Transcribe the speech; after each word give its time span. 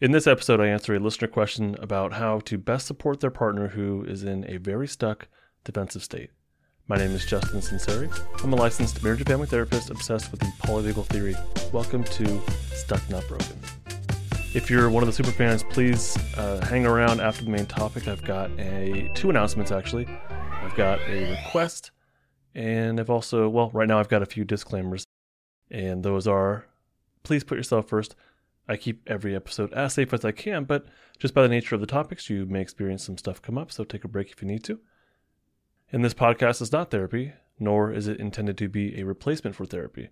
In 0.00 0.12
this 0.12 0.28
episode, 0.28 0.60
I 0.60 0.68
answer 0.68 0.94
a 0.94 1.00
listener 1.00 1.26
question 1.26 1.74
about 1.80 2.12
how 2.12 2.38
to 2.44 2.56
best 2.56 2.86
support 2.86 3.18
their 3.18 3.32
partner 3.32 3.66
who 3.66 4.04
is 4.04 4.22
in 4.22 4.48
a 4.48 4.58
very 4.58 4.86
stuck 4.86 5.26
defensive 5.64 6.04
state. 6.04 6.30
My 6.86 6.96
name 6.96 7.10
is 7.10 7.26
Justin 7.26 7.58
Sunseri. 7.58 8.08
I'm 8.44 8.52
a 8.52 8.56
licensed 8.56 9.02
marriage 9.02 9.18
and 9.18 9.28
family 9.28 9.48
therapist 9.48 9.90
obsessed 9.90 10.30
with 10.30 10.38
the 10.38 10.52
polyvagal 10.62 11.06
theory. 11.06 11.34
Welcome 11.72 12.04
to 12.04 12.40
Stuck 12.72 13.10
Not 13.10 13.26
Broken. 13.26 13.58
If 14.54 14.70
you're 14.70 14.88
one 14.88 15.02
of 15.02 15.08
the 15.08 15.12
super 15.12 15.32
fans, 15.32 15.64
please 15.64 16.16
uh, 16.36 16.64
hang 16.64 16.86
around 16.86 17.20
after 17.20 17.42
the 17.42 17.50
main 17.50 17.66
topic. 17.66 18.06
I've 18.06 18.22
got 18.22 18.52
a 18.52 19.10
two 19.16 19.30
announcements 19.30 19.72
actually. 19.72 20.06
I've 20.30 20.76
got 20.76 21.00
a 21.08 21.28
request, 21.28 21.90
and 22.54 23.00
I've 23.00 23.10
also 23.10 23.48
well, 23.48 23.70
right 23.74 23.88
now 23.88 23.98
I've 23.98 24.08
got 24.08 24.22
a 24.22 24.26
few 24.26 24.44
disclaimers, 24.44 25.02
and 25.72 26.04
those 26.04 26.28
are: 26.28 26.66
please 27.24 27.42
put 27.42 27.58
yourself 27.58 27.88
first. 27.88 28.14
I 28.68 28.76
keep 28.76 29.02
every 29.06 29.34
episode 29.34 29.72
as 29.72 29.94
safe 29.94 30.12
as 30.12 30.24
I 30.24 30.32
can, 30.32 30.64
but 30.64 30.86
just 31.18 31.32
by 31.32 31.42
the 31.42 31.48
nature 31.48 31.74
of 31.74 31.80
the 31.80 31.86
topics, 31.86 32.28
you 32.28 32.44
may 32.44 32.60
experience 32.60 33.02
some 33.04 33.16
stuff 33.16 33.40
come 33.40 33.56
up, 33.56 33.72
so 33.72 33.82
take 33.82 34.04
a 34.04 34.08
break 34.08 34.30
if 34.30 34.42
you 34.42 34.48
need 34.48 34.62
to. 34.64 34.78
And 35.90 36.04
this 36.04 36.14
podcast 36.14 36.60
is 36.60 36.70
not 36.70 36.90
therapy, 36.90 37.32
nor 37.58 37.90
is 37.92 38.08
it 38.08 38.20
intended 38.20 38.58
to 38.58 38.68
be 38.68 39.00
a 39.00 39.06
replacement 39.06 39.56
for 39.56 39.64
therapy. 39.64 40.10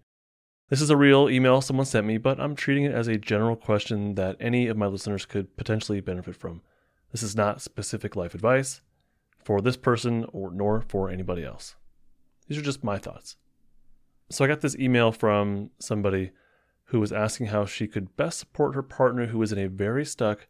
This 0.68 0.80
is 0.80 0.90
a 0.90 0.96
real 0.96 1.28
email 1.28 1.60
someone 1.60 1.86
sent 1.86 2.06
me, 2.06 2.16
but 2.16 2.40
I'm 2.40 2.56
treating 2.56 2.84
it 2.84 2.94
as 2.94 3.08
a 3.08 3.18
general 3.18 3.56
question 3.56 4.14
that 4.14 4.36
any 4.40 4.66
of 4.66 4.76
my 4.76 4.86
listeners 4.86 5.26
could 5.26 5.56
potentially 5.56 6.00
benefit 6.00 6.34
from. 6.34 6.62
This 7.12 7.22
is 7.22 7.36
not 7.36 7.62
specific 7.62 8.16
life 8.16 8.34
advice 8.34 8.80
for 9.44 9.60
this 9.60 9.76
person 9.76 10.24
or 10.32 10.50
nor 10.50 10.80
for 10.80 11.08
anybody 11.08 11.44
else. 11.44 11.76
These 12.48 12.58
are 12.58 12.62
just 12.62 12.82
my 12.82 12.98
thoughts. 12.98 13.36
So 14.30 14.44
I 14.44 14.48
got 14.48 14.60
this 14.60 14.76
email 14.76 15.12
from 15.12 15.70
somebody 15.78 16.32
who 16.86 17.00
was 17.00 17.12
asking 17.12 17.46
how 17.46 17.66
she 17.66 17.86
could 17.86 18.16
best 18.16 18.38
support 18.38 18.74
her 18.74 18.82
partner 18.82 19.26
who 19.26 19.38
was 19.38 19.52
in 19.52 19.58
a 19.58 19.68
very 19.68 20.04
stuck 20.04 20.46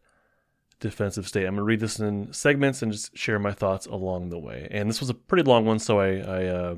defensive 0.79 1.27
state. 1.27 1.45
I'm 1.45 1.55
going 1.55 1.57
to 1.57 1.63
read 1.63 1.79
this 1.79 1.99
in 1.99 2.31
segments 2.31 2.81
and 2.81 2.91
just 2.91 3.17
share 3.17 3.39
my 3.39 3.51
thoughts 3.51 3.87
along 3.87 4.29
the 4.29 4.37
way. 4.37 4.67
And 4.69 4.89
this 4.89 4.99
was 4.99 5.09
a 5.09 5.15
pretty 5.15 5.43
long 5.43 5.65
one, 5.65 5.79
so 5.79 5.99
I, 5.99 6.17
I 6.17 6.45
uh, 6.45 6.75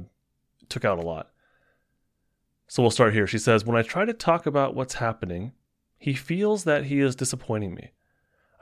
took 0.70 0.86
out 0.86 1.00
a 1.00 1.06
lot. 1.06 1.32
So 2.68 2.82
we'll 2.82 2.92
start 2.92 3.14
here. 3.14 3.28
She 3.28 3.40
says, 3.40 3.66
When 3.66 3.76
I 3.76 3.82
try 3.82 4.06
to 4.06 4.14
talk 4.14 4.46
about 4.46 4.76
what's 4.76 4.96
happening, 4.96 5.54
he 5.98 6.14
feels 6.14 6.64
that 6.64 6.86
he 6.86 7.02
is 7.02 7.16
disappointing 7.16 7.74
me. 7.74 7.92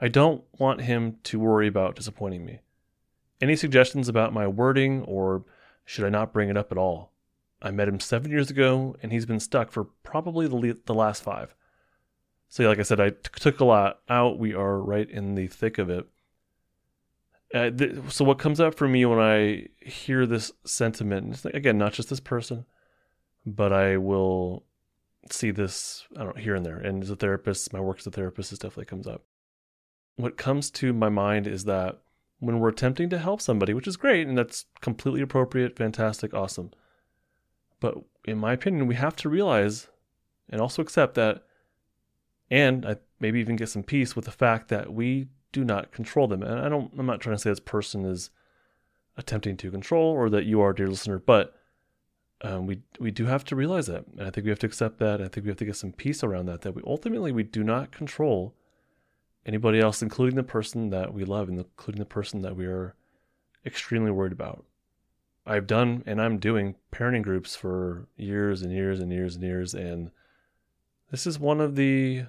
I 0.00 0.08
don't 0.08 0.42
want 0.58 0.82
him 0.82 1.18
to 1.24 1.38
worry 1.38 1.68
about 1.68 1.96
disappointing 1.96 2.44
me. 2.44 2.60
Any 3.40 3.54
suggestions 3.54 4.08
about 4.08 4.32
my 4.32 4.48
wording, 4.48 5.02
or 5.02 5.44
should 5.84 6.04
I 6.04 6.08
not 6.08 6.32
bring 6.32 6.48
it 6.48 6.56
up 6.56 6.72
at 6.72 6.78
all? 6.78 7.12
I 7.60 7.70
met 7.70 7.88
him 7.88 8.00
seven 8.00 8.30
years 8.30 8.50
ago, 8.50 8.96
and 9.02 9.12
he's 9.12 9.26
been 9.26 9.40
stuck 9.40 9.72
for 9.72 9.84
probably 9.84 10.46
the, 10.46 10.78
the 10.86 10.94
last 10.94 11.22
five. 11.22 11.54
So, 12.48 12.66
like 12.66 12.78
I 12.78 12.82
said, 12.82 13.00
I 13.00 13.10
t- 13.10 13.16
took 13.34 13.60
a 13.60 13.64
lot 13.64 14.00
out. 14.08 14.38
We 14.38 14.54
are 14.54 14.80
right 14.80 15.08
in 15.08 15.34
the 15.34 15.48
thick 15.48 15.78
of 15.78 15.90
it. 15.90 16.06
Uh, 17.52 17.70
th- 17.70 18.10
so, 18.10 18.24
what 18.24 18.38
comes 18.38 18.60
up 18.60 18.74
for 18.74 18.88
me 18.88 19.04
when 19.04 19.18
I 19.18 19.66
hear 19.80 20.24
this 20.24 20.52
sentiment, 20.64 21.44
again, 21.52 21.78
not 21.78 21.92
just 21.92 22.10
this 22.10 22.20
person, 22.20 22.64
but 23.44 23.72
I 23.72 23.96
will 23.96 24.64
see 25.30 25.50
this, 25.50 26.06
I 26.16 26.24
don't 26.24 26.36
know, 26.36 26.42
here 26.42 26.54
and 26.54 26.64
there. 26.64 26.78
And 26.78 27.02
as 27.02 27.10
a 27.10 27.16
therapist, 27.16 27.72
my 27.72 27.80
work 27.80 27.98
as 27.98 28.06
a 28.06 28.10
therapist, 28.10 28.50
this 28.50 28.60
definitely 28.60 28.86
comes 28.86 29.06
up. 29.06 29.24
What 30.16 30.36
comes 30.36 30.70
to 30.72 30.92
my 30.92 31.08
mind 31.08 31.46
is 31.46 31.64
that 31.64 31.98
when 32.38 32.60
we're 32.60 32.68
attempting 32.68 33.10
to 33.10 33.18
help 33.18 33.40
somebody, 33.40 33.74
which 33.74 33.88
is 33.88 33.96
great 33.96 34.26
and 34.26 34.38
that's 34.38 34.66
completely 34.80 35.20
appropriate, 35.20 35.76
fantastic, 35.76 36.32
awesome 36.32 36.70
but 37.80 37.96
in 38.24 38.38
my 38.38 38.52
opinion, 38.52 38.86
we 38.86 38.94
have 38.96 39.16
to 39.16 39.28
realize 39.28 39.88
and 40.50 40.60
also 40.60 40.82
accept 40.82 41.14
that, 41.14 41.44
and 42.50 42.86
I 42.86 42.96
maybe 43.20 43.40
even 43.40 43.56
get 43.56 43.68
some 43.68 43.82
peace 43.82 44.16
with 44.16 44.24
the 44.24 44.30
fact 44.30 44.68
that 44.68 44.92
we 44.92 45.28
do 45.52 45.64
not 45.64 45.92
control 45.92 46.26
them. 46.28 46.42
And 46.42 46.60
I 46.60 46.68
don't, 46.68 46.92
I'm 46.98 47.06
not 47.06 47.20
trying 47.20 47.36
to 47.36 47.42
say 47.42 47.50
this 47.50 47.60
person 47.60 48.04
is 48.04 48.30
attempting 49.16 49.56
to 49.58 49.70
control 49.70 50.12
or 50.12 50.30
that 50.30 50.44
you 50.44 50.60
are, 50.60 50.72
dear 50.72 50.88
listener, 50.88 51.18
but 51.18 51.54
um, 52.42 52.66
we 52.66 52.80
we 53.00 53.10
do 53.10 53.26
have 53.26 53.44
to 53.46 53.56
realize 53.56 53.86
that. 53.86 54.04
And 54.16 54.26
I 54.26 54.30
think 54.30 54.44
we 54.44 54.50
have 54.50 54.60
to 54.60 54.66
accept 54.66 54.98
that. 54.98 55.20
I 55.20 55.28
think 55.28 55.44
we 55.44 55.50
have 55.50 55.58
to 55.58 55.64
get 55.64 55.76
some 55.76 55.92
peace 55.92 56.22
around 56.22 56.46
that. 56.46 56.60
That 56.62 56.74
we 56.74 56.82
ultimately 56.86 57.32
we 57.32 57.42
do 57.42 57.64
not 57.64 57.90
control 57.90 58.54
anybody 59.44 59.80
else, 59.80 60.02
including 60.02 60.36
the 60.36 60.44
person 60.44 60.90
that 60.90 61.12
we 61.12 61.24
love, 61.24 61.48
and 61.48 61.58
including 61.58 61.98
the 61.98 62.06
person 62.06 62.42
that 62.42 62.56
we 62.56 62.66
are 62.66 62.94
extremely 63.66 64.10
worried 64.10 64.32
about. 64.32 64.64
I've 65.48 65.66
done 65.66 66.02
and 66.06 66.20
I'm 66.20 66.38
doing 66.38 66.74
parenting 66.92 67.22
groups 67.22 67.56
for 67.56 68.06
years 68.16 68.62
and 68.62 68.70
years 68.72 69.00
and 69.00 69.10
years 69.10 69.34
and 69.34 69.42
years 69.42 69.74
and 69.74 70.10
this 71.10 71.26
is 71.26 71.38
one 71.38 71.60
of 71.60 71.74
the 71.74 72.24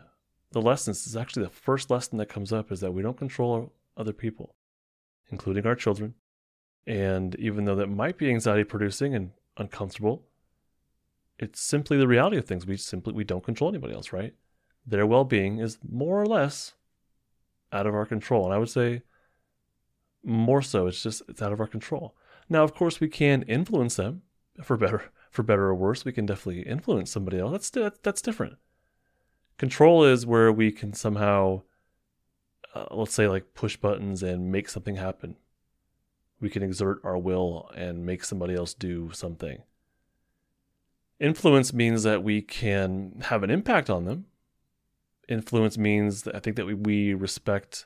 the 0.52 0.62
lessons. 0.62 1.00
This 1.00 1.08
is 1.08 1.18
actually 1.18 1.44
the 1.44 1.50
first 1.50 1.92
lesson 1.92 2.18
that 2.18 2.28
comes 2.28 2.52
up 2.52 2.72
is 2.72 2.80
that 2.80 2.94
we 2.94 3.02
don't 3.02 3.18
control 3.18 3.74
other 3.98 4.14
people, 4.14 4.56
including 5.30 5.68
our 5.68 5.76
children. 5.76 6.16
And 6.88 7.36
even 7.36 7.66
though 7.66 7.76
that 7.76 7.88
might 7.88 8.18
be 8.18 8.30
anxiety 8.30 8.64
producing 8.64 9.14
and 9.14 9.32
uncomfortable, 9.58 10.24
it's 11.38 11.60
simply 11.60 11.98
the 11.98 12.08
reality 12.08 12.38
of 12.38 12.46
things. 12.46 12.66
We 12.66 12.78
simply 12.78 13.14
we 13.14 13.24
don't 13.24 13.44
control 13.44 13.70
anybody 13.70 13.94
else, 13.94 14.12
right? 14.12 14.34
Their 14.88 15.06
well-being 15.06 15.60
is 15.60 15.78
more 15.88 16.20
or 16.20 16.26
less 16.26 16.74
out 17.72 17.86
of 17.86 17.94
our 17.94 18.06
control. 18.06 18.46
And 18.46 18.54
I 18.54 18.58
would 18.58 18.70
say 18.70 19.04
more 20.24 20.62
so, 20.62 20.88
it's 20.88 21.04
just 21.04 21.22
it's 21.28 21.42
out 21.42 21.54
of 21.54 21.60
our 21.60 21.68
control. 21.68 22.16
Now, 22.50 22.64
of 22.64 22.74
course, 22.74 23.00
we 23.00 23.08
can 23.08 23.44
influence 23.44 23.96
them 23.96 24.24
for 24.64 24.76
better, 24.76 25.12
for 25.30 25.44
better 25.44 25.66
or 25.66 25.76
worse. 25.76 26.04
We 26.04 26.12
can 26.12 26.26
definitely 26.26 26.64
influence 26.64 27.12
somebody 27.12 27.40
else. 27.40 27.70
That's 27.70 27.94
that's 28.02 28.22
different. 28.22 28.58
Control 29.58 30.04
is 30.04 30.26
where 30.26 30.52
we 30.52 30.72
can 30.72 30.94
somehow, 30.94 31.62
uh, 32.74 32.88
let's 32.92 33.14
say, 33.14 33.28
like 33.28 33.54
push 33.54 33.78
buttons 33.78 34.24
and 34.24 34.52
make 34.52 34.70
something 34.70 34.96
happen. 34.96 35.36
We 36.42 36.50
can 36.50 36.64
exert 36.64 37.02
our 37.04 37.18
will 37.18 37.70
and 37.76 38.06
make 38.06 38.24
somebody 38.24 38.56
else 38.56 38.74
do 38.74 39.12
something. 39.12 39.62
Influence 41.20 41.74
means 41.74 42.04
that 42.04 42.24
we 42.24 42.42
can 42.42 43.22
have 43.26 43.44
an 43.44 43.50
impact 43.50 43.90
on 43.90 44.06
them. 44.06 44.26
Influence 45.28 45.78
means 45.78 46.24
that 46.24 46.34
I 46.34 46.40
think 46.40 46.56
that 46.56 46.66
we, 46.66 46.74
we 46.74 47.14
respect 47.14 47.86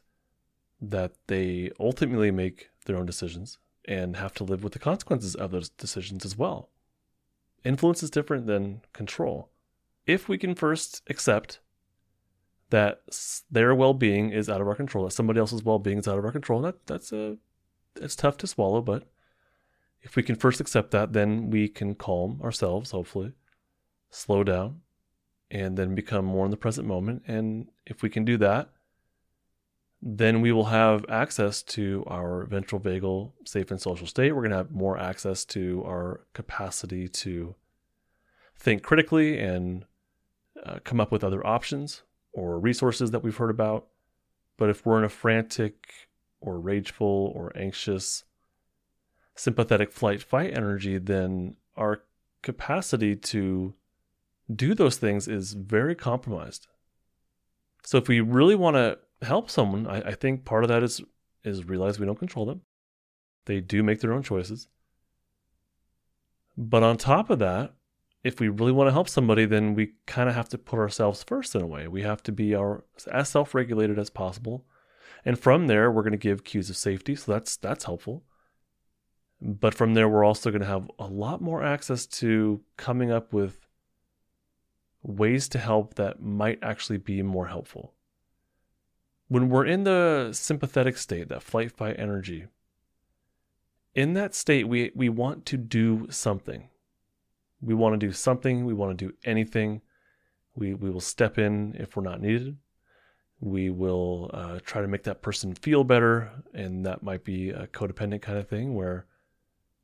that 0.79 1.13
they 1.25 1.71
ultimately 1.79 2.29
make 2.29 2.69
their 2.85 2.97
own 2.97 3.07
decisions 3.07 3.57
and 3.85 4.17
have 4.17 4.33
to 4.35 4.43
live 4.43 4.63
with 4.63 4.73
the 4.73 4.79
consequences 4.79 5.35
of 5.35 5.51
those 5.51 5.69
decisions 5.69 6.25
as 6.25 6.37
well. 6.37 6.69
Influence 7.63 8.03
is 8.03 8.09
different 8.09 8.45
than 8.45 8.81
control. 8.93 9.49
If 10.05 10.27
we 10.27 10.37
can 10.37 10.55
first 10.55 11.01
accept 11.09 11.59
that 12.69 13.01
their 13.51 13.73
well-being 13.75 14.31
is 14.31 14.49
out 14.49 14.61
of 14.61 14.67
our 14.67 14.75
control, 14.75 15.05
that 15.05 15.11
somebody 15.11 15.39
else's 15.39 15.63
well-being 15.63 15.99
is 15.99 16.07
out 16.07 16.17
of 16.17 16.25
our 16.25 16.31
control, 16.31 16.61
that 16.61 16.85
that's 16.87 17.13
a 17.13 17.37
it's 17.95 18.15
tough 18.15 18.37
to 18.37 18.47
swallow, 18.47 18.81
but 18.81 19.07
if 20.01 20.15
we 20.15 20.23
can 20.23 20.35
first 20.35 20.59
accept 20.59 20.91
that, 20.91 21.13
then 21.13 21.49
we 21.49 21.67
can 21.67 21.95
calm 21.95 22.41
ourselves, 22.43 22.91
hopefully, 22.91 23.33
slow 24.09 24.43
down, 24.43 24.81
and 25.49 25.77
then 25.77 25.95
become 25.95 26.25
more 26.25 26.45
in 26.45 26.51
the 26.51 26.57
present 26.57 26.87
moment. 26.87 27.23
And 27.27 27.69
if 27.85 28.01
we 28.01 28.09
can 28.09 28.25
do 28.25 28.37
that, 28.37 28.69
then 30.05 30.41
we 30.41 30.51
will 30.51 30.65
have 30.65 31.05
access 31.07 31.63
to 31.63 32.03
our 32.07 32.45
ventral 32.45 32.81
vagal 32.81 33.31
safe 33.45 33.71
and 33.71 33.79
social 33.79 34.05
state. 34.05 34.33
We're 34.33 34.41
going 34.41 34.51
to 34.51 34.57
have 34.57 34.71
more 34.71 34.97
access 34.97 35.45
to 35.45 35.81
our 35.85 36.25
capacity 36.33 37.07
to 37.07 37.55
think 38.57 38.83
critically 38.83 39.39
and 39.39 39.85
uh, 40.61 40.79
come 40.83 40.99
up 40.99 41.09
with 41.09 41.23
other 41.23 41.45
options 41.47 42.03
or 42.33 42.59
resources 42.59 43.11
that 43.11 43.23
we've 43.23 43.37
heard 43.37 43.49
about. 43.49 43.87
But 44.57 44.69
if 44.69 44.85
we're 44.85 44.97
in 44.97 45.05
a 45.05 45.09
frantic 45.09 45.93
or 46.41 46.59
rageful 46.59 47.31
or 47.33 47.53
anxious, 47.55 48.25
sympathetic 49.35 49.93
flight 49.93 50.21
fight 50.21 50.55
energy, 50.55 50.97
then 50.97 51.55
our 51.77 52.03
capacity 52.41 53.15
to 53.15 53.73
do 54.53 54.75
those 54.75 54.97
things 54.97 55.29
is 55.29 55.53
very 55.53 55.95
compromised. 55.95 56.67
So 57.85 57.97
if 57.97 58.09
we 58.09 58.19
really 58.19 58.55
want 58.55 58.75
to 58.75 58.99
help 59.23 59.49
someone, 59.49 59.87
I, 59.87 60.01
I 60.01 60.15
think 60.15 60.45
part 60.45 60.63
of 60.63 60.67
that 60.69 60.83
is 60.83 61.01
is 61.43 61.65
realize 61.65 61.99
we 61.99 62.05
don't 62.05 62.19
control 62.19 62.45
them. 62.45 62.61
They 63.45 63.59
do 63.59 63.83
make 63.83 63.99
their 63.99 64.13
own 64.13 64.23
choices. 64.23 64.67
But 66.55 66.83
on 66.83 66.97
top 66.97 67.29
of 67.29 67.39
that, 67.39 67.73
if 68.23 68.39
we 68.39 68.47
really 68.47 68.71
want 68.71 68.87
to 68.87 68.93
help 68.93 69.09
somebody, 69.09 69.45
then 69.45 69.75
we 69.75 69.93
kind 70.05 70.29
of 70.29 70.35
have 70.35 70.47
to 70.49 70.57
put 70.57 70.79
ourselves 70.79 71.23
first 71.23 71.55
in 71.55 71.61
a 71.61 71.67
way. 71.67 71.87
We 71.87 72.03
have 72.03 72.23
to 72.23 72.31
be 72.31 72.55
our 72.55 72.85
as 73.11 73.29
self-regulated 73.29 73.99
as 73.99 74.09
possible. 74.09 74.65
And 75.25 75.37
from 75.37 75.67
there, 75.67 75.91
we're 75.91 76.03
going 76.03 76.11
to 76.11 76.17
give 76.17 76.43
cues 76.43 76.69
of 76.69 76.77
safety, 76.77 77.15
so 77.15 77.31
that's 77.33 77.57
that's 77.57 77.85
helpful. 77.85 78.23
But 79.41 79.73
from 79.73 79.93
there, 79.93 80.07
we're 80.07 80.23
also 80.23 80.51
going 80.51 80.61
to 80.61 80.67
have 80.67 80.89
a 80.97 81.07
lot 81.07 81.41
more 81.41 81.61
access 81.61 82.05
to 82.05 82.61
coming 82.77 83.11
up 83.11 83.33
with 83.33 83.67
ways 85.01 85.49
to 85.49 85.59
help 85.59 85.95
that 85.95 86.21
might 86.21 86.59
actually 86.61 86.97
be 86.97 87.21
more 87.21 87.47
helpful 87.47 87.93
when 89.33 89.49
we're 89.49 89.65
in 89.65 89.83
the 89.83 90.29
sympathetic 90.31 90.95
state, 90.95 91.27
that 91.27 91.41
flight 91.41 91.71
fight 91.71 91.95
energy, 91.97 92.45
in 93.95 94.13
that 94.13 94.35
state, 94.35 94.67
we, 94.67 94.91
we 94.93 95.09
want 95.09 95.43
to 95.47 95.57
do 95.57 96.05
something. 96.11 96.69
We 97.59 97.73
want 97.73 97.99
to 97.99 98.05
do 98.05 98.13
something. 98.13 98.63
We 98.63 98.75
want 98.75 98.95
to 98.95 99.07
do 99.07 99.15
anything. 99.25 99.81
We, 100.53 100.75
we 100.75 100.91
will 100.91 101.01
step 101.01 101.39
in 101.39 101.75
if 101.79 101.95
we're 101.95 102.03
not 102.03 102.21
needed. 102.21 102.57
We 103.39 103.71
will 103.71 104.29
uh, 104.31 104.59
try 104.63 104.83
to 104.83 104.87
make 104.87 105.01
that 105.05 105.23
person 105.23 105.55
feel 105.55 105.83
better, 105.83 106.29
and 106.53 106.85
that 106.85 107.01
might 107.01 107.23
be 107.23 107.49
a 107.49 107.65
codependent 107.65 108.21
kind 108.21 108.37
of 108.37 108.47
thing 108.47 108.75
where 108.75 109.07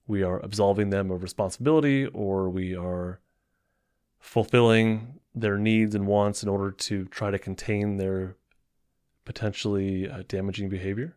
we 0.05 0.21
are 0.21 0.39
absolving 0.41 0.91
them 0.91 1.09
of 1.09 1.23
responsibility 1.23 2.05
or 2.05 2.51
we 2.51 2.75
are 2.75 3.19
fulfilling 4.19 5.19
their 5.33 5.57
needs 5.57 5.95
and 5.95 6.05
wants 6.05 6.43
in 6.43 6.49
order 6.49 6.69
to 6.69 7.05
try 7.05 7.31
to 7.31 7.39
contain 7.39 7.97
their 7.97 8.35
potentially 9.25 10.09
uh, 10.09 10.23
damaging 10.27 10.69
behavior. 10.69 11.15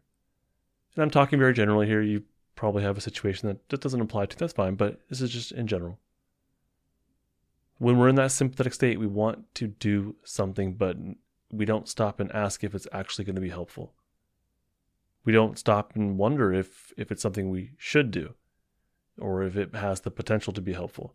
And 0.95 1.03
I'm 1.03 1.11
talking 1.11 1.39
very 1.39 1.55
generally 1.55 1.87
here. 1.87 2.03
You 2.03 2.25
probably 2.55 2.83
have 2.83 2.99
a 2.99 3.03
situation 3.03 3.49
that 3.49 3.69
that 3.71 3.81
doesn't 3.81 4.01
apply 4.01 4.27
to. 4.27 4.37
That's 4.37 4.53
fine, 4.53 4.75
but 4.75 5.01
this 5.09 5.21
is 5.21 5.31
just 5.31 5.53
in 5.53 5.67
general. 5.67 5.99
When 7.79 7.99
we're 7.99 8.09
in 8.09 8.17
that 8.17 8.33
sympathetic 8.33 8.75
state, 8.75 9.01
we 9.01 9.07
want 9.07 9.53
to 9.57 9.67
do 9.67 10.15
something, 10.25 10.75
but 10.75 10.97
we 11.51 11.65
don't 11.65 11.89
stop 11.89 12.21
and 12.21 12.31
ask 12.33 12.63
if 12.63 12.75
it's 12.75 12.87
actually 12.93 13.25
going 13.25 13.35
to 13.35 13.41
be 13.41 13.49
helpful. 13.49 13.95
We 15.25 15.33
don't 15.33 15.59
stop 15.59 15.95
and 15.95 16.19
wonder 16.19 16.53
if 16.53 16.93
if 16.97 17.11
it's 17.11 17.23
something 17.23 17.51
we 17.51 17.73
should 17.77 18.11
do 18.11 18.35
or 19.19 19.43
if 19.43 19.57
it 19.57 19.75
has 19.75 20.01
the 20.01 20.11
potential 20.11 20.53
to 20.53 20.61
be 20.61 20.73
helpful 20.73 21.15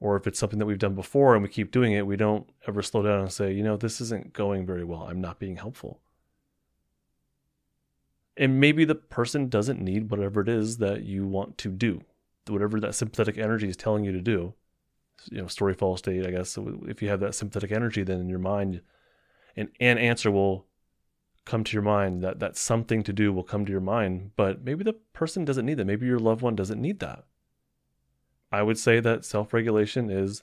or 0.00 0.16
if 0.16 0.26
it's 0.26 0.38
something 0.38 0.58
that 0.58 0.66
we've 0.66 0.78
done 0.78 0.94
before 0.94 1.34
and 1.34 1.42
we 1.42 1.48
keep 1.48 1.70
doing 1.70 1.92
it, 1.92 2.06
we 2.06 2.16
don't 2.16 2.48
ever 2.66 2.82
slow 2.82 3.02
down 3.02 3.20
and 3.20 3.32
say, 3.32 3.52
you 3.52 3.62
know, 3.62 3.76
this 3.76 4.00
isn't 4.00 4.32
going 4.32 4.64
very 4.64 4.82
well. 4.82 5.02
I'm 5.02 5.20
not 5.20 5.38
being 5.38 5.56
helpful. 5.56 6.00
And 8.36 8.58
maybe 8.58 8.86
the 8.86 8.94
person 8.94 9.48
doesn't 9.50 9.82
need 9.82 10.10
whatever 10.10 10.40
it 10.40 10.48
is 10.48 10.78
that 10.78 11.02
you 11.02 11.26
want 11.26 11.58
to 11.58 11.68
do, 11.68 12.00
whatever 12.48 12.80
that 12.80 12.94
sympathetic 12.94 13.36
energy 13.36 13.68
is 13.68 13.76
telling 13.76 14.04
you 14.04 14.12
to 14.12 14.22
do. 14.22 14.54
You 15.30 15.42
know, 15.42 15.46
story 15.48 15.74
follows 15.74 15.98
state, 15.98 16.26
I 16.26 16.30
guess. 16.30 16.58
If 16.86 17.02
you 17.02 17.10
have 17.10 17.20
that 17.20 17.34
sympathetic 17.34 17.70
energy, 17.70 18.02
then 18.02 18.20
in 18.20 18.30
your 18.30 18.38
mind, 18.38 18.80
an, 19.54 19.68
an 19.80 19.98
answer 19.98 20.30
will 20.30 20.66
come 21.44 21.62
to 21.64 21.72
your 21.74 21.82
mind. 21.82 22.22
That 22.22 22.38
that 22.38 22.56
something 22.56 23.02
to 23.02 23.12
do 23.12 23.30
will 23.30 23.42
come 23.42 23.66
to 23.66 23.72
your 23.72 23.82
mind. 23.82 24.30
But 24.36 24.64
maybe 24.64 24.82
the 24.82 24.94
person 25.12 25.44
doesn't 25.44 25.66
need 25.66 25.74
that. 25.74 25.84
Maybe 25.84 26.06
your 26.06 26.18
loved 26.18 26.40
one 26.40 26.56
doesn't 26.56 26.80
need 26.80 27.00
that. 27.00 27.24
I 28.52 28.62
would 28.62 28.78
say 28.78 29.00
that 29.00 29.24
self-regulation 29.24 30.10
is 30.10 30.42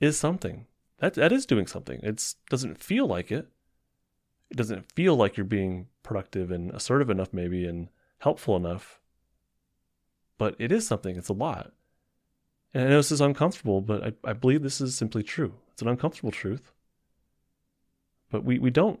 is 0.00 0.18
something. 0.18 0.66
That 0.98 1.14
that 1.14 1.32
is 1.32 1.46
doing 1.46 1.66
something. 1.66 2.00
It 2.02 2.34
doesn't 2.50 2.82
feel 2.82 3.06
like 3.06 3.30
it. 3.30 3.48
It 4.50 4.56
doesn't 4.56 4.92
feel 4.92 5.16
like 5.16 5.36
you're 5.36 5.44
being 5.44 5.88
productive 6.02 6.50
and 6.50 6.70
assertive 6.70 7.10
enough 7.10 7.32
maybe 7.32 7.66
and 7.66 7.88
helpful 8.18 8.56
enough. 8.56 9.00
But 10.38 10.56
it 10.58 10.72
is 10.72 10.86
something. 10.86 11.16
It's 11.16 11.28
a 11.28 11.32
lot. 11.34 11.72
And 12.72 12.84
I 12.84 12.90
know 12.90 12.96
this 12.96 13.12
is 13.12 13.20
uncomfortable, 13.20 13.80
but 13.80 14.04
I, 14.04 14.30
I 14.30 14.32
believe 14.32 14.62
this 14.62 14.80
is 14.80 14.96
simply 14.96 15.22
true. 15.22 15.54
It's 15.72 15.82
an 15.82 15.88
uncomfortable 15.88 16.32
truth. 16.32 16.72
But 18.30 18.44
we, 18.44 18.58
we 18.58 18.70
don't 18.70 19.00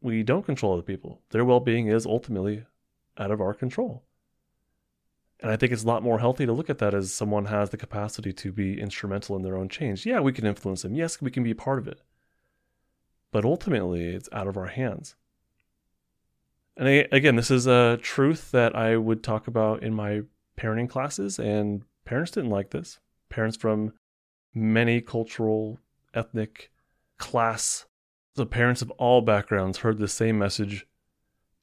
we 0.00 0.22
don't 0.22 0.46
control 0.46 0.72
other 0.72 0.82
people. 0.82 1.20
Their 1.30 1.44
well 1.44 1.60
being 1.60 1.88
is 1.88 2.06
ultimately 2.06 2.64
out 3.18 3.30
of 3.30 3.40
our 3.40 3.52
control. 3.52 4.04
And 5.42 5.50
I 5.50 5.56
think 5.56 5.72
it's 5.72 5.84
a 5.84 5.86
lot 5.86 6.02
more 6.02 6.18
healthy 6.18 6.44
to 6.44 6.52
look 6.52 6.68
at 6.68 6.78
that 6.78 6.92
as 6.92 7.12
someone 7.12 7.46
has 7.46 7.70
the 7.70 7.78
capacity 7.78 8.32
to 8.34 8.52
be 8.52 8.78
instrumental 8.78 9.36
in 9.36 9.42
their 9.42 9.56
own 9.56 9.68
change. 9.68 10.04
Yeah, 10.04 10.20
we 10.20 10.32
can 10.32 10.46
influence 10.46 10.82
them. 10.82 10.94
Yes, 10.94 11.20
we 11.20 11.30
can 11.30 11.42
be 11.42 11.52
a 11.52 11.56
part 11.56 11.78
of 11.78 11.88
it. 11.88 12.00
But 13.32 13.44
ultimately, 13.44 14.08
it's 14.08 14.28
out 14.32 14.48
of 14.48 14.56
our 14.56 14.66
hands. 14.66 15.16
And 16.76 16.88
I, 16.88 17.06
again, 17.10 17.36
this 17.36 17.50
is 17.50 17.66
a 17.66 17.98
truth 18.02 18.50
that 18.50 18.76
I 18.76 18.96
would 18.96 19.22
talk 19.22 19.46
about 19.46 19.82
in 19.82 19.94
my 19.94 20.22
parenting 20.58 20.88
classes, 20.90 21.38
and 21.38 21.84
parents 22.04 22.32
didn't 22.32 22.50
like 22.50 22.70
this. 22.70 22.98
Parents 23.28 23.56
from 23.56 23.92
many 24.54 25.00
cultural, 25.00 25.78
ethnic, 26.12 26.70
class, 27.18 27.86
the 28.34 28.46
parents 28.46 28.82
of 28.82 28.90
all 28.92 29.20
backgrounds 29.20 29.78
heard 29.78 29.98
the 29.98 30.08
same 30.08 30.38
message 30.38 30.86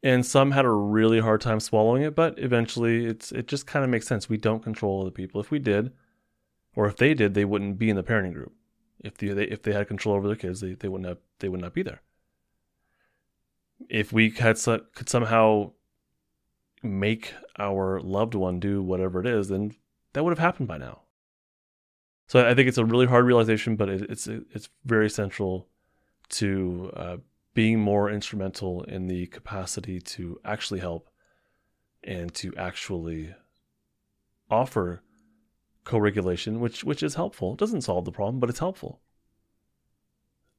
and 0.04 0.26
some 0.26 0.52
had 0.52 0.66
a 0.66 0.72
really 0.72 1.20
hard 1.20 1.42
time 1.42 1.60
swallowing 1.60 2.04
it 2.04 2.16
but 2.16 2.38
eventually 2.38 3.06
it's 3.06 3.32
it 3.32 3.48
just 3.48 3.68
kind 3.68 3.84
of 3.84 3.90
makes 3.90 4.08
sense. 4.08 4.30
We 4.30 4.38
don't 4.38 4.64
control 4.64 5.02
other 5.02 5.12
people. 5.12 5.42
If 5.42 5.52
we 5.52 5.60
did 5.60 5.92
or 6.76 6.88
if 6.88 6.98
they 6.98 7.14
did 7.14 7.34
they 7.34 7.46
wouldn't 7.46 7.80
be 7.80 7.90
in 7.90 7.96
the 7.96 8.04
parenting 8.04 8.34
group. 8.34 8.54
If 9.04 9.18
the, 9.18 9.34
they 9.34 9.46
if 9.46 9.62
they 9.62 9.74
had 9.74 9.88
control 9.88 10.16
over 10.16 10.28
their 10.28 10.36
kids 10.36 10.62
they, 10.62 10.74
they 10.74 10.88
wouldn't 10.88 11.08
have 11.08 11.20
they 11.40 11.50
would 11.50 11.62
not 11.62 11.74
be 11.74 11.84
there. 11.84 12.02
If 13.90 14.12
we 14.12 14.30
had 14.30 14.58
could 14.96 15.10
somehow 15.10 15.72
make 16.84 17.34
our 17.58 18.00
loved 18.00 18.36
one 18.36 18.60
do 18.60 18.84
whatever 18.84 19.20
it 19.20 19.28
is 19.28 19.50
then 19.50 19.76
that 20.14 20.24
would 20.24 20.32
have 20.32 20.40
happened 20.40 20.68
by 20.68 20.78
now. 20.78 21.02
So 22.28 22.46
i 22.46 22.54
think 22.54 22.68
it's 22.68 22.78
a 22.78 22.86
really 22.86 23.08
hard 23.08 23.26
realization 23.26 23.76
but 23.76 23.90
it, 23.90 24.10
it's 24.10 24.28
it's 24.28 24.70
very 24.86 25.10
central 25.10 25.68
to 26.30 26.92
uh, 26.96 27.18
being 27.58 27.80
more 27.80 28.08
instrumental 28.08 28.84
in 28.84 29.08
the 29.08 29.26
capacity 29.26 30.00
to 30.00 30.40
actually 30.46 30.80
help 30.80 31.10
and 32.04 32.32
to 32.32 32.54
actually 32.56 33.34
offer 34.48 35.02
co-regulation 35.84 36.60
which 36.60 36.84
which 36.84 37.02
is 37.02 37.16
helpful. 37.16 37.54
It 37.54 37.58
doesn't 37.58 37.82
solve 37.82 38.06
the 38.06 38.12
problem 38.12 38.40
but 38.40 38.52
it's 38.52 38.60
helpful. 38.60 39.02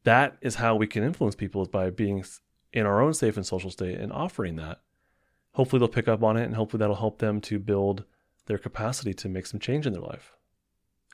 That 0.03 0.39
is 0.41 0.57
how 0.57 0.75
we 0.75 0.89
can 0.89 1.05
influence 1.05 1.37
people 1.37 1.63
is 1.63 1.69
by 1.69 1.91
being 1.91 2.25
in 2.73 2.85
our 2.85 3.01
own 3.01 3.15
safe 3.15 3.37
and 3.37 3.47
social 3.47 3.71
state 3.71 4.01
and 4.01 4.13
offering 4.13 4.57
that. 4.57 4.81
Hopefully 5.53 5.79
they'll 5.79 5.87
pick 5.87 6.09
up 6.09 6.25
on 6.25 6.37
it 6.37 6.47
and 6.47 6.57
hopefully 6.57 6.81
that'll 6.81 6.97
help 6.97 7.21
them 7.21 7.41
to 7.43 7.61
build 7.61 8.07
their 8.47 8.59
capacity 8.59 9.15
to 9.15 9.29
make 9.29 9.47
some 9.47 9.61
change 9.61 9.87
in 9.87 9.93
their 9.93 10.03
life. 10.03 10.33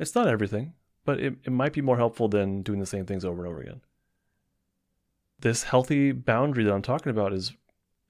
It's 0.01 0.15
not 0.15 0.29
everything 0.29 0.73
but 1.05 1.21
it, 1.21 1.35
it 1.45 1.53
might 1.53 1.75
be 1.75 1.83
more 1.83 1.99
helpful 1.99 2.29
than 2.29 2.63
doing 2.63 2.81
the 2.81 2.87
same 2.87 3.05
things 3.05 3.27
over 3.27 3.45
and 3.45 3.51
over 3.51 3.61
again 3.61 3.83
this 5.41 5.65
healthy 5.65 6.13
boundary 6.13 6.65
that 6.65 6.73
I'm 6.73 6.83
talking 6.83 7.11
about 7.11 7.33
is 7.33 7.53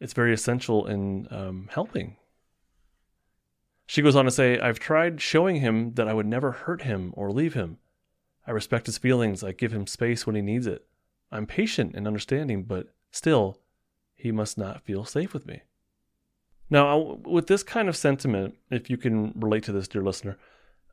it's 0.01 0.13
very 0.13 0.33
essential 0.33 0.87
in 0.87 1.29
um, 1.31 1.69
helping. 1.73 2.17
She 3.87 4.03
goes 4.03 4.17
on 4.17 4.25
to 4.25 4.31
say, 4.31 4.59
I've 4.59 4.79
tried 4.79 5.21
showing 5.21 5.57
him 5.57 5.95
that 5.95 6.09
I 6.09 6.15
would 6.15 6.27
never 6.27 6.53
hurt 6.53 6.83
him 6.83 7.13
or 7.17 7.31
leave 7.31 7.55
him. 7.55 7.79
I 8.47 8.51
respect 8.51 8.87
his 8.87 8.99
feelings. 8.99 9.43
I 9.43 9.53
give 9.53 9.73
him 9.73 9.87
space 9.87 10.27
when 10.27 10.37
he 10.37 10.43
needs 10.43 10.67
it. 10.67 10.87
I'm 11.31 11.47
patient 11.47 11.95
and 11.95 12.07
understanding, 12.07 12.65
but 12.65 12.89
still, 13.11 13.59
he 14.15 14.31
must 14.31 14.57
not 14.57 14.83
feel 14.83 15.05
safe 15.05 15.35
with 15.35 15.47
me. 15.47 15.63
Now, 16.71 17.19
with 17.25 17.47
this 17.47 17.63
kind 17.63 17.89
of 17.89 17.97
sentiment, 17.97 18.57
if 18.71 18.89
you 18.89 18.97
can 18.97 19.33
relate 19.37 19.65
to 19.65 19.73
this, 19.73 19.89
dear 19.89 20.03
listener, 20.03 20.39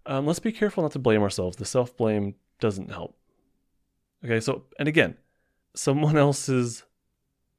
um, 0.05 0.25
let's 0.25 0.39
be 0.39 0.51
careful 0.51 0.83
not 0.83 0.91
to 0.93 0.99
blame 0.99 1.21
ourselves. 1.21 1.57
The 1.57 1.65
self 1.65 1.95
blame 1.95 2.35
doesn't 2.59 2.91
help. 2.91 3.15
Okay, 4.23 4.39
so, 4.39 4.63
and 4.77 4.87
again, 4.87 5.17
someone 5.73 6.17
else's 6.17 6.83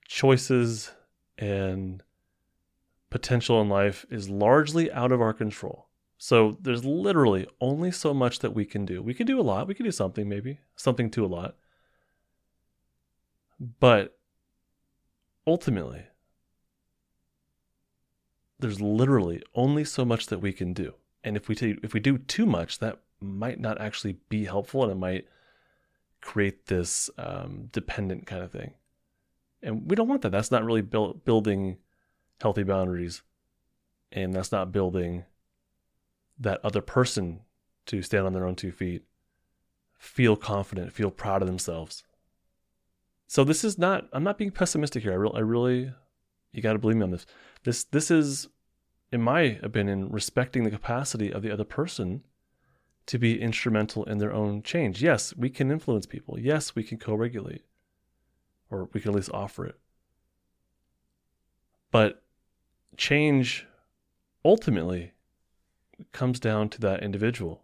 choices 0.06 0.92
and 1.38 2.02
potential 3.10 3.60
in 3.60 3.68
life 3.68 4.06
is 4.10 4.28
largely 4.28 4.90
out 4.92 5.12
of 5.12 5.20
our 5.20 5.32
control. 5.32 5.88
So 6.18 6.56
there's 6.60 6.84
literally 6.84 7.46
only 7.60 7.90
so 7.90 8.14
much 8.14 8.38
that 8.40 8.54
we 8.54 8.64
can 8.64 8.86
do. 8.86 9.02
We 9.02 9.14
can 9.14 9.26
do 9.26 9.40
a 9.40 9.42
lot. 9.42 9.66
We 9.66 9.74
can 9.74 9.84
do 9.84 9.90
something, 9.90 10.28
maybe, 10.28 10.60
something 10.76 11.10
to 11.10 11.24
a 11.24 11.26
lot. 11.26 11.56
But 13.80 14.16
ultimately, 15.46 16.04
there's 18.58 18.80
literally 18.80 19.42
only 19.54 19.84
so 19.84 20.04
much 20.04 20.26
that 20.26 20.38
we 20.38 20.52
can 20.52 20.72
do. 20.72 20.94
And 21.24 21.36
if 21.36 21.48
we 21.48 21.54
t- 21.54 21.78
if 21.82 21.92
we 21.92 22.00
do 22.00 22.18
too 22.18 22.46
much, 22.46 22.78
that 22.78 23.00
might 23.20 23.60
not 23.60 23.80
actually 23.80 24.18
be 24.28 24.44
helpful 24.44 24.82
and 24.82 24.92
it 24.92 24.96
might 24.96 25.26
create 26.22 26.66
this 26.66 27.10
um, 27.18 27.68
dependent 27.72 28.26
kind 28.26 28.42
of 28.42 28.50
thing. 28.50 28.74
And 29.62 29.90
we 29.90 29.96
don't 29.96 30.08
want 30.08 30.22
that. 30.22 30.32
That's 30.32 30.50
not 30.50 30.64
really 30.64 30.80
build, 30.82 31.24
building 31.24 31.76
healthy 32.40 32.62
boundaries. 32.62 33.22
And 34.10 34.32
that's 34.32 34.52
not 34.52 34.72
building 34.72 35.24
that 36.38 36.60
other 36.64 36.80
person 36.80 37.40
to 37.86 38.02
stand 38.02 38.26
on 38.26 38.32
their 38.32 38.46
own 38.46 38.56
two 38.56 38.72
feet, 38.72 39.02
feel 39.98 40.36
confident, 40.36 40.92
feel 40.92 41.10
proud 41.10 41.42
of 41.42 41.48
themselves. 41.48 42.04
So 43.26 43.44
this 43.44 43.64
is 43.64 43.78
not, 43.78 44.08
I'm 44.12 44.24
not 44.24 44.38
being 44.38 44.50
pessimistic 44.50 45.02
here. 45.02 45.12
I, 45.12 45.16
re- 45.16 45.30
I 45.34 45.40
really, 45.40 45.92
you 46.52 46.62
got 46.62 46.74
to 46.74 46.78
believe 46.78 46.96
me 46.96 47.04
on 47.04 47.10
this. 47.10 47.26
This, 47.64 47.84
this 47.84 48.10
is, 48.10 48.48
in 49.10 49.22
my 49.22 49.58
opinion, 49.62 50.10
respecting 50.10 50.64
the 50.64 50.70
capacity 50.70 51.32
of 51.32 51.42
the 51.42 51.50
other 51.50 51.64
person 51.64 52.22
to 53.06 53.18
be 53.18 53.40
instrumental 53.40 54.04
in 54.04 54.18
their 54.18 54.32
own 54.32 54.62
change. 54.62 55.02
Yes, 55.02 55.34
we 55.36 55.50
can 55.50 55.70
influence 55.70 56.06
people. 56.06 56.38
Yes, 56.38 56.74
we 56.74 56.82
can 56.82 56.98
co 56.98 57.14
regulate, 57.14 57.62
or 58.70 58.88
we 58.92 59.00
can 59.00 59.10
at 59.10 59.16
least 59.16 59.30
offer 59.32 59.66
it. 59.66 59.78
But 61.90 62.22
change 62.96 63.66
ultimately 64.44 65.12
comes 66.12 66.40
down 66.40 66.68
to 66.70 66.80
that 66.80 67.02
individual, 67.02 67.62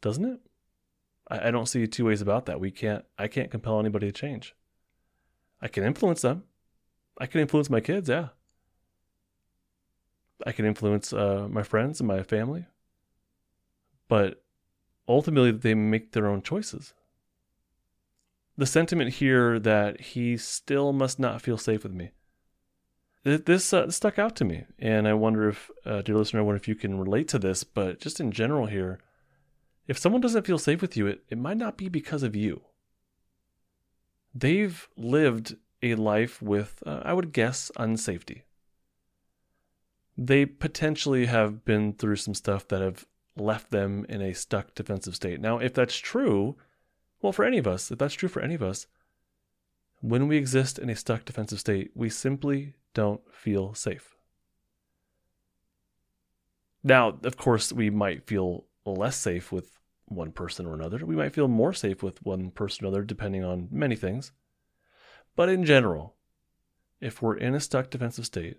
doesn't 0.00 0.24
it? 0.24 0.40
I, 1.28 1.48
I 1.48 1.50
don't 1.50 1.66
see 1.66 1.86
two 1.86 2.04
ways 2.04 2.20
about 2.20 2.46
that. 2.46 2.60
We 2.60 2.70
can't, 2.70 3.04
I 3.18 3.28
can't 3.28 3.50
compel 3.50 3.80
anybody 3.80 4.06
to 4.06 4.12
change. 4.12 4.54
I 5.60 5.68
can 5.68 5.84
influence 5.84 6.22
them. 6.22 6.44
I 7.18 7.26
can 7.26 7.40
influence 7.40 7.70
my 7.70 7.80
kids, 7.80 8.08
yeah. 8.08 8.28
I 10.46 10.52
can 10.52 10.66
influence 10.66 11.12
uh, 11.12 11.46
my 11.50 11.62
friends 11.62 12.00
and 12.00 12.08
my 12.08 12.22
family. 12.22 12.66
But 14.08 14.43
ultimately 15.08 15.50
they 15.50 15.74
make 15.74 16.12
their 16.12 16.26
own 16.26 16.42
choices. 16.42 16.94
the 18.56 18.66
sentiment 18.66 19.14
here 19.14 19.58
that 19.58 20.00
he 20.00 20.36
still 20.36 20.92
must 20.92 21.18
not 21.18 21.42
feel 21.42 21.58
safe 21.58 21.82
with 21.82 21.92
me. 21.92 22.10
This 23.24 23.72
uh, 23.72 23.90
stuck 23.90 24.18
out 24.18 24.36
to 24.36 24.44
me, 24.44 24.64
and 24.78 25.08
I 25.08 25.14
wonder 25.14 25.48
if, 25.48 25.70
uh, 25.86 26.02
dear 26.02 26.16
listener, 26.16 26.40
I 26.40 26.42
wonder 26.42 26.58
if 26.58 26.68
you 26.68 26.74
can 26.74 26.98
relate 26.98 27.26
to 27.28 27.38
this. 27.38 27.64
But 27.64 27.98
just 27.98 28.20
in 28.20 28.30
general, 28.30 28.66
here, 28.66 28.98
if 29.88 29.96
someone 29.96 30.20
doesn't 30.20 30.46
feel 30.46 30.58
safe 30.58 30.82
with 30.82 30.94
you, 30.94 31.06
it, 31.06 31.24
it 31.30 31.38
might 31.38 31.56
not 31.56 31.78
be 31.78 31.88
because 31.88 32.22
of 32.22 32.36
you. 32.36 32.62
They've 34.34 34.86
lived 34.96 35.56
a 35.82 35.94
life 35.94 36.42
with, 36.42 36.82
uh, 36.86 37.00
I 37.02 37.14
would 37.14 37.32
guess, 37.32 37.70
unsafety. 37.76 38.42
They 40.18 40.44
potentially 40.44 41.24
have 41.26 41.64
been 41.64 41.94
through 41.94 42.16
some 42.16 42.34
stuff 42.34 42.68
that 42.68 42.82
have 42.82 43.06
left 43.36 43.70
them 43.70 44.06
in 44.08 44.22
a 44.22 44.34
stuck 44.34 44.74
defensive 44.74 45.16
state. 45.16 45.40
Now, 45.40 45.58
if 45.58 45.74
that's 45.74 45.96
true, 45.96 46.56
well, 47.20 47.32
for 47.32 47.44
any 47.44 47.58
of 47.58 47.66
us, 47.66 47.90
if 47.90 47.98
that's 47.98 48.14
true 48.14 48.28
for 48.28 48.42
any 48.42 48.54
of 48.54 48.62
us, 48.62 48.86
when 50.00 50.28
we 50.28 50.36
exist 50.36 50.78
in 50.78 50.90
a 50.90 50.96
stuck 50.96 51.24
defensive 51.24 51.60
state, 51.60 51.90
we 51.94 52.10
simply 52.10 52.74
don't 52.92 53.22
feel 53.32 53.74
safe. 53.74 54.14
Now, 56.82 57.18
of 57.24 57.36
course, 57.36 57.72
we 57.72 57.88
might 57.88 58.26
feel 58.26 58.66
less 58.84 59.16
safe 59.16 59.50
with 59.50 59.78
one 60.04 60.32
person 60.32 60.66
or 60.66 60.74
another. 60.74 61.04
We 61.06 61.16
might 61.16 61.32
feel 61.32 61.48
more 61.48 61.72
safe 61.72 62.02
with 62.02 62.22
one 62.22 62.50
person 62.50 62.84
or 62.84 62.88
another, 62.88 63.02
depending 63.02 63.42
on 63.42 63.68
many 63.70 63.96
things. 63.96 64.32
But 65.34 65.48
in 65.48 65.64
general, 65.64 66.14
if 67.00 67.22
we're 67.22 67.36
in 67.36 67.54
a 67.54 67.60
stuck 67.60 67.90
defensive 67.90 68.26
state, 68.26 68.58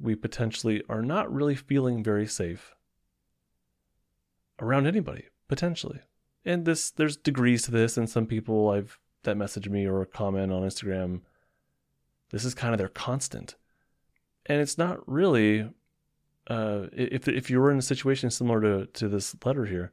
we 0.00 0.14
potentially 0.14 0.82
are 0.88 1.02
not 1.02 1.32
really 1.32 1.54
feeling 1.54 2.02
very 2.02 2.26
safe 2.26 2.74
around 4.60 4.86
anybody, 4.86 5.26
potentially. 5.48 6.00
And 6.44 6.64
this 6.64 6.90
there's 6.90 7.16
degrees 7.16 7.62
to 7.62 7.70
this, 7.70 7.96
and 7.96 8.08
some 8.08 8.26
people 8.26 8.70
I've 8.70 8.98
that 9.22 9.36
message 9.36 9.68
me 9.68 9.86
or 9.86 10.04
comment 10.04 10.52
on 10.52 10.62
Instagram, 10.62 11.22
this 12.30 12.44
is 12.44 12.54
kind 12.54 12.74
of 12.74 12.78
their 12.78 12.88
constant. 12.88 13.56
And 14.46 14.60
it's 14.60 14.76
not 14.76 15.06
really 15.08 15.70
uh, 16.46 16.86
if 16.92 17.26
if 17.28 17.50
you 17.50 17.60
were 17.60 17.70
in 17.70 17.78
a 17.78 17.82
situation 17.82 18.30
similar 18.30 18.60
to 18.60 18.86
to 18.86 19.08
this 19.08 19.34
letter 19.44 19.64
here, 19.64 19.92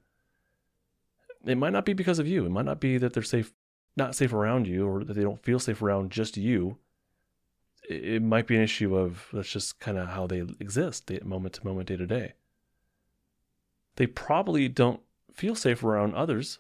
it 1.46 1.58
might 1.58 1.74
not 1.74 1.86
be 1.86 1.94
because 1.94 2.20
of 2.20 2.28
you. 2.28 2.46
It 2.46 2.52
might 2.52 2.66
not 2.66 2.80
be 2.80 2.98
that 2.98 3.14
they're 3.14 3.24
safe, 3.24 3.54
not 3.96 4.16
safe 4.16 4.34
around 4.34 4.68
you, 4.68 4.88
or 4.88 5.04
that 5.04 5.14
they 5.14 5.24
don't 5.24 5.44
feel 5.44 5.60
safe 5.60 5.82
around 5.82 6.12
just 6.12 6.38
you. 6.38 6.78
It, 7.90 8.04
it 8.16 8.22
might 8.22 8.48
be 8.48 8.58
an 8.58 8.64
issue 8.64 8.96
of 8.96 9.28
that's 9.32 9.52
just 9.52 9.80
kind 9.80 9.98
of 9.98 10.10
how 10.10 10.28
they 10.28 10.42
exist, 10.60 11.10
moment 11.24 11.56
to 11.56 11.66
moment, 11.66 11.88
day 11.88 11.96
to 11.96 12.06
day. 12.06 12.34
They 13.96 14.08
probably 14.08 14.68
don't 14.68 15.02
feel 15.34 15.56
safe 15.56 15.84
around 15.84 16.16
others, 16.16 16.60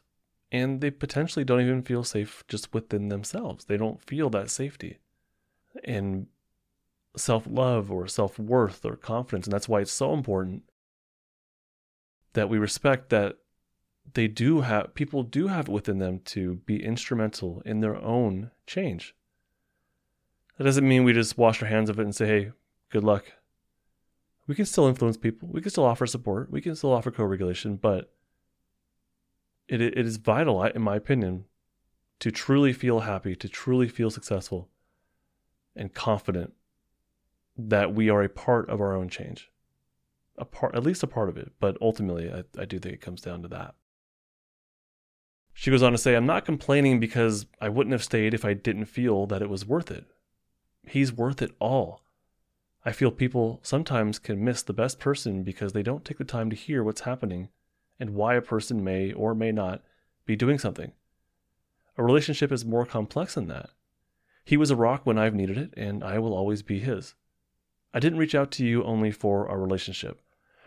and 0.51 0.81
they 0.81 0.91
potentially 0.91 1.45
don't 1.45 1.61
even 1.61 1.81
feel 1.81 2.03
safe 2.03 2.43
just 2.47 2.73
within 2.73 3.09
themselves. 3.09 3.65
They 3.65 3.77
don't 3.77 4.01
feel 4.01 4.29
that 4.31 4.49
safety 4.49 4.99
and 5.83 6.27
self 7.15 7.45
love 7.47 7.91
or 7.91 8.07
self 8.07 8.37
worth 8.37 8.85
or 8.85 8.95
confidence. 8.95 9.45
And 9.45 9.53
that's 9.53 9.69
why 9.69 9.81
it's 9.81 9.91
so 9.91 10.13
important 10.13 10.63
that 12.33 12.49
we 12.49 12.57
respect 12.57 13.09
that 13.09 13.37
they 14.13 14.27
do 14.27 14.61
have, 14.61 14.93
people 14.93 15.23
do 15.23 15.47
have 15.47 15.67
it 15.67 15.71
within 15.71 15.99
them 15.99 16.19
to 16.25 16.55
be 16.65 16.83
instrumental 16.83 17.61
in 17.65 17.81
their 17.81 17.95
own 17.95 18.51
change. 18.65 19.15
That 20.57 20.65
doesn't 20.65 20.87
mean 20.87 21.03
we 21.03 21.13
just 21.13 21.37
wash 21.37 21.61
our 21.61 21.67
hands 21.67 21.89
of 21.89 21.99
it 21.99 22.03
and 22.03 22.15
say, 22.15 22.27
hey, 22.27 22.51
good 22.89 23.03
luck. 23.03 23.31
We 24.47 24.55
can 24.55 24.65
still 24.65 24.87
influence 24.87 25.17
people. 25.17 25.49
We 25.51 25.61
can 25.61 25.71
still 25.71 25.85
offer 25.85 26.05
support. 26.07 26.51
We 26.51 26.61
can 26.61 26.75
still 26.75 26.91
offer 26.91 27.11
co 27.11 27.23
regulation, 27.23 27.75
but 27.75 28.11
it, 29.67 29.81
it 29.81 29.97
is 29.97 30.17
vital, 30.17 30.63
in 30.63 30.81
my 30.81 30.95
opinion, 30.95 31.45
to 32.19 32.31
truly 32.31 32.73
feel 32.73 33.01
happy, 33.01 33.35
to 33.35 33.47
truly 33.47 33.87
feel 33.87 34.09
successful 34.09 34.69
and 35.75 35.93
confident 35.93 36.53
that 37.57 37.93
we 37.93 38.09
are 38.09 38.23
a 38.23 38.29
part 38.29 38.69
of 38.69 38.81
our 38.81 38.93
own 38.93 39.09
change. 39.09 39.49
A 40.37 40.45
part, 40.45 40.75
at 40.75 40.83
least 40.83 41.03
a 41.03 41.07
part 41.07 41.29
of 41.29 41.37
it, 41.37 41.51
but 41.59 41.77
ultimately, 41.81 42.31
I, 42.31 42.43
I 42.59 42.65
do 42.65 42.79
think 42.79 42.95
it 42.95 43.01
comes 43.01 43.21
down 43.21 43.41
to 43.43 43.47
that. 43.49 43.75
She 45.53 45.69
goes 45.69 45.83
on 45.83 45.91
to 45.91 45.97
say, 45.97 46.15
I'm 46.15 46.25
not 46.25 46.45
complaining 46.45 46.99
because 46.99 47.45
I 47.59 47.69
wouldn't 47.69 47.91
have 47.91 48.03
stayed 48.03 48.33
if 48.33 48.45
I 48.45 48.53
didn't 48.53 48.85
feel 48.85 49.27
that 49.27 49.41
it 49.41 49.49
was 49.49 49.65
worth 49.65 49.91
it. 49.91 50.05
He's 50.87 51.11
worth 51.11 51.41
it 51.41 51.51
all. 51.59 52.01
I 52.83 52.91
feel 52.91 53.11
people 53.11 53.59
sometimes 53.61 54.17
can 54.17 54.43
miss 54.43 54.63
the 54.63 54.73
best 54.73 54.99
person 54.99 55.43
because 55.43 55.73
they 55.73 55.83
don't 55.83 56.03
take 56.03 56.17
the 56.17 56.23
time 56.23 56.49
to 56.49 56.55
hear 56.55 56.83
what's 56.83 57.01
happening 57.01 57.49
and 57.99 58.15
why 58.15 58.33
a 58.33 58.41
person 58.41 58.83
may 58.83 59.13
or 59.13 59.35
may 59.35 59.51
not 59.51 59.83
be 60.25 60.35
doing 60.35 60.57
something. 60.57 60.93
A 61.97 62.03
relationship 62.03 62.51
is 62.51 62.65
more 62.65 62.85
complex 62.85 63.35
than 63.35 63.47
that. 63.47 63.69
He 64.43 64.57
was 64.57 64.71
a 64.71 64.75
rock 64.75 65.05
when 65.05 65.19
I've 65.19 65.35
needed 65.35 65.57
it, 65.57 65.73
and 65.77 66.03
I 66.03 66.17
will 66.17 66.33
always 66.33 66.63
be 66.63 66.79
his. 66.79 67.13
I 67.93 67.99
didn't 67.99 68.17
reach 68.17 68.33
out 68.33 68.49
to 68.51 68.65
you 68.65 68.83
only 68.83 69.11
for 69.11 69.45
a 69.45 69.57
relationship. 69.57 70.19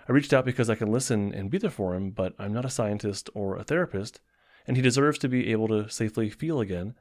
I 0.08 0.12
reached 0.12 0.32
out 0.32 0.44
because 0.44 0.70
I 0.70 0.76
can 0.76 0.92
listen 0.92 1.34
and 1.34 1.50
be 1.50 1.58
there 1.58 1.70
for 1.70 1.94
him, 1.94 2.10
but 2.10 2.34
I'm 2.38 2.52
not 2.52 2.64
a 2.64 2.70
scientist 2.70 3.30
or 3.34 3.56
a 3.56 3.64
therapist, 3.64 4.20
and 4.66 4.76
he 4.76 4.82
deserves 4.82 5.18
to 5.18 5.28
be 5.28 5.50
able 5.50 5.66
to 5.68 5.88
safely 5.88 6.30
feel 6.30 6.60
again 6.60 6.94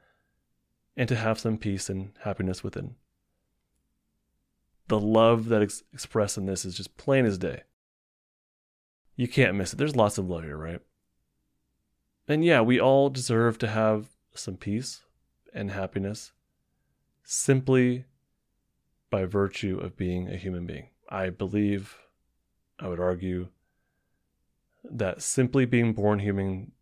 and 0.96 1.08
to 1.08 1.16
have 1.16 1.38
some 1.38 1.58
peace 1.58 1.88
and 1.88 2.12
happiness 2.22 2.64
within. 2.64 2.96
The 4.88 5.00
love 5.00 5.48
that 5.48 5.62
is 5.62 5.82
expressed 5.92 6.36
in 6.36 6.46
this 6.46 6.64
is 6.64 6.76
just 6.76 6.96
plain 6.96 7.24
as 7.24 7.38
day 7.38 7.62
you 9.16 9.28
can't 9.28 9.56
miss 9.56 9.72
it. 9.72 9.76
There's 9.76 9.96
lots 9.96 10.18
of 10.18 10.28
love 10.28 10.44
here, 10.44 10.56
right? 10.56 10.80
And 12.26 12.44
yeah, 12.44 12.60
we 12.60 12.80
all 12.80 13.10
deserve 13.10 13.58
to 13.58 13.68
have 13.68 14.08
some 14.34 14.56
peace 14.56 15.02
and 15.52 15.70
happiness 15.70 16.32
simply 17.22 18.04
by 19.10 19.24
virtue 19.24 19.78
of 19.78 19.96
being 19.96 20.28
a 20.28 20.36
human 20.36 20.66
being. 20.66 20.88
I 21.08 21.30
believe, 21.30 21.98
I 22.80 22.88
would 22.88 22.98
argue, 22.98 23.48
that 24.82 25.22
simply 25.22 25.64
being 25.64 25.92
born 25.92 26.18
human, 26.18 26.72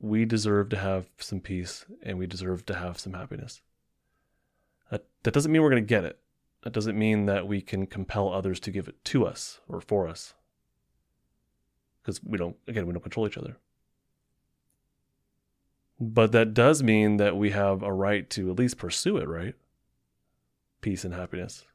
we 0.00 0.24
deserve 0.24 0.70
to 0.70 0.78
have 0.78 1.06
some 1.18 1.40
peace 1.40 1.84
and 2.02 2.18
we 2.18 2.26
deserve 2.26 2.64
to 2.66 2.74
have 2.74 2.98
some 2.98 3.12
happiness. 3.12 3.60
That, 4.90 5.04
that 5.24 5.34
doesn't 5.34 5.52
mean 5.52 5.62
we're 5.62 5.70
going 5.70 5.82
to 5.82 5.86
get 5.86 6.04
it. 6.04 6.18
That 6.66 6.72
doesn't 6.72 6.98
mean 6.98 7.26
that 7.26 7.46
we 7.46 7.60
can 7.60 7.86
compel 7.86 8.32
others 8.32 8.58
to 8.58 8.72
give 8.72 8.88
it 8.88 8.96
to 9.04 9.24
us 9.24 9.60
or 9.68 9.80
for 9.80 10.08
us. 10.08 10.34
Because 12.02 12.20
we 12.24 12.36
don't 12.38 12.56
again 12.66 12.88
we 12.88 12.92
don't 12.92 13.04
control 13.04 13.28
each 13.28 13.38
other. 13.38 13.56
But 16.00 16.32
that 16.32 16.54
does 16.54 16.82
mean 16.82 17.18
that 17.18 17.36
we 17.36 17.50
have 17.50 17.84
a 17.84 17.92
right 17.92 18.28
to 18.30 18.50
at 18.50 18.58
least 18.58 18.78
pursue 18.78 19.16
it 19.16 19.28
right? 19.28 19.54
Peace 20.80 21.04
and 21.04 21.14
happiness. 21.14 21.66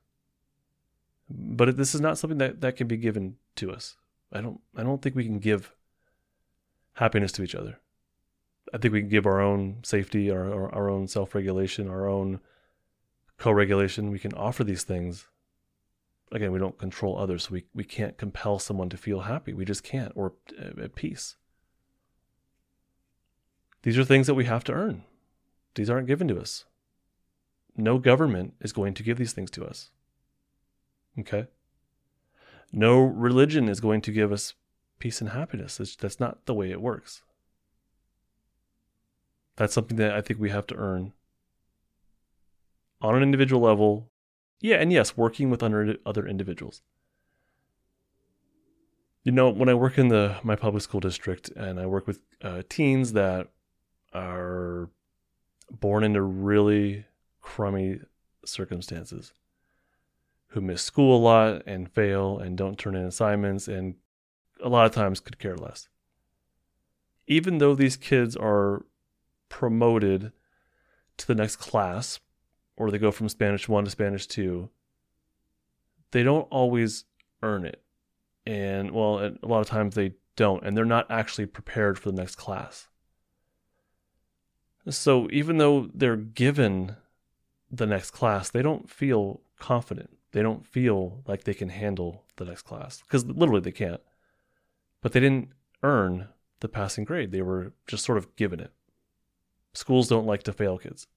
But 1.30 1.78
this 1.78 1.96
is 1.96 2.02
not 2.02 2.18
something 2.18 2.40
that, 2.40 2.60
that 2.60 2.76
can 2.76 2.90
be 2.90 2.98
given 2.98 3.38
to 3.56 3.72
us. 3.72 3.96
I 4.34 4.42
don't 4.42 4.60
i 4.76 4.84
don't 4.84 5.02
think 5.02 5.16
we 5.16 5.24
can 5.24 5.40
give 5.40 5.74
happiness 6.96 7.32
to 7.32 7.44
each 7.44 7.56
other. 7.56 7.80
I 8.74 8.78
think 8.78 8.92
we 8.92 9.00
can 9.00 9.10
give 9.10 9.26
our 9.26 9.40
own 9.40 9.78
safety 9.84 10.30
our, 10.30 10.52
our, 10.52 10.76
our 10.76 10.90
own 10.90 11.08
self-regulation 11.08 11.88
our 11.88 12.10
own 12.10 12.42
co-regulation 13.42 14.12
we 14.12 14.20
can 14.20 14.34
offer 14.36 14.64
these 14.64 14.84
things 14.84 15.28
again, 16.32 16.52
we 16.52 16.60
don't 16.60 16.78
control 16.78 17.18
others. 17.18 17.44
So 17.44 17.54
we, 17.54 17.66
we 17.74 17.84
can't 17.84 18.18
compel 18.18 18.60
someone 18.60 18.90
to 18.90 18.98
feel 18.98 19.22
happy. 19.22 19.52
We 19.52 19.66
just 19.66 19.84
can't, 19.84 20.14
or 20.16 20.34
uh, 20.60 20.84
at 20.84 20.96
peace. 20.96 21.36
These 23.84 23.98
are 23.98 24.06
things 24.06 24.28
that 24.28 24.36
we 24.36 24.46
have 24.46 24.64
to 24.66 24.74
earn. 24.74 25.04
These 25.76 25.90
aren't 25.90 26.08
given 26.08 26.28
to 26.30 26.40
us. 26.40 26.66
No 27.76 27.98
government 27.98 28.54
is 28.62 28.74
going 28.74 28.94
to 28.94 29.04
give 29.04 29.18
these 29.18 29.34
things 29.34 29.52
to 29.52 29.66
us. 29.66 29.90
Okay? 31.20 31.48
No 32.72 33.00
religion 33.02 33.68
is 33.68 33.80
going 33.80 34.02
to 34.02 34.12
give 34.12 34.32
us 34.32 34.54
peace 35.00 35.20
and 35.20 35.32
happiness. 35.32 35.80
It's, 35.80 35.96
that's 35.96 36.20
not 36.20 36.46
the 36.46 36.54
way 36.54 36.72
it 36.72 36.82
works. 36.82 37.24
That's 39.56 39.74
something 39.74 39.98
that 39.98 40.14
I 40.14 40.22
think 40.22 40.40
we 40.40 40.52
have 40.52 40.68
to 40.68 40.76
earn 40.76 41.14
on 43.02 43.16
an 43.16 43.24
individual 43.24 43.62
level 43.62 44.12
yeah, 44.62 44.76
and 44.76 44.94
yes, 44.94 45.18
working 45.18 45.50
with 45.50 45.64
other 45.64 46.28
individuals. 46.28 46.84
You 49.24 49.32
know, 49.32 49.50
when 49.50 49.70
I 49.70 49.74
work 49.74 49.98
in 49.98 50.08
the 50.08 50.38
my 50.44 50.56
public 50.56 50.84
school 50.84 51.00
district 51.00 51.50
and 51.50 51.80
I 51.80 51.88
work 51.88 52.06
with 52.08 52.20
uh, 52.42 52.62
teens 52.70 53.14
that 53.14 53.48
are 54.14 54.90
born 55.72 56.04
into 56.04 56.22
really 56.22 57.06
crummy 57.42 58.00
circumstances, 58.46 59.34
who 60.50 60.62
miss 60.62 60.84
school 60.84 61.18
a 61.18 61.22
lot 61.22 61.64
and 61.66 61.92
fail 61.92 62.38
and 62.38 62.56
don't 62.56 62.78
turn 62.78 62.96
in 62.96 63.06
assignments 63.06 63.68
and 63.68 63.96
a 64.64 64.70
lot 64.70 64.86
of 64.86 64.92
times 64.92 65.20
could 65.20 65.40
care 65.40 65.58
less. 65.58 65.90
Even 67.26 67.58
though 67.58 67.74
these 67.74 67.98
kids 67.98 68.36
are 68.36 68.86
promoted 69.50 70.32
to 71.18 71.28
the 71.28 71.36
next 71.36 71.56
class 71.56 72.20
or 72.78 72.92
they 72.92 72.98
go 72.98 73.12
from 73.12 73.30
Spanish 73.30 73.68
1 73.68 73.86
to 73.86 73.92
Spanish 73.92 74.28
2, 74.28 74.70
they 76.12 76.24
don't 76.24 76.48
always 76.50 77.06
earn 77.44 77.66
it. 77.66 77.82
And 78.46 78.92
well, 78.92 79.20
a 79.20 79.48
lot 79.48 79.62
of 79.62 79.68
times 79.68 79.96
they 79.96 80.14
don't, 80.36 80.64
and 80.64 80.76
they're 80.76 80.86
not 80.86 81.10
actually 81.10 81.46
prepared 81.46 82.00
for 82.00 82.12
the 82.12 82.18
next 82.18 82.36
class. 82.36 82.88
So 84.90 85.28
even 85.32 85.58
though 85.58 85.90
they're 85.94 86.16
given 86.16 86.96
the 87.70 87.86
next 87.86 88.12
class, 88.12 88.50
they 88.50 88.62
don't 88.62 88.90
feel 88.90 89.42
confident. 89.60 90.18
They 90.32 90.42
don't 90.42 90.66
feel 90.66 91.22
like 91.28 91.44
they 91.44 91.54
can 91.54 91.70
handle 91.70 92.24
the 92.38 92.46
next 92.46 92.64
class 92.64 93.02
because 93.02 93.26
literally 93.26 93.62
they 93.62 93.72
can't. 93.72 94.02
But 95.02 95.12
they 95.12 95.20
didn't 95.20 95.50
earn 95.84 96.30
the 96.62 96.70
passing 96.70 97.04
grade, 97.04 97.32
they 97.32 97.42
were 97.42 97.74
just 97.88 98.06
sort 98.06 98.18
of 98.18 98.36
given 98.36 98.60
it. 98.60 98.72
Schools 99.74 100.08
don't 100.08 100.28
like 100.28 100.44
to 100.44 100.54
fail 100.54 100.78
kids. 100.78 101.08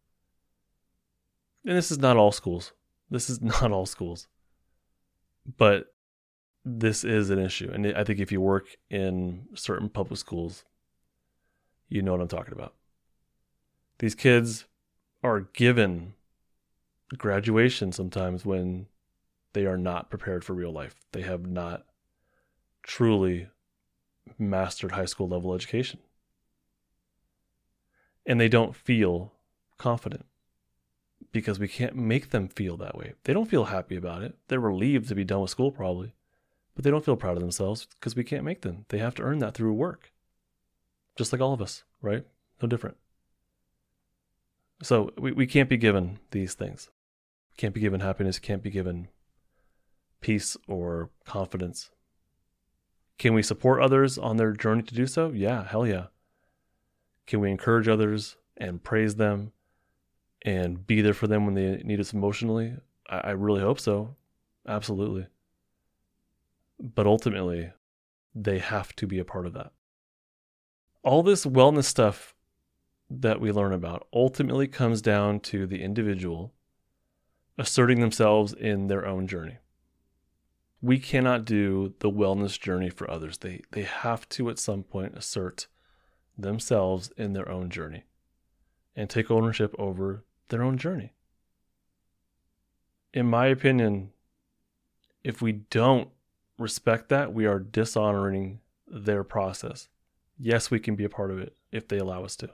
And 1.64 1.76
this 1.76 1.90
is 1.90 1.98
not 1.98 2.16
all 2.16 2.32
schools. 2.32 2.72
This 3.10 3.30
is 3.30 3.40
not 3.42 3.72
all 3.72 3.86
schools. 3.86 4.28
But 5.56 5.94
this 6.64 7.04
is 7.04 7.30
an 7.30 7.38
issue. 7.38 7.70
And 7.72 7.86
I 7.86 8.04
think 8.04 8.20
if 8.20 8.32
you 8.32 8.40
work 8.40 8.76
in 8.90 9.46
certain 9.54 9.88
public 9.88 10.18
schools, 10.18 10.64
you 11.88 12.02
know 12.02 12.12
what 12.12 12.20
I'm 12.20 12.28
talking 12.28 12.54
about. 12.54 12.74
These 13.98 14.14
kids 14.14 14.64
are 15.22 15.40
given 15.40 16.14
graduation 17.16 17.92
sometimes 17.92 18.44
when 18.44 18.86
they 19.52 19.66
are 19.66 19.78
not 19.78 20.10
prepared 20.10 20.44
for 20.44 20.54
real 20.54 20.72
life. 20.72 20.96
They 21.12 21.22
have 21.22 21.46
not 21.46 21.84
truly 22.82 23.48
mastered 24.38 24.92
high 24.92 25.04
school 25.04 25.28
level 25.28 25.54
education. 25.54 26.00
And 28.26 28.40
they 28.40 28.48
don't 28.48 28.74
feel 28.74 29.32
confident 29.78 30.24
because 31.34 31.58
we 31.58 31.66
can't 31.66 31.96
make 31.96 32.30
them 32.30 32.46
feel 32.46 32.76
that 32.76 32.96
way. 32.96 33.12
They 33.24 33.32
don't 33.32 33.50
feel 33.50 33.64
happy 33.64 33.96
about 33.96 34.22
it. 34.22 34.36
They're 34.46 34.60
relieved 34.60 35.08
to 35.08 35.16
be 35.16 35.24
done 35.24 35.40
with 35.40 35.50
school, 35.50 35.72
probably, 35.72 36.14
but 36.76 36.84
they 36.84 36.92
don't 36.92 37.04
feel 37.04 37.16
proud 37.16 37.36
of 37.36 37.40
themselves 37.40 37.88
because 37.96 38.14
we 38.14 38.22
can't 38.22 38.44
make 38.44 38.62
them. 38.62 38.86
They 38.88 38.98
have 38.98 39.16
to 39.16 39.22
earn 39.24 39.40
that 39.40 39.52
through 39.52 39.72
work, 39.72 40.12
just 41.16 41.32
like 41.32 41.42
all 41.42 41.52
of 41.52 41.60
us, 41.60 41.82
right? 42.00 42.24
No 42.62 42.68
different. 42.68 42.96
So 44.80 45.12
we, 45.18 45.32
we 45.32 45.48
can't 45.48 45.68
be 45.68 45.76
given 45.76 46.20
these 46.30 46.54
things. 46.54 46.88
Can't 47.56 47.74
be 47.74 47.80
given 47.80 47.98
happiness, 47.98 48.38
can't 48.38 48.62
be 48.62 48.70
given 48.70 49.08
peace 50.20 50.56
or 50.68 51.10
confidence. 51.24 51.90
Can 53.18 53.34
we 53.34 53.42
support 53.42 53.82
others 53.82 54.18
on 54.18 54.36
their 54.36 54.52
journey 54.52 54.82
to 54.84 54.94
do 54.94 55.08
so? 55.08 55.30
Yeah, 55.30 55.66
hell 55.66 55.84
yeah. 55.84 56.06
Can 57.26 57.40
we 57.40 57.50
encourage 57.50 57.88
others 57.88 58.36
and 58.56 58.84
praise 58.84 59.16
them 59.16 59.50
and 60.44 60.86
be 60.86 61.00
there 61.00 61.14
for 61.14 61.26
them 61.26 61.44
when 61.44 61.54
they 61.54 61.82
need 61.84 62.00
us 62.00 62.12
emotionally? 62.12 62.74
I, 63.08 63.18
I 63.18 63.30
really 63.30 63.60
hope 63.60 63.80
so. 63.80 64.16
Absolutely. 64.66 65.26
But 66.78 67.06
ultimately, 67.06 67.72
they 68.34 68.58
have 68.58 68.94
to 68.96 69.06
be 69.06 69.18
a 69.18 69.24
part 69.24 69.46
of 69.46 69.52
that. 69.54 69.72
All 71.02 71.22
this 71.22 71.44
wellness 71.44 71.84
stuff 71.84 72.34
that 73.10 73.40
we 73.40 73.52
learn 73.52 73.72
about 73.72 74.06
ultimately 74.12 74.66
comes 74.66 75.02
down 75.02 75.40
to 75.40 75.66
the 75.66 75.82
individual 75.82 76.52
asserting 77.58 78.00
themselves 78.00 78.52
in 78.52 78.88
their 78.88 79.06
own 79.06 79.26
journey. 79.26 79.58
We 80.82 80.98
cannot 80.98 81.44
do 81.44 81.94
the 82.00 82.10
wellness 82.10 82.58
journey 82.58 82.90
for 82.90 83.10
others. 83.10 83.38
They 83.38 83.62
they 83.70 83.82
have 83.82 84.28
to 84.30 84.50
at 84.50 84.58
some 84.58 84.82
point 84.82 85.16
assert 85.16 85.68
themselves 86.36 87.10
in 87.16 87.32
their 87.32 87.48
own 87.48 87.70
journey 87.70 88.04
and 88.96 89.08
take 89.08 89.30
ownership 89.30 89.74
over 89.78 90.24
their 90.48 90.62
own 90.62 90.78
journey. 90.78 91.12
In 93.12 93.26
my 93.26 93.46
opinion, 93.46 94.10
if 95.22 95.40
we 95.40 95.52
don't 95.52 96.08
respect 96.58 97.08
that, 97.08 97.32
we 97.32 97.46
are 97.46 97.58
dishonoring 97.58 98.60
their 98.86 99.24
process. 99.24 99.88
Yes, 100.38 100.70
we 100.70 100.80
can 100.80 100.96
be 100.96 101.04
a 101.04 101.08
part 101.08 101.30
of 101.30 101.38
it 101.38 101.56
if 101.72 101.88
they 101.88 101.98
allow 101.98 102.24
us 102.24 102.36
to. 102.36 102.50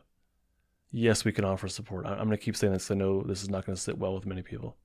Yes, 0.90 1.24
we 1.24 1.32
can 1.32 1.44
offer 1.44 1.68
support. 1.68 2.06
I'm 2.06 2.16
going 2.16 2.30
to 2.30 2.36
keep 2.36 2.56
saying 2.56 2.72
this. 2.72 2.90
I 2.90 2.94
know 2.94 3.22
this 3.22 3.42
is 3.42 3.48
not 3.48 3.64
going 3.64 3.76
to 3.76 3.82
sit 3.82 3.98
well 3.98 4.14
with 4.14 4.26
many 4.26 4.42
people. 4.42 4.76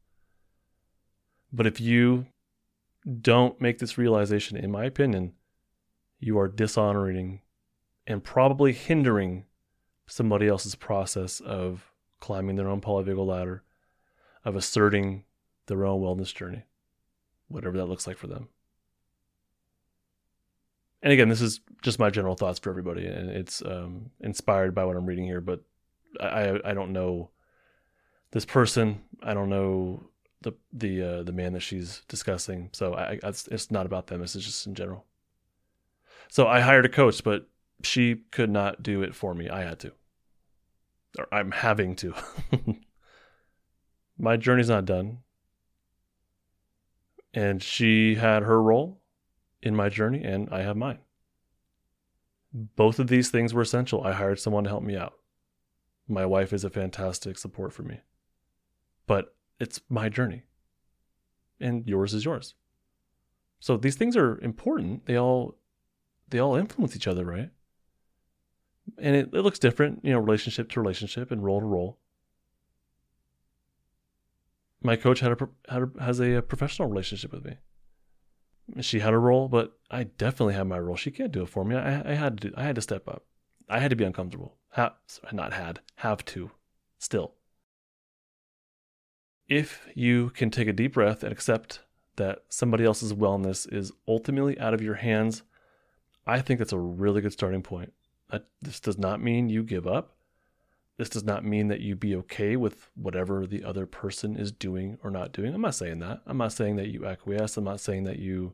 But 1.52 1.68
if 1.68 1.82
you 1.82 2.28
don't 3.22 3.60
make 3.60 3.80
this 3.80 3.98
realization, 3.98 4.58
in 4.58 4.72
my 4.72 4.86
opinion, 4.86 5.34
you 6.20 6.38
are 6.40 6.48
dishonoring 6.48 7.42
and 8.08 8.24
probably 8.24 8.72
hindering 8.72 9.46
somebody 10.08 10.48
else's 10.48 10.76
process 10.76 11.40
of 11.40 11.92
climbing 12.20 12.56
their 12.56 12.70
own 12.70 12.82
polyvagal 12.82 13.26
ladder, 13.26 13.64
of 14.44 14.56
asserting 14.56 15.24
their 15.68 15.86
own 15.86 16.02
wellness 16.02 16.34
journey, 16.34 16.64
whatever 17.48 17.78
that 17.78 17.88
looks 17.88 18.08
like 18.08 18.18
for 18.18 18.28
them. 18.28 18.50
And 21.02 21.14
again, 21.14 21.30
this 21.30 21.42
is 21.42 21.60
just 21.82 22.00
my 22.00 22.10
general 22.10 22.36
thoughts 22.36 22.60
for 22.60 22.72
everybody, 22.72 23.06
and 23.06 23.30
it's 23.30 23.62
um, 23.64 24.10
inspired 24.22 24.74
by 24.74 24.86
what 24.86 24.96
I'm 24.96 25.06
reading 25.06 25.26
here. 25.26 25.42
But 25.42 25.62
I 26.20 26.60
I 26.66 26.74
don't 26.74 26.94
know 26.94 27.30
this 28.32 28.46
person. 28.46 29.02
I 29.22 29.34
don't 29.34 29.50
know 29.50 30.10
the 30.42 30.54
the 30.74 31.02
uh, 31.02 31.24
the 31.24 31.32
man 31.32 31.54
that 31.54 31.60
she's 31.60 32.02
discussing. 32.08 32.70
So 32.72 32.96
I, 32.96 33.20
it's, 33.22 33.48
it's 33.48 33.70
not 33.70 33.86
about 33.86 34.08
them. 34.08 34.22
This 34.22 34.36
is 34.36 34.46
just 34.46 34.66
in 34.66 34.74
general. 34.74 35.06
So 36.30 36.48
I 36.48 36.62
hired 36.62 36.86
a 36.86 36.90
coach, 36.90 37.24
but 37.24 37.48
she 37.84 38.24
could 38.32 38.50
not 38.50 38.82
do 38.82 39.04
it 39.04 39.14
for 39.14 39.34
me. 39.36 39.50
I 39.50 39.64
had 39.64 39.80
to. 39.80 39.92
Or 41.18 41.28
I'm 41.32 41.52
having 41.52 41.96
to. 41.98 42.14
My 44.18 44.38
journey's 44.38 44.70
not 44.70 44.86
done. 44.86 45.20
And 47.34 47.62
she 47.62 48.16
had 48.16 48.44
her 48.44 48.62
role 48.62 49.02
in 49.62 49.76
my 49.76 49.90
journey, 49.90 50.24
and 50.24 50.48
I 50.52 50.62
have 50.62 50.78
mine. 50.78 51.00
Both 52.54 52.98
of 52.98 53.08
these 53.08 53.30
things 53.30 53.54
were 53.54 53.64
essential. 53.64 54.06
I 54.06 54.14
hired 54.14 54.40
someone 54.40 54.64
to 54.64 54.70
help 54.70 54.84
me 54.84 54.96
out. 54.96 55.16
My 56.08 56.26
wife 56.26 56.54
is 56.54 56.64
a 56.64 56.70
fantastic 56.70 57.38
support 57.38 57.74
for 57.74 57.84
me. 57.84 58.00
But 59.06 59.36
it's 59.60 59.82
my 59.90 60.08
journey. 60.08 60.44
And 61.60 61.86
yours 61.86 62.14
is 62.14 62.24
yours. 62.24 62.56
So 63.60 63.76
these 63.76 63.96
things 63.96 64.16
are 64.16 64.40
important. 64.40 65.06
They 65.06 65.18
all 65.18 65.58
they 66.30 66.40
all 66.40 66.56
influence 66.56 66.96
each 66.96 67.08
other, 67.08 67.26
right? 67.26 67.50
And 68.98 69.16
it, 69.16 69.30
it 69.34 69.42
looks 69.42 69.60
different, 69.60 70.02
you 70.04 70.12
know, 70.12 70.20
relationship 70.20 70.70
to 70.72 70.82
relationship 70.82 71.32
and 71.32 71.44
role 71.44 71.60
to 71.60 71.66
role. 71.66 71.98
My 74.82 74.96
coach 74.96 75.20
had 75.20 75.32
a, 75.32 75.50
had 75.70 75.84
a 75.84 76.04
has 76.04 76.20
a, 76.20 76.36
a 76.36 76.42
professional 76.42 76.88
relationship 76.88 77.32
with 77.32 77.44
me. 77.44 77.58
She 78.82 79.00
had 79.00 79.14
a 79.14 79.18
role, 79.18 79.48
but 79.48 79.78
I 79.92 80.04
definitely 80.04 80.56
had 80.56 80.68
my 80.68 80.80
role. 80.80 80.96
She 80.96 81.12
can't 81.12 81.32
do 81.32 81.44
it 81.44 81.50
for 81.50 81.64
me. 81.64 81.76
I, 81.76 82.12
I 82.12 82.14
had 82.14 82.42
to. 82.42 82.54
I 82.56 82.64
had 82.64 82.76
to 82.76 82.82
step 82.82 83.08
up. 83.08 83.24
I 83.68 83.80
had 83.80 83.90
to 83.90 83.96
be 83.96 84.04
uncomfortable. 84.04 84.56
Have 84.72 84.94
not 85.32 85.54
had. 85.54 85.80
Have 85.98 86.24
to. 86.26 86.52
Still. 87.00 87.34
If 89.48 89.88
you 89.94 90.32
can 90.32 90.50
take 90.50 90.68
a 90.68 90.74
deep 90.74 90.94
breath 90.94 91.24
and 91.24 91.32
accept 91.32 91.82
that 92.16 92.44
somebody 92.50 92.84
else's 92.84 93.14
wellness 93.14 93.72
is 93.72 93.92
ultimately 94.08 94.60
out 94.60 94.74
of 94.74 94.82
your 94.82 94.96
hands, 94.96 95.44
I 96.26 96.42
think 96.42 96.60
that's 96.60 96.74
a 96.74 96.80
really 96.80 97.22
good 97.22 97.34
starting 97.34 97.62
point 97.62 97.94
this 98.62 98.80
does 98.80 98.98
not 98.98 99.22
mean 99.22 99.50
you 99.50 99.64
give 99.64 99.88
up. 99.88 100.16
This 100.98 101.10
does 101.10 101.24
not 101.24 101.44
mean 101.44 101.68
that 101.68 101.82
you 101.82 101.96
be 101.96 102.16
okay 102.16 102.56
with 102.56 102.90
whatever 102.96 103.46
the 103.46 103.64
other 103.64 103.86
person 103.86 104.38
is 104.38 104.52
doing 104.52 104.98
or 105.04 105.12
not 105.12 105.34
doing. 105.34 105.54
I'm 105.54 105.62
not 105.62 105.76
saying 105.76 106.00
that. 106.00 106.22
I'm 106.26 106.38
not 106.38 106.54
saying 106.54 106.78
that 106.78 106.88
you 106.88 107.06
acquiesce. 107.06 107.58
I'm 107.58 107.66
not 107.66 107.82
saying 107.82 108.06
that 108.06 108.20
you 108.20 108.54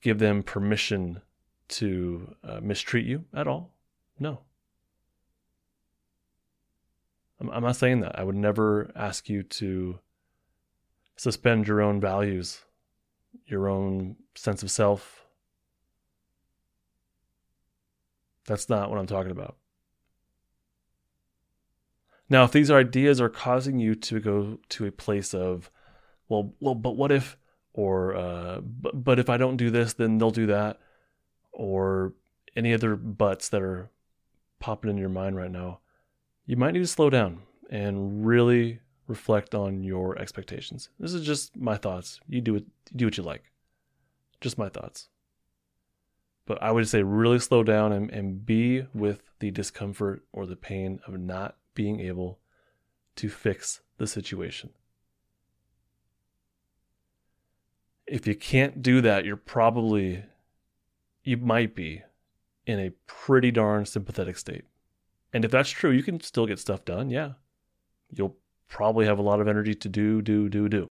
give 0.00 0.18
them 0.18 0.42
permission 0.42 1.22
to 1.68 2.34
uh, 2.42 2.60
mistreat 2.60 3.06
you 3.06 3.26
at 3.32 3.46
all. 3.46 3.70
No. 4.18 4.40
I'm, 7.40 7.48
I'm 7.50 7.62
not 7.62 7.76
saying 7.76 8.00
that. 8.00 8.18
I 8.18 8.24
would 8.24 8.34
never 8.34 8.90
ask 8.96 9.28
you 9.28 9.44
to 9.44 10.00
suspend 11.16 11.68
your 11.68 11.80
own 11.80 12.00
values, 12.00 12.62
your 13.46 13.68
own 13.68 14.16
sense 14.34 14.62
of 14.62 14.70
self, 14.70 15.19
That's 18.46 18.68
not 18.68 18.90
what 18.90 18.98
I'm 18.98 19.06
talking 19.06 19.30
about. 19.30 19.56
Now, 22.28 22.44
if 22.44 22.52
these 22.52 22.70
ideas 22.70 23.20
are 23.20 23.28
causing 23.28 23.78
you 23.80 23.94
to 23.96 24.20
go 24.20 24.58
to 24.70 24.86
a 24.86 24.92
place 24.92 25.34
of, 25.34 25.70
well, 26.28 26.54
well, 26.60 26.76
but 26.76 26.96
what 26.96 27.10
if, 27.10 27.36
or, 27.72 28.14
uh, 28.14 28.60
but, 28.60 29.02
but 29.02 29.18
if 29.18 29.28
I 29.28 29.36
don't 29.36 29.56
do 29.56 29.70
this, 29.70 29.94
then 29.94 30.18
they'll 30.18 30.30
do 30.30 30.46
that, 30.46 30.78
or 31.52 32.14
any 32.56 32.72
other 32.72 32.96
buts 32.96 33.48
that 33.48 33.62
are 33.62 33.90
popping 34.60 34.90
in 34.90 34.98
your 34.98 35.08
mind 35.08 35.36
right 35.36 35.50
now, 35.50 35.80
you 36.46 36.56
might 36.56 36.72
need 36.72 36.80
to 36.80 36.86
slow 36.86 37.10
down 37.10 37.42
and 37.68 38.24
really 38.24 38.80
reflect 39.08 39.54
on 39.54 39.82
your 39.82 40.16
expectations. 40.18 40.88
This 41.00 41.14
is 41.14 41.26
just 41.26 41.56
my 41.56 41.76
thoughts. 41.76 42.20
You 42.28 42.40
do 42.40 42.54
it, 42.56 42.64
you 42.92 42.98
do 42.98 43.04
what 43.06 43.16
you 43.16 43.24
like. 43.24 43.44
Just 44.40 44.56
my 44.56 44.68
thoughts. 44.68 45.08
But 46.46 46.62
I 46.62 46.72
would 46.72 46.88
say 46.88 47.02
really 47.02 47.38
slow 47.38 47.62
down 47.62 47.92
and, 47.92 48.10
and 48.10 48.44
be 48.44 48.86
with 48.92 49.22
the 49.38 49.50
discomfort 49.50 50.24
or 50.32 50.46
the 50.46 50.56
pain 50.56 51.00
of 51.06 51.18
not 51.18 51.56
being 51.74 52.00
able 52.00 52.40
to 53.16 53.28
fix 53.28 53.80
the 53.98 54.06
situation. 54.06 54.70
If 58.06 58.26
you 58.26 58.34
can't 58.34 58.82
do 58.82 59.00
that, 59.02 59.24
you're 59.24 59.36
probably, 59.36 60.24
you 61.22 61.36
might 61.36 61.76
be 61.76 62.02
in 62.66 62.80
a 62.80 62.90
pretty 63.06 63.50
darn 63.50 63.86
sympathetic 63.86 64.36
state. 64.36 64.64
And 65.32 65.44
if 65.44 65.50
that's 65.50 65.70
true, 65.70 65.90
you 65.90 66.02
can 66.02 66.20
still 66.20 66.46
get 66.46 66.58
stuff 66.58 66.84
done. 66.84 67.10
Yeah. 67.10 67.32
You'll 68.10 68.36
probably 68.68 69.06
have 69.06 69.18
a 69.18 69.22
lot 69.22 69.40
of 69.40 69.46
energy 69.46 69.74
to 69.74 69.88
do, 69.88 70.22
do, 70.22 70.48
do, 70.48 70.68
do. 70.68 70.88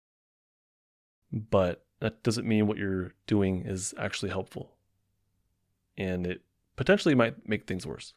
But 1.32 1.84
that 2.00 2.22
doesn't 2.22 2.46
mean 2.46 2.66
what 2.66 2.78
you're 2.78 3.14
doing 3.26 3.64
is 3.66 3.94
actually 3.98 4.30
helpful. 4.30 4.72
And 5.98 6.26
it 6.26 6.40
potentially 6.76 7.14
might 7.14 7.46
make 7.46 7.66
things 7.66 7.87
worse. 7.87 8.14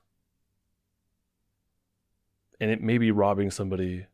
And 2.61 2.71
it 2.71 2.81
may 2.81 2.97
be 2.97 3.11
robbing 3.11 3.51
somebody 3.51 4.05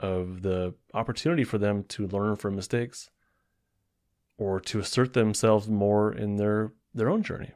of 0.00 0.42
the 0.42 0.74
opportunity 0.92 1.44
for 1.44 1.56
them 1.56 1.84
to 1.84 2.08
learn 2.08 2.36
from 2.36 2.56
mistakes 2.56 3.08
or 4.36 4.58
to 4.58 4.80
assert 4.80 5.12
themselves 5.12 5.68
more 5.68 6.12
in 6.12 6.36
their, 6.36 6.72
their 6.92 7.08
own 7.08 7.22
journey. 7.22 7.52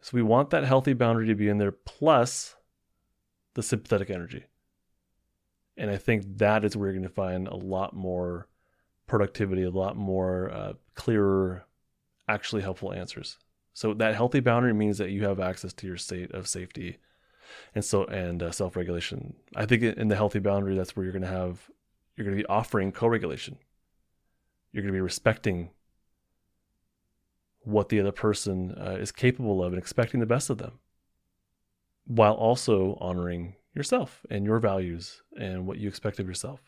So 0.00 0.10
we 0.14 0.22
want 0.22 0.50
that 0.50 0.64
healthy 0.64 0.94
boundary 0.94 1.26
to 1.28 1.34
be 1.34 1.48
in 1.48 1.58
there 1.58 1.72
plus 1.72 2.56
the 3.54 3.62
sympathetic 3.62 4.10
energy. 4.10 4.44
And 5.76 5.90
I 5.90 5.96
think 5.96 6.38
that 6.38 6.64
is 6.64 6.76
where 6.76 6.88
you're 6.88 6.98
going 6.98 7.08
to 7.08 7.14
find 7.14 7.48
a 7.48 7.56
lot 7.56 7.94
more 7.94 8.48
productivity, 9.06 9.62
a 9.62 9.70
lot 9.70 9.96
more 9.96 10.50
uh, 10.50 10.72
clearer, 10.94 11.66
actually 12.28 12.62
helpful 12.62 12.92
answers. 12.92 13.38
So 13.72 13.92
that 13.94 14.14
healthy 14.14 14.40
boundary 14.40 14.72
means 14.72 14.98
that 14.98 15.10
you 15.10 15.24
have 15.24 15.40
access 15.40 15.72
to 15.74 15.86
your 15.86 15.96
state 15.96 16.32
of 16.32 16.48
safety 16.48 16.98
and 17.74 17.84
so 17.84 18.04
and 18.04 18.42
uh, 18.42 18.50
self-regulation. 18.50 19.34
I 19.56 19.66
think 19.66 19.82
in 19.82 20.08
the 20.08 20.16
healthy 20.16 20.38
boundary, 20.38 20.76
that's 20.76 20.96
where 20.96 21.04
you're 21.04 21.12
going 21.12 21.22
to 21.22 21.28
have 21.28 21.70
you're 22.16 22.24
going 22.24 22.36
to 22.36 22.42
be 22.42 22.48
offering 22.48 22.92
co-regulation. 22.92 23.58
You're 24.72 24.82
going 24.82 24.92
to 24.92 24.96
be 24.96 25.00
respecting 25.00 25.70
what 27.60 27.88
the 27.88 28.00
other 28.00 28.12
person 28.12 28.76
uh, 28.78 28.96
is 29.00 29.10
capable 29.10 29.62
of 29.62 29.72
and 29.72 29.80
expecting 29.80 30.20
the 30.20 30.26
best 30.26 30.50
of 30.50 30.58
them 30.58 30.78
while 32.06 32.34
also 32.34 32.96
honoring 33.00 33.56
yourself 33.74 34.24
and 34.30 34.44
your 34.44 34.58
values 34.58 35.22
and 35.38 35.66
what 35.66 35.78
you 35.78 35.88
expect 35.88 36.20
of 36.20 36.28
yourself. 36.28 36.60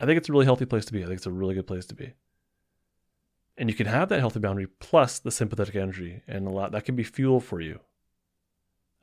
I 0.00 0.06
think 0.06 0.16
it's 0.16 0.28
a 0.28 0.32
really 0.32 0.44
healthy 0.44 0.64
place 0.64 0.84
to 0.86 0.92
be. 0.92 1.02
I 1.02 1.06
think 1.06 1.18
it's 1.18 1.26
a 1.26 1.32
really 1.32 1.54
good 1.54 1.66
place 1.66 1.86
to 1.86 1.94
be. 1.94 2.14
And 3.56 3.70
you 3.70 3.76
can 3.76 3.86
have 3.86 4.08
that 4.08 4.18
healthy 4.18 4.40
boundary 4.40 4.66
plus 4.66 5.18
the 5.18 5.30
sympathetic 5.30 5.76
energy 5.76 6.22
and 6.26 6.46
a 6.46 6.50
lot 6.50 6.72
that 6.72 6.84
can 6.84 6.96
be 6.96 7.04
fuel 7.04 7.40
for 7.40 7.60
you 7.60 7.80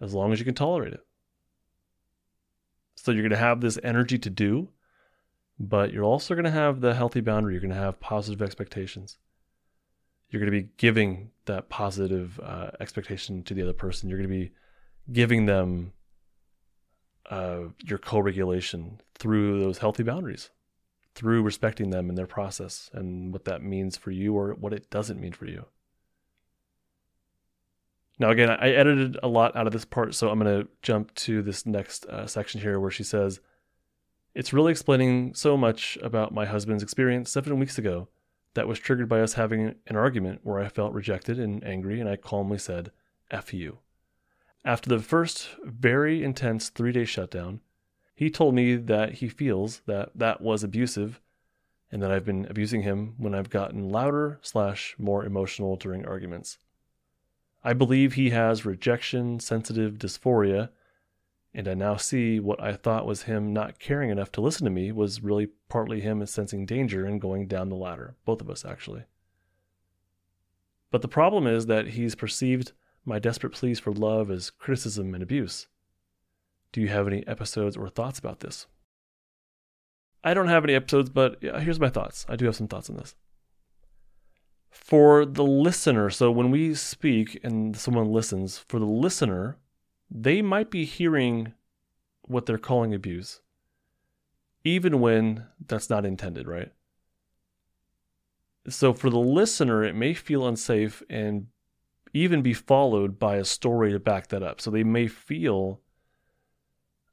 as 0.02 0.14
long 0.14 0.34
as 0.34 0.40
you 0.40 0.46
can 0.46 0.56
tolerate 0.56 0.94
it. 0.94 1.06
So 2.96 3.12
you're 3.12 3.22
going 3.22 3.32
to 3.32 3.38
have 3.38 3.62
this 3.62 3.80
energy 3.84 4.18
to 4.20 4.30
do, 4.30 4.70
but 5.58 5.94
you're 5.94 6.04
also 6.04 6.34
going 6.34 6.46
to 6.46 6.52
have 6.52 6.82
the 6.82 6.94
healthy 6.94 7.22
boundary. 7.22 7.54
You're 7.54 7.62
going 7.62 7.74
to 7.74 7.78
have 7.78 8.00
positive 8.00 8.42
expectations 8.42 9.18
you're 10.32 10.40
going 10.40 10.52
to 10.52 10.64
be 10.64 10.70
giving 10.78 11.30
that 11.46 11.70
positive 11.70 12.40
uh, 12.42 12.72
expectation 12.80 13.44
to 13.44 13.54
the 13.54 13.62
other 13.62 13.74
person. 13.74 14.10
You're 14.10 14.18
going 14.18 14.30
to 14.30 14.36
be 14.36 14.52
giving 15.12 15.46
them 15.46 15.92
uh, 17.30 17.64
your 17.84 17.98
co-regulation 17.98 19.02
through 19.16 19.60
those 19.60 19.78
healthy 19.78 20.04
boundaries, 20.04 20.50
through 21.14 21.44
respecting 21.44 21.90
them 21.90 22.10
and 22.10 22.18
their 22.18 22.28
process 22.28 22.90
and 22.94 23.34
what 23.34 23.46
that 23.46 23.62
means 23.62 23.98
for 23.98 24.12
you 24.12 24.34
or 24.34 24.54
what 24.54 24.74
it 24.74 24.90
doesn't 24.90 25.20
mean 25.20 25.34
for 25.34 25.46
you. 25.46 25.66
Now, 28.20 28.30
again, 28.30 28.50
I 28.52 28.70
edited 28.70 29.18
a 29.24 29.28
lot 29.28 29.56
out 29.56 29.66
of 29.66 29.74
this 29.74 29.84
part, 29.84 30.14
so 30.14 30.30
I'm 30.30 30.40
going 30.40 30.62
to 30.62 30.70
jump 30.84 31.14
to 31.16 31.42
this 31.42 31.66
next 31.66 32.06
uh, 32.06 32.28
section 32.28 32.62
here 32.62 32.80
where 32.80 32.92
she 32.92 33.04
says, 33.04 33.40
It's 34.36 34.54
really 34.54 34.72
explaining 34.72 35.34
so 35.34 35.58
much 35.58 35.98
about 36.04 36.34
my 36.34 36.46
husband's 36.46 36.84
experience 36.84 37.32
seven 37.32 37.58
weeks 37.58 37.80
ago 37.80 38.10
that 38.54 38.68
was 38.68 38.78
triggered 38.80 39.10
by 39.10 39.22
us 39.22 39.34
having 39.34 39.76
an 39.88 39.96
argument 39.96 40.42
where 40.44 40.60
I 40.60 40.68
felt 40.68 40.94
rejected 40.94 41.40
and 41.40 41.64
angry, 41.64 42.00
and 42.00 42.08
I 42.08 42.16
calmly 42.16 42.60
said, 42.60 42.92
F 43.32 43.54
you. 43.54 43.80
After 44.64 44.90
the 44.90 45.00
first 45.00 45.50
very 45.64 46.24
intense 46.24 46.70
three 46.70 46.92
day 46.92 47.06
shutdown, 47.06 47.62
he 48.22 48.30
told 48.30 48.54
me 48.54 48.76
that 48.76 49.14
he 49.14 49.28
feels 49.28 49.80
that 49.88 50.12
that 50.14 50.42
was 50.42 50.64
abusive 50.64 51.20
and 51.92 52.04
that 52.04 52.12
I've 52.12 52.24
been 52.24 52.46
abusing 52.52 52.84
him 52.84 53.16
when 53.18 53.34
I've 53.34 53.50
gotten 53.50 53.90
louder 53.90 54.38
slash 54.44 54.94
more 55.00 55.26
emotional 55.26 55.76
during 55.76 56.06
arguments. 56.06 56.60
I 57.64 57.74
believe 57.74 58.14
he 58.14 58.30
has 58.30 58.64
rejection 58.64 59.40
sensitive 59.40 59.94
dysphoria 59.94 60.70
and 61.52 61.68
I 61.68 61.74
now 61.74 61.96
see 61.96 62.40
what 62.40 62.62
I 62.62 62.74
thought 62.74 63.08
was 63.08 63.24
him 63.24 63.54
not 63.54 63.80
caring 63.80 64.12
enough 64.12 64.32
to 64.34 64.42
listen 64.42 64.66
to 64.66 64.70
me 64.70 64.92
was 64.92 65.24
really 65.24 65.48
partly 65.68 66.02
him 66.02 66.24
sensing 66.28 66.68
danger 66.68 67.08
and 67.08 67.20
going 67.20 67.48
down 67.48 67.70
the 67.70 67.76
ladder. 67.76 68.18
Both 68.24 68.42
of 68.42 68.52
us, 68.52 68.64
actually. 68.64 69.06
But 70.92 71.02
the 71.02 71.08
problem 71.08 71.48
is 71.48 71.66
that 71.66 71.88
he's 71.88 72.14
perceived 72.14 72.74
my 73.04 73.18
desperate 73.18 73.54
pleas 73.54 73.80
for 73.80 73.92
love 73.92 74.30
as 74.30 74.52
criticism 74.52 75.16
and 75.16 75.24
abuse. 75.24 75.66
Do 76.72 76.82
you 76.82 76.88
have 76.88 77.08
any 77.08 77.26
episodes 77.28 77.76
or 77.76 77.90
thoughts 77.90 78.20
about 78.20 78.40
this? 78.40 78.68
I 80.24 80.34
don't 80.34 80.48
have 80.48 80.64
any 80.64 80.76
episodes, 80.76 81.10
but 81.10 81.38
here's 81.42 81.80
my 81.80 81.90
thoughts. 81.90 82.26
I 82.30 82.36
do 82.36 82.46
have 82.46 82.56
some 82.56 82.68
thoughts 82.68 82.90
on 82.90 82.98
this. 82.98 83.16
For 84.70 85.26
the 85.26 85.44
listener, 85.44 86.10
so 86.10 86.32
when 86.32 86.52
we 86.52 86.76
speak 86.76 87.40
and 87.44 87.76
someone 87.76 88.12
listens, 88.12 88.58
for 88.58 88.80
the 88.80 88.86
listener, 88.86 89.58
they 90.10 90.42
might 90.42 90.72
be 90.72 90.86
hearing 90.86 91.54
what 92.22 92.46
they're 92.46 92.58
calling 92.58 92.94
abuse, 92.94 93.42
even 94.64 95.02
when 95.02 95.48
that's 95.68 95.90
not 95.90 96.06
intended, 96.06 96.48
right? 96.48 96.72
So 98.70 98.94
for 98.94 99.10
the 99.10 99.20
listener, 99.20 99.84
it 99.84 99.96
may 99.96 100.14
feel 100.14 100.48
unsafe 100.48 101.02
and 101.10 101.48
even 102.14 102.42
be 102.42 102.54
followed 102.54 103.18
by 103.18 103.38
a 103.38 103.46
story 103.46 103.92
to 103.92 104.00
back 104.00 104.28
that 104.28 104.44
up. 104.44 104.62
So 104.62 104.70
they 104.70 104.84
may 104.84 105.08
feel 105.08 105.82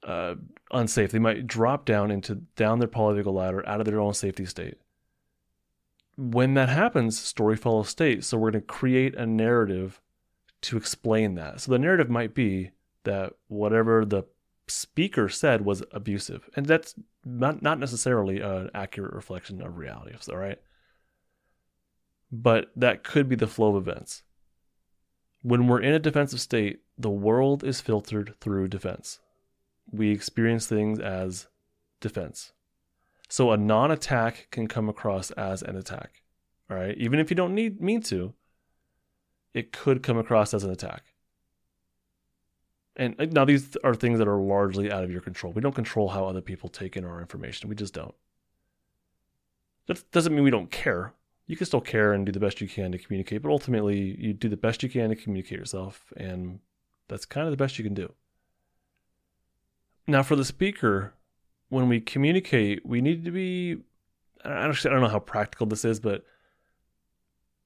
uh, 0.03 0.35
unsafe. 0.71 1.11
They 1.11 1.19
might 1.19 1.47
drop 1.47 1.85
down 1.85 2.11
into 2.11 2.37
down 2.57 2.79
their 2.79 2.89
polyvagal 2.89 3.33
ladder 3.33 3.67
out 3.69 3.81
of 3.81 3.87
their 3.87 4.01
own 4.01 4.15
safety 4.15 4.45
state. 4.45 4.79
When 6.17 6.55
that 6.55 6.69
happens, 6.69 7.19
story 7.19 7.57
follows 7.57 7.89
state. 7.89 8.25
So 8.25 8.37
we're 8.37 8.51
going 8.51 8.63
to 8.63 8.67
create 8.67 9.15
a 9.15 9.27
narrative 9.27 10.01
to 10.63 10.77
explain 10.77 11.35
that. 11.37 11.61
So 11.61 11.73
the 11.73 11.79
narrative 11.79 12.11
might 12.11 12.35
be 12.35 12.73
that 13.05 13.35
whatever 13.47 14.05
the 14.05 14.25
speaker 14.67 15.29
said 15.29 15.65
was 15.65 15.83
abusive. 15.93 16.49
And 16.57 16.67
that's 16.67 16.95
not, 17.25 17.63
not 17.63 17.79
necessarily 17.79 18.41
an 18.41 18.71
accurate 18.75 19.15
reflection 19.15 19.63
of 19.63 19.79
reality, 19.79 20.15
all 20.29 20.37
right? 20.37 20.59
But 22.31 22.71
that 22.77 23.05
could 23.05 23.29
be 23.29 23.37
the 23.37 23.47
flow 23.47 23.77
of 23.77 23.89
events. 23.89 24.23
When 25.43 25.69
we're 25.69 25.81
in 25.81 25.95
a 25.95 25.99
defensive 25.99 26.41
state, 26.41 26.81
the 26.99 27.11
world 27.11 27.63
is 27.63 27.81
filtered 27.81 28.35
through 28.41 28.69
defense. 28.69 29.21
We 29.91 30.11
experience 30.11 30.67
things 30.67 30.99
as 30.99 31.49
defense. 32.01 32.53
So 33.29 33.53
a 33.53 33.57
non 33.57 33.91
attack 33.91 34.49
can 34.51 34.67
come 34.67 34.89
across 34.89 35.31
as 35.33 35.63
an 35.63 35.77
attack. 35.77 36.23
All 36.71 36.77
right. 36.77 36.97
Even 36.97 37.19
if 37.19 37.31
you 37.31 37.37
don't 37.37 37.55
need 37.55 37.81
mean 37.81 38.03
to, 38.03 38.35
it 39.55 39.73
could 39.73 40.03
come 40.03 40.19
across 40.19 40.55
as 40.55 40.65
an 40.65 40.71
attack. 40.71 41.15
And 42.97 43.33
now 43.33 43.45
these 43.45 43.77
are 43.85 43.95
things 43.95 44.19
that 44.19 44.27
are 44.27 44.41
largely 44.41 44.91
out 44.91 45.05
of 45.05 45.11
your 45.11 45.21
control. 45.21 45.53
We 45.53 45.63
don't 45.63 45.75
control 45.75 46.09
how 46.09 46.27
other 46.27 46.41
people 46.41 46.69
take 46.69 46.97
in 46.97 47.05
our 47.05 47.21
information. 47.21 47.69
We 47.69 47.77
just 47.77 47.95
don't. 47.95 48.15
That 49.87 50.11
doesn't 50.11 50.35
mean 50.35 50.43
we 50.43 50.51
don't 50.51 50.71
care. 50.71 51.15
You 51.47 51.57
can 51.57 51.67
still 51.67 51.81
care 51.81 52.13
and 52.13 52.27
do 52.27 52.33
the 52.33 52.41
best 52.41 52.61
you 52.61 52.69
can 52.69 52.93
to 52.93 52.99
communicate, 52.99 53.41
but 53.41 53.51
ultimately 53.51 54.17
you 54.19 54.35
do 54.35 54.49
the 54.49 54.57
best 54.57 54.83
you 54.83 54.89
can 54.89 55.09
to 55.11 55.17
communicate 55.17 55.59
yourself, 55.59 56.13
and 56.17 56.59
that's 57.07 57.25
kind 57.25 57.47
of 57.47 57.53
the 57.53 57.57
best 57.57 57.79
you 57.79 57.85
can 57.85 57.95
do. 57.95 58.13
Now, 60.09 60.23
for 60.23 60.35
the 60.35 60.45
speaker, 60.45 61.13
when 61.69 61.89
we 61.89 62.01
communicate, 62.01 62.85
we 62.85 63.01
need 63.01 63.25
to 63.27 63.31
be 63.31 63.77
I 64.45 64.63
don't, 64.63 64.87
I 64.87 64.89
don't 64.89 65.03
know 65.03 65.09
how 65.09 65.19
practical 65.19 65.67
this 65.67 65.85
is, 65.85 66.01
but 66.01 66.25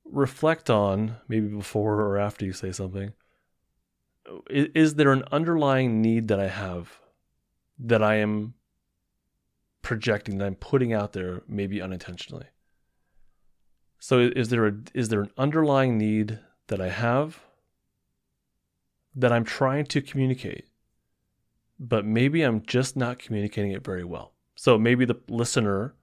reflect 0.05 0.69
on 0.69 1.17
maybe 1.29 1.47
before 1.47 2.01
or 2.01 2.19
after 2.19 2.45
you 2.45 2.53
say 2.53 2.73
something 2.73 3.13
is 4.51 4.95
there 4.95 5.13
an 5.13 5.25
underlying 5.33 6.01
need 6.01 6.29
that 6.29 6.39
I 6.39 6.49
have 6.49 6.99
that 7.79 8.03
I 8.03 8.17
am 8.17 8.55
projecting 9.83 10.39
that 10.39 10.47
I'm 10.47 10.55
putting 10.55 10.93
out 10.93 11.13
there 11.13 11.43
maybe 11.49 11.81
unintentionally? 11.81 12.47
So 13.99 14.19
is 14.35 14.49
there 14.49 14.67
a 14.67 14.75
is 14.95 15.09
there 15.09 15.21
an 15.21 15.31
underlying 15.37 15.99
need 15.99 16.41
that 16.69 16.81
I 16.81 16.89
have 16.89 17.41
that 19.15 19.33
I'm 19.33 19.45
trying 19.45 19.87
to 19.87 20.01
communicate 20.01 20.67
but 21.79 22.05
maybe 22.05 22.43
I'm 22.43 22.63
just 22.67 22.97
not 22.97 23.19
communicating 23.19 23.73
it 23.73 23.85
very 23.85 24.05
well. 24.05 24.33
So 24.55 24.79
maybe 24.79 25.05
the 25.05 25.21
listener 25.29 25.95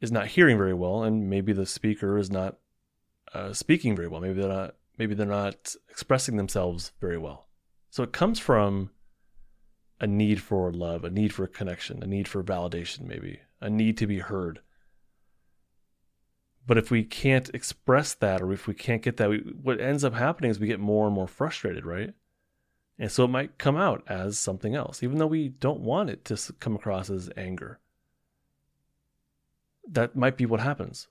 is 0.00 0.10
not 0.10 0.28
hearing 0.28 0.56
very 0.56 0.74
well 0.74 1.02
and 1.02 1.28
maybe 1.28 1.52
the 1.52 1.66
speaker 1.66 2.16
is 2.16 2.30
not 2.30 2.56
uh, 3.34 3.52
speaking 3.52 3.94
very 3.94 4.08
well. 4.08 4.20
Maybe 4.20 4.40
they're 4.40 4.48
not 4.48 4.74
maybe 4.98 5.14
they're 5.14 5.26
not 5.26 5.74
expressing 5.88 6.36
themselves 6.36 6.92
very 7.00 7.18
well. 7.18 7.48
So 7.90 8.02
it 8.02 8.12
comes 8.12 8.38
from 8.38 8.90
a 10.00 10.06
need 10.06 10.40
for 10.40 10.72
love, 10.72 11.04
a 11.04 11.10
need 11.10 11.32
for 11.32 11.46
connection, 11.46 12.02
a 12.02 12.06
need 12.06 12.28
for 12.28 12.42
validation, 12.42 13.06
maybe, 13.06 13.40
a 13.60 13.68
need 13.68 13.98
to 13.98 14.06
be 14.06 14.18
heard. 14.18 14.60
But 16.66 16.78
if 16.78 16.90
we 16.90 17.02
can't 17.02 17.50
express 17.50 18.14
that, 18.14 18.40
or 18.40 18.52
if 18.52 18.66
we 18.66 18.74
can't 18.74 19.02
get 19.02 19.16
that, 19.16 19.28
we, 19.28 19.38
what 19.38 19.80
ends 19.80 20.04
up 20.04 20.14
happening 20.14 20.50
is 20.50 20.60
we 20.60 20.66
get 20.66 20.80
more 20.80 21.06
and 21.06 21.14
more 21.14 21.26
frustrated, 21.26 21.84
right? 21.84 22.14
And 23.00 23.10
so 23.10 23.24
it 23.24 23.28
might 23.28 23.56
come 23.56 23.78
out 23.78 24.04
as 24.08 24.38
something 24.38 24.74
else, 24.74 25.02
even 25.02 25.16
though 25.16 25.26
we 25.26 25.48
don't 25.48 25.80
want 25.80 26.10
it 26.10 26.22
to 26.26 26.52
come 26.60 26.76
across 26.76 27.08
as 27.08 27.30
anger. 27.34 27.80
That 29.90 30.14
might 30.14 30.36
be 30.36 30.44
what 30.44 30.60
happens. 30.60 31.08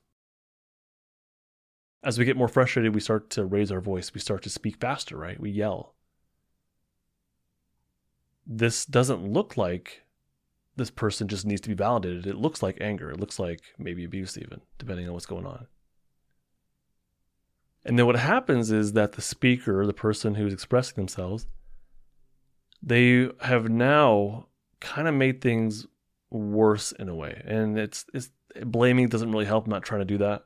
As 2.03 2.19
we 2.19 2.25
get 2.25 2.37
more 2.37 2.47
frustrated, 2.47 2.93
we 2.93 3.01
start 3.01 3.31
to 3.31 3.43
raise 3.43 3.71
our 3.71 3.81
voice. 3.81 4.13
We 4.13 4.21
start 4.21 4.43
to 4.43 4.51
speak 4.51 4.79
faster, 4.79 5.17
right? 5.17 5.39
We 5.39 5.49
yell. 5.49 5.95
This 8.45 8.85
doesn't 8.85 9.27
look 9.27 9.57
like 9.57 10.03
this 10.75 10.91
person 10.91 11.27
just 11.27 11.45
needs 11.45 11.61
to 11.61 11.69
be 11.69 11.75
validated. 11.75 12.27
It 12.27 12.35
looks 12.35 12.61
like 12.61 12.77
anger. 12.79 13.09
It 13.09 13.19
looks 13.19 13.39
like 13.39 13.61
maybe 13.79 14.05
abuse, 14.05 14.37
even, 14.37 14.61
depending 14.77 15.07
on 15.07 15.13
what's 15.13 15.25
going 15.25 15.47
on. 15.47 15.65
And 17.83 17.97
then 17.97 18.05
what 18.05 18.15
happens 18.15 18.71
is 18.71 18.93
that 18.93 19.13
the 19.13 19.23
speaker, 19.23 19.87
the 19.87 19.93
person 19.93 20.35
who's 20.35 20.53
expressing 20.53 20.95
themselves, 20.95 21.47
they 22.81 23.29
have 23.41 23.69
now 23.69 24.47
kind 24.79 25.07
of 25.07 25.13
made 25.13 25.41
things 25.41 25.85
worse 26.29 26.91
in 26.93 27.09
a 27.09 27.15
way. 27.15 27.41
And 27.45 27.77
it's, 27.77 28.05
it's 28.13 28.31
blaming 28.63 29.09
doesn't 29.09 29.31
really 29.31 29.45
help. 29.45 29.65
I'm 29.65 29.71
not 29.71 29.83
trying 29.83 30.01
to 30.01 30.05
do 30.05 30.17
that. 30.19 30.45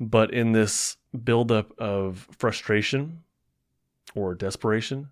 But 0.00 0.32
in 0.32 0.52
this 0.52 0.96
buildup 1.24 1.72
of 1.78 2.28
frustration 2.38 3.22
or 4.14 4.34
desperation, 4.34 5.10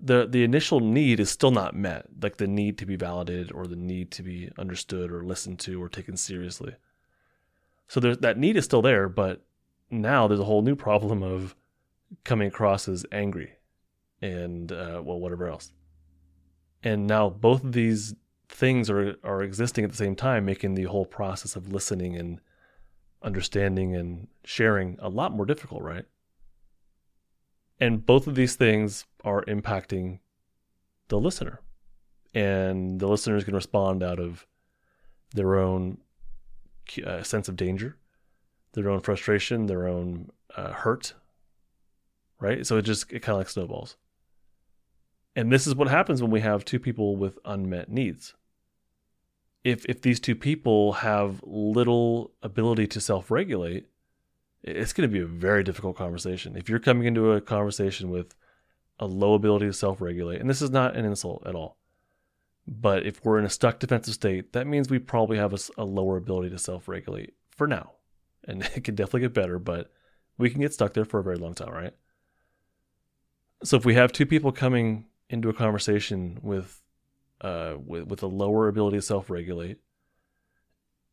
the 0.00 0.26
the 0.26 0.44
initial 0.44 0.80
need 0.80 1.18
is 1.20 1.30
still 1.30 1.50
not 1.50 1.74
met, 1.74 2.06
like 2.20 2.36
the 2.36 2.46
need 2.46 2.78
to 2.78 2.86
be 2.86 2.96
validated 2.96 3.52
or 3.52 3.66
the 3.66 3.76
need 3.76 4.10
to 4.12 4.22
be 4.22 4.50
understood 4.58 5.10
or 5.10 5.24
listened 5.24 5.58
to 5.60 5.82
or 5.82 5.88
taken 5.88 6.16
seriously. 6.16 6.74
So 7.88 8.00
there, 8.00 8.16
that 8.16 8.38
need 8.38 8.56
is 8.56 8.64
still 8.64 8.82
there, 8.82 9.08
but 9.08 9.42
now 9.90 10.28
there's 10.28 10.40
a 10.40 10.44
whole 10.44 10.62
new 10.62 10.76
problem 10.76 11.22
of 11.22 11.56
coming 12.24 12.48
across 12.48 12.88
as 12.88 13.06
angry 13.10 13.52
and 14.20 14.72
uh, 14.72 15.00
well 15.04 15.18
whatever 15.18 15.48
else. 15.48 15.72
And 16.82 17.06
now 17.06 17.28
both 17.28 17.64
of 17.64 17.72
these 17.72 18.14
things 18.48 18.88
are 18.88 19.16
are 19.22 19.42
existing 19.42 19.84
at 19.84 19.90
the 19.90 19.96
same 19.96 20.16
time 20.16 20.44
making 20.44 20.74
the 20.74 20.84
whole 20.84 21.06
process 21.06 21.56
of 21.56 21.72
listening 21.72 22.16
and 22.16 22.40
understanding 23.22 23.94
and 23.94 24.28
sharing 24.44 24.96
a 25.00 25.08
lot 25.08 25.32
more 25.32 25.46
difficult 25.46 25.82
right? 25.82 26.04
And 27.80 28.04
both 28.04 28.26
of 28.26 28.34
these 28.34 28.56
things 28.56 29.06
are 29.24 29.44
impacting 29.44 30.18
the 31.08 31.18
listener. 31.18 31.60
And 32.34 33.00
the 33.00 33.06
listener 33.06 33.36
is 33.36 33.44
going 33.44 33.52
to 33.52 33.58
respond 33.58 34.02
out 34.02 34.18
of 34.18 34.46
their 35.34 35.58
own 35.58 35.98
uh, 37.04 37.22
sense 37.22 37.48
of 37.48 37.56
danger 37.56 37.96
their 38.72 38.88
own 38.88 39.00
frustration 39.00 39.66
their 39.66 39.86
own 39.86 40.30
uh, 40.56 40.72
hurt 40.72 41.14
right? 42.40 42.66
So 42.66 42.76
it 42.76 42.82
just 42.82 43.12
it 43.12 43.20
kind 43.20 43.34
of 43.34 43.38
like 43.38 43.48
snowballs 43.48 43.96
and 45.38 45.52
this 45.52 45.68
is 45.68 45.76
what 45.76 45.86
happens 45.86 46.20
when 46.20 46.32
we 46.32 46.40
have 46.40 46.64
two 46.64 46.80
people 46.80 47.16
with 47.16 47.38
unmet 47.44 47.88
needs. 47.88 48.34
If 49.62 49.84
if 49.84 50.02
these 50.02 50.18
two 50.18 50.34
people 50.34 50.94
have 50.94 51.40
little 51.44 52.32
ability 52.42 52.88
to 52.88 53.00
self-regulate, 53.00 53.86
it's 54.64 54.92
going 54.92 55.08
to 55.08 55.12
be 55.12 55.22
a 55.22 55.26
very 55.26 55.62
difficult 55.62 55.96
conversation. 55.96 56.56
If 56.56 56.68
you're 56.68 56.80
coming 56.80 57.06
into 57.06 57.30
a 57.30 57.40
conversation 57.40 58.10
with 58.10 58.34
a 58.98 59.06
low 59.06 59.34
ability 59.34 59.66
to 59.66 59.72
self-regulate, 59.72 60.40
and 60.40 60.50
this 60.50 60.60
is 60.60 60.72
not 60.72 60.96
an 60.96 61.04
insult 61.04 61.46
at 61.46 61.54
all, 61.54 61.78
but 62.66 63.06
if 63.06 63.24
we're 63.24 63.38
in 63.38 63.44
a 63.44 63.50
stuck 63.50 63.78
defensive 63.78 64.14
state, 64.14 64.52
that 64.54 64.66
means 64.66 64.90
we 64.90 64.98
probably 64.98 65.36
have 65.36 65.54
a, 65.54 65.58
a 65.80 65.84
lower 65.84 66.16
ability 66.16 66.50
to 66.50 66.58
self-regulate 66.58 67.34
for 67.50 67.68
now, 67.68 67.92
and 68.42 68.62
it 68.74 68.82
can 68.82 68.96
definitely 68.96 69.20
get 69.20 69.34
better, 69.34 69.60
but 69.60 69.92
we 70.36 70.50
can 70.50 70.62
get 70.62 70.74
stuck 70.74 70.94
there 70.94 71.04
for 71.04 71.20
a 71.20 71.24
very 71.24 71.38
long 71.38 71.54
time, 71.54 71.72
right? 71.72 71.94
So 73.62 73.76
if 73.76 73.84
we 73.84 73.94
have 73.94 74.10
two 74.10 74.26
people 74.26 74.50
coming 74.50 75.07
into 75.30 75.48
a 75.48 75.54
conversation 75.54 76.38
with 76.42 76.82
uh, 77.40 77.74
with, 77.84 78.08
with 78.08 78.22
a 78.22 78.26
lower 78.26 78.66
ability 78.66 78.96
to 78.96 79.02
self-regulate 79.02 79.78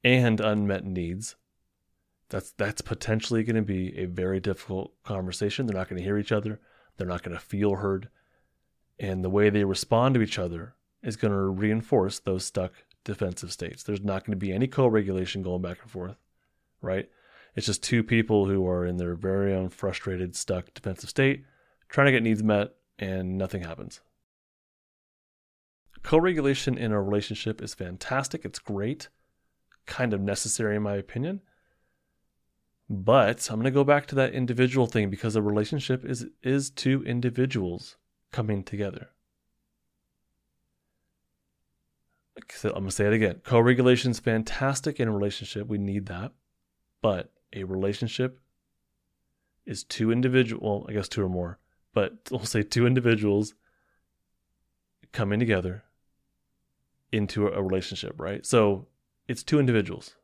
and 0.04 0.40
unmet 0.40 0.84
needs, 0.84 1.36
that's 2.30 2.52
that's 2.52 2.82
potentially 2.82 3.44
going 3.44 3.56
to 3.56 3.62
be 3.62 3.98
a 3.98 4.06
very 4.06 4.40
difficult 4.40 4.94
conversation. 5.04 5.66
They're 5.66 5.78
not 5.78 5.90
going 5.90 6.00
to 6.00 6.06
hear 6.06 6.18
each 6.18 6.32
other. 6.32 6.60
They're 6.98 7.08
not 7.08 7.24
going 7.24 7.38
to 7.38 7.44
feel 7.44 7.76
heard, 7.76 8.10
and 9.00 9.24
the 9.24 9.30
way 9.30 9.50
they 9.50 9.66
respond 9.66 10.16
to 10.16 10.22
each 10.22 10.40
other 10.40 10.76
is 11.04 11.18
going 11.18 11.34
to 11.34 11.40
reinforce 11.40 12.20
those 12.20 12.46
stuck 12.46 12.72
defensive 13.04 13.52
states. 13.52 13.84
There's 13.84 14.04
not 14.04 14.26
going 14.26 14.32
to 14.32 14.46
be 14.46 14.52
any 14.52 14.68
co-regulation 14.68 15.44
going 15.44 15.62
back 15.62 15.80
and 15.82 15.92
forth, 15.92 16.18
right? 16.82 17.10
It's 17.56 17.68
just 17.68 17.84
two 17.84 18.04
people 18.04 18.48
who 18.48 18.68
are 18.68 18.86
in 18.86 18.98
their 18.98 19.16
very 19.16 19.54
own 19.54 19.70
frustrated, 19.70 20.36
stuck 20.36 20.74
defensive 20.74 21.10
state, 21.10 21.46
trying 21.90 22.08
to 22.08 22.12
get 22.12 22.24
needs 22.24 22.44
met, 22.44 22.74
and 23.00 23.38
nothing 23.38 23.64
happens. 23.64 24.02
Co 26.04 26.18
regulation 26.18 26.78
in 26.78 26.92
a 26.92 27.02
relationship 27.02 27.62
is 27.62 27.74
fantastic. 27.74 28.46
It's 28.46 28.60
great, 28.60 29.10
kind 29.86 30.14
of 30.14 30.22
necessary, 30.22 30.76
in 30.76 30.84
my 30.84 30.96
opinion. 30.96 31.42
But 32.88 33.50
I'm 33.50 33.56
going 33.56 33.66
to 33.66 33.72
go 33.72 33.84
back 33.84 34.06
to 34.08 34.16
that 34.16 34.34
individual 34.34 34.86
thing 34.86 35.10
because 35.10 35.36
a 35.36 35.42
relationship 35.42 36.06
is, 36.06 36.28
is 36.44 36.70
two 36.70 37.04
individuals 37.04 37.98
coming 38.32 38.64
together. 38.64 39.10
So 42.52 42.70
I'm 42.70 42.76
going 42.76 42.86
to 42.88 42.92
say 42.92 43.08
it 43.08 43.14
again. 43.14 43.42
Co 43.44 43.60
regulation 43.60 44.12
is 44.12 44.20
fantastic 44.20 45.00
in 45.00 45.08
a 45.08 45.12
relationship. 45.12 45.68
We 45.68 45.78
need 45.78 46.06
that. 46.08 46.34
But 47.02 47.32
a 47.54 47.64
relationship 47.64 48.40
is 49.66 49.84
two 49.84 50.12
individual, 50.12 50.62
well, 50.62 50.86
I 50.90 50.94
guess 50.94 51.08
two 51.08 51.24
or 51.24 51.30
more, 51.30 51.60
but 51.96 52.14
we'll 52.30 52.46
say 52.46 52.62
two 52.62 52.86
individuals 52.86 53.56
coming 55.12 55.40
together 55.40 55.84
into 57.12 57.48
a 57.48 57.64
relationship, 57.64 58.14
right? 58.20 58.46
So 58.46 58.86
it's 59.28 59.42
two 59.42 59.60
individuals. 59.60 60.16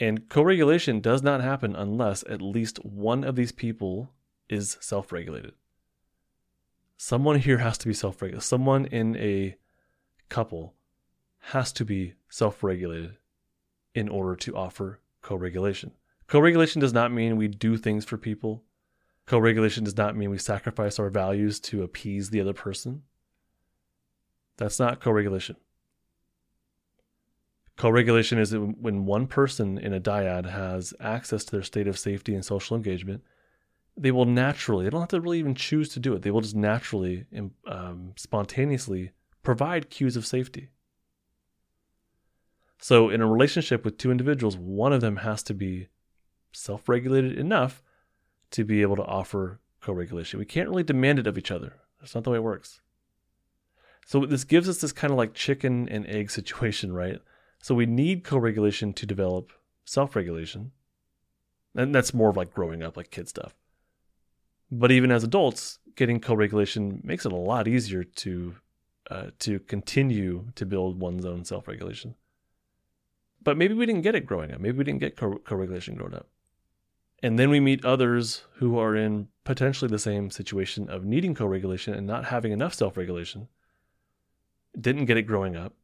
And 0.00 0.28
co 0.28 0.42
regulation 0.42 1.00
does 1.00 1.22
not 1.22 1.40
happen 1.42 1.76
unless 1.76 2.24
at 2.28 2.42
least 2.42 2.84
one 2.84 3.22
of 3.22 3.36
these 3.36 3.52
people 3.52 4.10
is 4.48 4.76
self 4.80 5.12
regulated. 5.12 5.52
Someone 6.96 7.38
here 7.38 7.58
has 7.58 7.78
to 7.78 7.88
be 7.88 7.94
self 7.94 8.20
regulated. 8.22 8.42
Someone 8.42 8.86
in 8.86 9.16
a 9.16 9.56
couple 10.28 10.74
has 11.40 11.72
to 11.72 11.84
be 11.84 12.14
self 12.28 12.62
regulated 12.62 13.16
in 13.94 14.08
order 14.08 14.36
to 14.36 14.56
offer 14.56 15.00
co 15.20 15.34
regulation. 15.34 15.92
Co 16.28 16.38
regulation 16.38 16.80
does 16.80 16.92
not 16.92 17.12
mean 17.12 17.36
we 17.36 17.48
do 17.48 17.76
things 17.76 18.04
for 18.04 18.16
people. 18.16 18.62
Co 19.28 19.38
regulation 19.38 19.84
does 19.84 19.98
not 19.98 20.16
mean 20.16 20.30
we 20.30 20.38
sacrifice 20.38 20.98
our 20.98 21.10
values 21.10 21.60
to 21.60 21.82
appease 21.82 22.30
the 22.30 22.40
other 22.40 22.54
person. 22.54 23.02
That's 24.56 24.80
not 24.80 25.00
co 25.00 25.10
regulation. 25.10 25.56
Co 27.76 27.90
regulation 27.90 28.38
is 28.38 28.56
when 28.56 29.04
one 29.04 29.26
person 29.26 29.76
in 29.76 29.92
a 29.92 30.00
dyad 30.00 30.48
has 30.50 30.94
access 30.98 31.44
to 31.44 31.52
their 31.52 31.62
state 31.62 31.86
of 31.86 31.98
safety 31.98 32.34
and 32.34 32.42
social 32.42 32.74
engagement, 32.74 33.22
they 33.98 34.10
will 34.10 34.24
naturally, 34.24 34.84
they 34.84 34.90
don't 34.90 35.02
have 35.02 35.10
to 35.10 35.20
really 35.20 35.38
even 35.38 35.54
choose 35.54 35.90
to 35.90 36.00
do 36.00 36.14
it, 36.14 36.22
they 36.22 36.30
will 36.30 36.40
just 36.40 36.56
naturally, 36.56 37.26
um, 37.66 38.14
spontaneously 38.16 39.10
provide 39.42 39.90
cues 39.90 40.16
of 40.16 40.26
safety. 40.26 40.70
So, 42.80 43.10
in 43.10 43.20
a 43.20 43.26
relationship 43.26 43.84
with 43.84 43.98
two 43.98 44.10
individuals, 44.10 44.56
one 44.56 44.94
of 44.94 45.02
them 45.02 45.16
has 45.16 45.42
to 45.42 45.52
be 45.52 45.88
self 46.50 46.88
regulated 46.88 47.38
enough 47.38 47.82
to 48.50 48.64
be 48.64 48.82
able 48.82 48.96
to 48.96 49.04
offer 49.04 49.60
co 49.80 49.92
regulation. 49.92 50.38
We 50.38 50.46
can't 50.46 50.68
really 50.68 50.82
demand 50.82 51.18
it 51.18 51.26
of 51.26 51.38
each 51.38 51.50
other. 51.50 51.74
That's 52.00 52.14
not 52.14 52.24
the 52.24 52.30
way 52.30 52.36
it 52.36 52.42
works. 52.42 52.80
So 54.06 54.24
this 54.24 54.44
gives 54.44 54.68
us 54.68 54.80
this 54.80 54.92
kind 54.92 55.10
of 55.10 55.18
like 55.18 55.34
chicken 55.34 55.88
and 55.88 56.06
egg 56.06 56.30
situation, 56.38 56.92
right? 56.92 57.20
So 57.60 57.74
we 57.74 57.86
need 57.86 58.24
co-regulation 58.24 58.92
to 58.94 59.06
develop 59.06 59.52
self-regulation. 59.84 60.72
And 61.74 61.94
that's 61.94 62.14
more 62.14 62.30
of 62.30 62.36
like 62.36 62.52
growing 62.52 62.82
up, 62.82 62.96
like 62.96 63.10
kid 63.10 63.28
stuff. 63.28 63.54
But 64.70 64.92
even 64.92 65.10
as 65.10 65.24
adults, 65.24 65.78
getting 65.96 66.20
co-regulation 66.20 67.00
makes 67.04 67.26
it 67.26 67.32
a 67.32 67.36
lot 67.36 67.68
easier 67.68 68.04
to 68.04 68.54
uh, 69.10 69.30
to 69.38 69.58
continue 69.60 70.46
to 70.54 70.66
build 70.66 71.00
one's 71.00 71.24
own 71.24 71.44
self-regulation. 71.44 72.14
But 73.42 73.56
maybe 73.56 73.72
we 73.72 73.86
didn't 73.86 74.02
get 74.02 74.14
it 74.14 74.26
growing 74.26 74.52
up. 74.52 74.60
Maybe 74.60 74.76
we 74.76 74.84
didn't 74.84 75.00
get 75.00 75.16
co- 75.16 75.38
co-regulation 75.38 75.94
growing 75.94 76.14
up. 76.14 76.28
And 77.22 77.38
then 77.38 77.50
we 77.50 77.58
meet 77.58 77.84
others 77.84 78.44
who 78.54 78.78
are 78.78 78.94
in 78.94 79.28
potentially 79.44 79.90
the 79.90 79.98
same 79.98 80.30
situation 80.30 80.88
of 80.88 81.04
needing 81.04 81.34
co-regulation 81.34 81.94
and 81.94 82.06
not 82.06 82.26
having 82.26 82.52
enough 82.52 82.74
self-regulation 82.74 83.48
didn't 84.78 85.06
get 85.06 85.16
it 85.16 85.22
growing 85.22 85.56
up, 85.56 85.74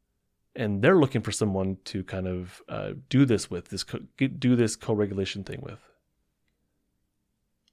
and 0.55 0.81
they're 0.81 0.97
looking 0.97 1.21
for 1.21 1.31
someone 1.31 1.77
to 1.85 2.03
kind 2.03 2.27
of 2.27 2.61
uh, 2.69 2.91
do 3.09 3.25
this 3.25 3.49
with 3.49 3.69
this 3.69 3.83
co- 3.83 3.99
do 4.17 4.55
this 4.55 4.75
co-regulation 4.75 5.43
thing 5.43 5.61
with. 5.61 5.79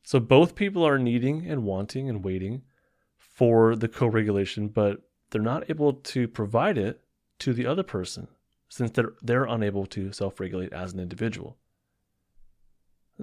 So 0.02 0.18
both 0.18 0.56
people 0.56 0.84
are 0.84 0.98
needing 0.98 1.46
and 1.48 1.64
wanting 1.64 2.08
and 2.08 2.24
waiting 2.24 2.62
for 3.18 3.76
the 3.76 3.88
co-regulation, 3.88 4.68
but 4.68 5.02
they're 5.30 5.40
not 5.40 5.70
able 5.70 5.92
to 5.92 6.26
provide 6.26 6.76
it 6.76 7.00
to 7.38 7.52
the 7.52 7.66
other 7.66 7.84
person 7.84 8.26
since 8.68 8.90
they're 8.90 9.12
they're 9.22 9.44
unable 9.44 9.86
to 9.86 10.12
self-regulate 10.12 10.72
as 10.72 10.92
an 10.92 11.00
individual. 11.00 11.56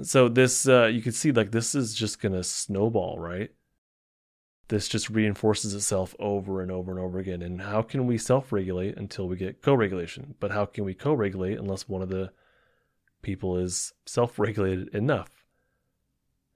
So 0.04 0.30
this 0.30 0.68
uh, 0.68 0.86
you 0.86 1.02
can 1.02 1.12
see 1.12 1.32
like 1.32 1.52
this 1.52 1.76
is 1.76 1.94
just 1.94 2.22
gonna 2.22 2.44
snowball, 2.44 3.20
right? 3.20 3.52
this 4.70 4.88
just 4.88 5.10
reinforces 5.10 5.74
itself 5.74 6.16
over 6.20 6.62
and 6.62 6.72
over 6.72 6.92
and 6.92 7.00
over 7.00 7.20
again. 7.20 7.42
And 7.42 7.62
how 7.62 7.82
can 7.82 8.08
we 8.08 8.18
self 8.18 8.52
regulate 8.52 8.98
until 8.98 9.28
we 9.28 9.36
get 9.36 9.62
co 9.62 9.74
regulation? 9.74 10.36
But 10.40 10.52
how 10.52 10.66
can 10.66 10.86
we 10.86 10.94
co 10.94 11.14
regulate 11.14 11.60
unless 11.60 11.90
one 11.90 12.02
of 12.02 12.10
the 12.10 12.32
people 13.22 13.58
is 13.58 13.94
self 14.06 14.40
regulated 14.40 14.88
enough? 14.96 15.44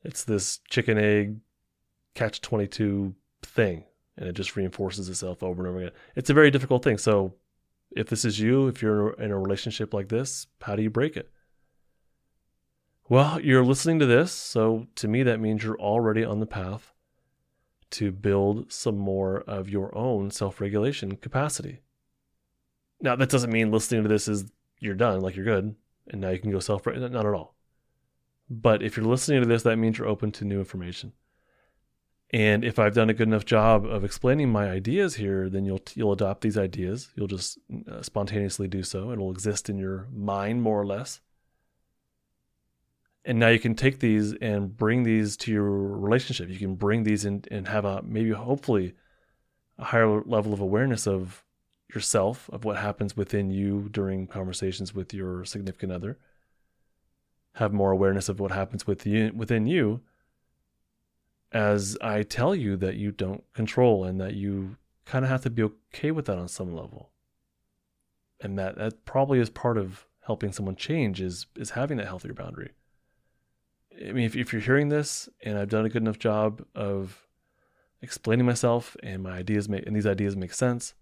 It's 0.04 0.24
this 0.24 0.60
chicken 0.70 0.98
egg 0.98 1.38
catch 2.14 2.42
22 2.42 3.16
thing, 3.42 3.84
and 4.18 4.30
it 4.30 4.34
just 4.34 4.56
reinforces 4.56 5.10
itself 5.10 5.42
over 5.42 5.64
and 5.64 5.70
over 5.70 5.80
again. 5.80 5.98
It's 6.16 6.30
a 6.30 6.36
very 6.36 6.52
difficult 6.52 6.84
thing. 6.84 7.00
So, 7.00 7.34
if 7.96 8.10
this 8.10 8.26
is 8.26 8.40
you, 8.40 8.68
if 8.68 8.82
you're 8.82 9.14
in 9.14 9.32
a 9.32 9.40
relationship 9.40 9.94
like 9.94 10.10
this, 10.10 10.48
how 10.62 10.76
do 10.76 10.84
you 10.84 10.90
break 10.90 11.18
it? 11.18 11.32
Well, 13.10 13.42
you're 13.42 13.66
listening 13.66 14.00
to 14.00 14.06
this, 14.06 14.32
so 14.32 14.88
to 14.96 15.08
me, 15.10 15.24
that 15.24 15.42
means 15.42 15.64
you're 15.64 15.80
already 15.80 16.24
on 16.24 16.40
the 16.40 16.46
path 16.46 16.94
to 17.92 18.12
build 18.12 18.72
some 18.72 18.98
more 18.98 19.42
of 19.42 19.70
your 19.70 19.96
own 19.96 20.32
self 20.32 20.62
regulation 20.62 21.18
capacity. 21.18 21.82
Now, 23.02 23.18
that 23.18 23.30
doesn't 23.30 23.52
mean 23.52 23.72
listening 23.72 24.04
to 24.04 24.10
this 24.10 24.28
is 24.30 24.46
you're 24.80 24.96
done, 24.96 25.20
like 25.20 25.36
you're 25.36 25.46
good, 25.46 25.76
and 26.08 26.22
now 26.22 26.30
you 26.30 26.40
can 26.40 26.52
go 26.52 26.60
self 26.60 26.88
regulate. 26.88 27.12
Not 27.12 27.26
at 27.26 27.34
all. 27.34 27.56
But 28.50 28.82
if 28.82 28.96
you're 28.96 29.06
listening 29.06 29.42
to 29.42 29.48
this, 29.48 29.64
that 29.64 29.78
means 29.78 29.98
you're 29.98 30.08
open 30.08 30.32
to 30.34 30.46
new 30.46 30.60
information. 30.60 31.12
And 32.32 32.64
if 32.64 32.80
I've 32.80 32.96
done 32.96 33.10
a 33.10 33.14
good 33.14 33.28
enough 33.28 33.46
job 33.46 33.86
of 33.86 34.04
explaining 34.06 34.50
my 34.50 34.70
ideas 34.70 35.16
here, 35.16 35.50
then 35.50 35.66
you'll 35.66 35.84
you'll 35.94 36.14
adopt 36.14 36.42
these 36.42 36.58
ideas. 36.58 37.10
You'll 37.16 37.28
just 37.28 37.60
uh, 37.92 38.02
spontaneously 38.02 38.70
do 38.70 38.82
so. 38.82 39.12
It'll 39.12 39.30
exist 39.30 39.70
in 39.70 39.78
your 39.78 40.08
mind 40.12 40.62
more 40.62 40.80
or 40.80 40.86
less 40.86 41.20
and 43.26 43.40
now 43.40 43.50
you 43.50 43.60
can 43.60 43.76
take 43.76 44.00
these 44.00 44.34
and 44.42 44.76
bring 44.76 45.04
these 45.04 45.38
to 45.38 45.52
your 45.52 45.70
relationship. 45.70 46.50
You 46.50 46.60
can 46.60 46.76
bring 46.76 47.04
these 47.04 47.26
in 47.26 47.44
and 47.50 47.68
have 47.68 47.86
a 47.86 48.02
maybe 48.04 48.32
hopefully 48.32 48.94
a 49.78 49.86
higher 49.86 50.22
level 50.22 50.54
of 50.54 50.60
awareness 50.60 51.08
of 51.08 51.44
yourself 51.94 52.50
of 52.52 52.66
what 52.66 52.78
happens 52.78 53.16
within 53.16 53.50
you 53.50 53.88
during 53.92 54.28
conversations 54.28 54.94
with 54.94 55.14
your 55.14 55.46
significant 55.46 55.92
other. 55.92 56.18
Have 57.56 57.72
more 57.72 57.92
awareness 57.92 58.30
of 58.30 58.40
what 58.40 58.52
happens 58.52 58.88
with 58.88 59.06
you, 59.06 59.32
within 59.34 59.68
you 59.68 60.02
as 61.52 61.96
i 62.02 62.24
tell 62.24 62.56
you 62.56 62.76
that 62.76 62.96
you 62.96 63.12
don't 63.12 63.44
control 63.54 64.04
and 64.04 64.20
that 64.20 64.34
you 64.34 64.76
kind 65.06 65.24
of 65.24 65.30
have 65.30 65.44
to 65.44 65.52
be 65.52 65.62
okay 65.62 66.10
with 66.10 66.26
that 66.26 66.38
on 66.38 66.48
some 66.48 66.76
level. 66.76 67.12
And 68.42 68.58
that 68.58 68.76
that 68.78 69.06
probably 69.06 69.40
is 69.40 69.50
part 69.50 69.78
of 69.78 70.08
helping 70.26 70.52
someone 70.52 70.76
change 70.76 71.22
is 71.22 71.46
is 71.56 71.72
having 71.72 71.98
that 71.98 72.08
healthier 72.08 72.34
boundary 72.34 72.72
I 74.00 74.12
mean, 74.12 74.26
if, 74.26 74.36
if 74.36 74.52
you're 74.52 74.62
hearing 74.62 74.90
this 74.90 75.30
and 75.44 75.58
I've 75.58 75.70
done 75.70 75.86
a 75.86 75.90
good 75.90 76.02
enough 76.02 76.20
job 76.20 76.64
of 76.76 77.28
explaining 78.02 78.46
myself 78.46 78.98
and 79.04 79.24
my 79.24 79.32
ideas 79.32 79.70
make 79.70 79.86
and 79.86 79.96
these 79.96 80.08
ideas 80.08 80.36
make 80.36 80.54
sense, 80.54 80.94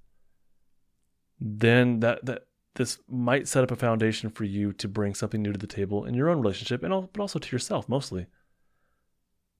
then 1.39 1.99
that 2.01 2.25
that 2.25 2.43
this 2.75 2.99
might 3.09 3.47
set 3.47 3.63
up 3.63 3.71
a 3.71 3.75
foundation 3.75 4.29
for 4.29 4.45
you 4.45 4.71
to 4.73 4.87
bring 4.87 5.13
something 5.13 5.41
new 5.41 5.51
to 5.51 5.59
the 5.59 5.67
table 5.67 6.05
in 6.05 6.13
your 6.13 6.29
own 6.29 6.39
relationship 6.39 6.83
and 6.83 6.93
all, 6.93 7.09
but 7.11 7.21
also 7.21 7.39
to 7.39 7.55
yourself 7.55 7.89
mostly. 7.89 8.27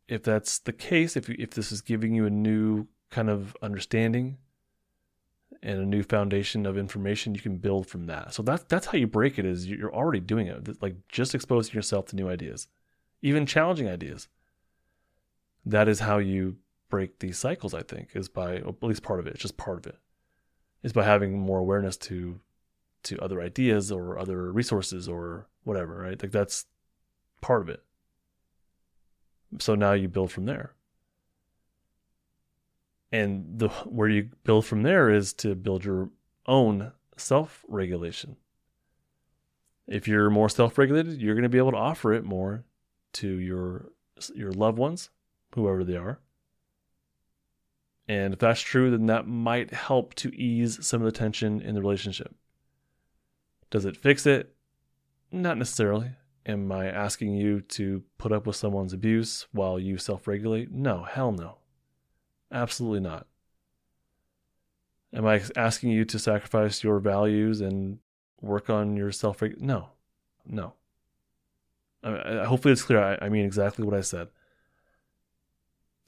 If 0.07 0.23
that's 0.23 0.59
the 0.59 0.73
case, 0.73 1.17
if 1.17 1.27
you, 1.27 1.35
if 1.37 1.51
this 1.51 1.71
is 1.71 1.81
giving 1.81 2.13
you 2.13 2.25
a 2.25 2.29
new 2.29 2.87
kind 3.09 3.29
of 3.29 3.55
understanding 3.61 4.37
and 5.61 5.79
a 5.79 5.85
new 5.85 6.03
foundation 6.03 6.65
of 6.65 6.77
information, 6.77 7.35
you 7.35 7.41
can 7.41 7.57
build 7.57 7.87
from 7.87 8.07
that. 8.07 8.33
So 8.33 8.43
that's 8.43 8.63
that's 8.63 8.87
how 8.87 8.97
you 8.97 9.07
break 9.07 9.39
it. 9.39 9.45
Is 9.45 9.67
you're 9.67 9.93
already 9.93 10.19
doing 10.19 10.47
it, 10.47 10.81
like 10.81 10.95
just 11.09 11.35
exposing 11.35 11.75
yourself 11.75 12.05
to 12.07 12.15
new 12.15 12.29
ideas 12.29 12.67
even 13.21 13.45
challenging 13.45 13.87
ideas. 13.87 14.27
That 15.65 15.87
is 15.87 15.99
how 15.99 16.17
you 16.17 16.57
break 16.89 17.19
these 17.19 17.37
cycles, 17.37 17.73
I 17.73 17.83
think, 17.83 18.09
is 18.13 18.29
by 18.29 18.55
at 18.55 18.83
least 18.83 19.03
part 19.03 19.19
of 19.19 19.27
it, 19.27 19.33
it's 19.33 19.41
just 19.41 19.57
part 19.57 19.77
of 19.77 19.87
it, 19.87 19.97
is 20.83 20.93
by 20.93 21.03
having 21.03 21.39
more 21.39 21.59
awareness 21.59 21.97
to 21.97 22.39
to 23.03 23.19
other 23.19 23.41
ideas 23.41 23.91
or 23.91 24.19
other 24.19 24.51
resources 24.51 25.07
or 25.09 25.47
whatever, 25.63 25.97
right? 25.97 26.21
Like 26.21 26.31
that's 26.31 26.65
part 27.41 27.63
of 27.63 27.69
it. 27.69 27.83
So 29.59 29.73
now 29.73 29.93
you 29.93 30.07
build 30.07 30.31
from 30.31 30.45
there. 30.45 30.73
And 33.11 33.59
the 33.59 33.69
where 33.69 34.07
you 34.07 34.29
build 34.43 34.65
from 34.65 34.83
there 34.83 35.09
is 35.09 35.33
to 35.35 35.55
build 35.55 35.83
your 35.83 36.09
own 36.45 36.91
self-regulation. 37.17 38.37
If 39.87 40.07
you're 40.07 40.29
more 40.29 40.47
self-regulated, 40.47 41.21
you're 41.21 41.35
going 41.35 41.43
to 41.43 41.49
be 41.49 41.57
able 41.57 41.71
to 41.71 41.77
offer 41.77 42.13
it 42.13 42.23
more 42.23 42.63
to 43.13 43.27
your 43.27 43.91
your 44.35 44.51
loved 44.51 44.77
ones, 44.77 45.09
whoever 45.55 45.83
they 45.83 45.95
are. 45.95 46.19
And 48.07 48.33
if 48.33 48.39
that's 48.39 48.61
true, 48.61 48.91
then 48.91 49.05
that 49.05 49.27
might 49.27 49.73
help 49.73 50.13
to 50.15 50.35
ease 50.35 50.85
some 50.85 51.01
of 51.01 51.05
the 51.05 51.17
tension 51.17 51.61
in 51.61 51.75
the 51.75 51.81
relationship. 51.81 52.35
Does 53.69 53.85
it 53.85 53.95
fix 53.95 54.25
it? 54.25 54.53
Not 55.31 55.57
necessarily. 55.57 56.11
Am 56.45 56.71
I 56.71 56.87
asking 56.87 57.35
you 57.35 57.61
to 57.61 58.03
put 58.17 58.31
up 58.31 58.47
with 58.47 58.55
someone's 58.55 58.93
abuse 58.93 59.47
while 59.51 59.79
you 59.79 59.97
self 59.97 60.27
regulate? 60.27 60.71
No, 60.71 61.03
hell 61.03 61.31
no. 61.31 61.57
Absolutely 62.51 62.99
not. 62.99 63.27
Am 65.13 65.25
I 65.25 65.41
asking 65.55 65.91
you 65.91 66.03
to 66.05 66.19
sacrifice 66.19 66.83
your 66.83 66.99
values 66.99 67.61
and 67.61 67.99
work 68.41 68.69
on 68.69 68.97
your 68.97 69.11
self 69.11 69.41
regulation? 69.41 69.67
No, 69.67 69.89
no 70.45 70.73
hopefully 72.03 72.71
it's 72.71 72.83
clear. 72.83 73.01
I, 73.01 73.25
I 73.25 73.29
mean 73.29 73.45
exactly 73.45 73.85
what 73.85 73.95
I 73.95 74.01
said. 74.01 74.29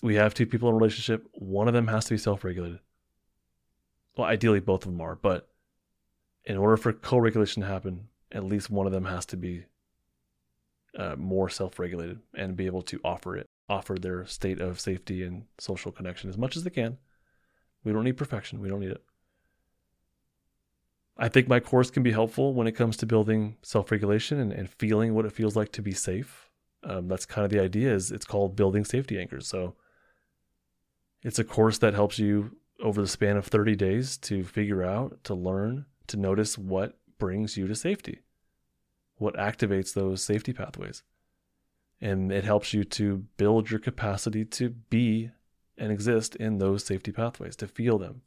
We 0.02 0.16
have 0.16 0.34
two 0.34 0.46
people 0.46 0.68
in 0.70 0.76
a 0.76 0.78
relationship. 0.78 1.28
One 1.34 1.68
of 1.68 1.74
them 1.74 1.88
has 1.88 2.06
to 2.06 2.14
be 2.14 2.18
self-regulated. 2.18 2.80
Well, 4.18 4.28
ideally 4.28 4.60
both 4.60 4.86
of 4.86 4.92
them 4.92 5.02
are, 5.02 5.16
but 5.16 5.50
in 6.46 6.58
order 6.58 6.78
for 6.78 6.94
co-regulation 6.94 7.62
to 7.62 7.68
happen, 7.68 8.10
at 8.32 8.44
least 8.44 8.70
one 8.70 8.86
of 8.86 8.92
them 8.92 9.06
has 9.06 9.26
to 9.28 9.38
be 9.38 9.66
uh, 10.98 11.16
more 11.16 11.50
self-regulated 11.50 12.20
and 12.36 12.56
be 12.56 12.66
able 12.66 12.82
to 12.84 13.00
offer 13.04 13.38
it, 13.38 13.48
offer 13.70 13.96
their 13.96 14.26
state 14.26 14.60
of 14.60 14.80
safety 14.80 15.24
and 15.24 15.46
social 15.58 15.92
connection 15.92 16.30
as 16.30 16.38
much 16.38 16.56
as 16.58 16.64
they 16.64 16.70
can. 16.70 16.98
We 17.84 17.94
don't 17.94 18.04
need 18.04 18.18
perfection. 18.18 18.60
We 18.60 18.70
don't 18.70 18.82
need 18.82 18.92
it. 18.92 19.04
I 21.18 21.30
think 21.30 21.48
my 21.48 21.60
course 21.60 21.92
can 21.92 22.02
be 22.02 22.12
helpful 22.12 22.54
when 22.54 22.68
it 22.68 22.72
comes 22.72 22.98
to 22.98 23.06
building 23.06 23.58
self-regulation 23.62 24.40
and, 24.40 24.52
and 24.52 24.70
feeling 24.70 25.14
what 25.14 25.26
it 25.26 25.32
feels 25.32 25.56
like 25.56 25.72
to 25.74 25.82
be 25.82 25.92
safe. 25.92 26.50
Um, 26.84 27.08
that's 27.08 27.26
kind 27.26 27.46
of 27.46 27.52
the 27.52 27.62
idea. 27.62 27.94
Is 27.94 28.12
it's 28.12 28.26
called 28.26 28.56
building 28.56 28.84
safety 28.84 29.20
anchors. 29.20 29.48
So 29.48 29.76
it's 31.22 31.40
a 31.40 31.44
course 31.44 31.78
that 31.80 31.94
helps 31.94 32.20
you 32.20 32.58
over 32.82 33.02
the 33.02 33.08
span 33.08 33.38
of 33.38 33.46
30 33.46 33.76
days 33.76 34.18
to 34.18 34.44
figure 34.44 34.84
out, 34.84 35.24
to 35.24 35.36
learn, 35.36 35.86
to 36.08 36.18
notice 36.18 36.58
what 36.58 36.98
brings 37.18 37.56
you 37.56 37.68
to 37.68 37.76
safety, 37.76 38.22
what 39.18 39.36
activates 39.36 39.94
those 39.94 40.24
safety 40.24 40.52
pathways. 40.52 41.04
And 42.02 42.32
it 42.32 42.44
helps 42.44 42.74
you 42.74 42.84
to 42.84 43.26
build 43.38 43.70
your 43.72 43.80
capacity 43.80 44.44
to 44.46 44.70
be 44.70 45.32
and 45.78 45.92
exist 45.92 46.36
in 46.36 46.58
those 46.58 46.84
safety 46.84 47.12
pathways, 47.12 47.56
to 47.58 47.68
feel 47.68 47.98
them, 47.98 48.22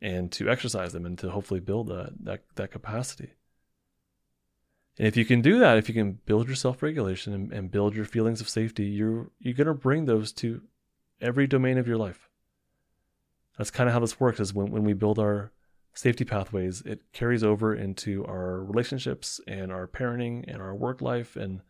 and 0.00 0.30
to 0.32 0.48
exercise 0.48 0.92
them 0.92 1.06
and 1.06 1.18
to 1.18 1.30
hopefully 1.30 1.60
build 1.60 1.88
that 1.88 2.12
that, 2.22 2.42
that 2.56 2.70
capacity. 2.70 3.34
And 4.98 5.06
if 5.06 5.16
you 5.16 5.24
can 5.24 5.42
do 5.42 5.58
that, 5.58 5.76
if 5.76 5.88
you 5.88 5.94
can 5.94 6.18
build 6.24 6.46
your 6.46 6.56
self-regulation 6.56 7.34
and, 7.34 7.52
and 7.52 7.70
build 7.70 7.94
your 7.94 8.06
feelings 8.06 8.40
of 8.40 8.48
safety, 8.48 8.84
you're 8.84 9.30
you're 9.38 9.54
gonna 9.54 9.74
bring 9.74 10.04
those 10.04 10.32
to 10.34 10.62
every 11.20 11.46
domain 11.46 11.78
of 11.78 11.86
your 11.86 11.98
life. 11.98 12.28
That's 13.56 13.70
kind 13.70 13.88
of 13.88 13.94
how 13.94 14.00
this 14.00 14.20
works 14.20 14.40
is 14.40 14.52
when, 14.52 14.70
when 14.70 14.84
we 14.84 14.92
build 14.92 15.18
our 15.18 15.50
safety 15.94 16.24
pathways, 16.24 16.82
it 16.82 17.00
carries 17.12 17.42
over 17.42 17.74
into 17.74 18.22
our 18.26 18.62
relationships 18.62 19.40
and 19.46 19.72
our 19.72 19.86
parenting 19.86 20.44
and 20.46 20.60
our 20.60 20.74
work 20.74 21.00
life. 21.00 21.36
And, 21.36 21.62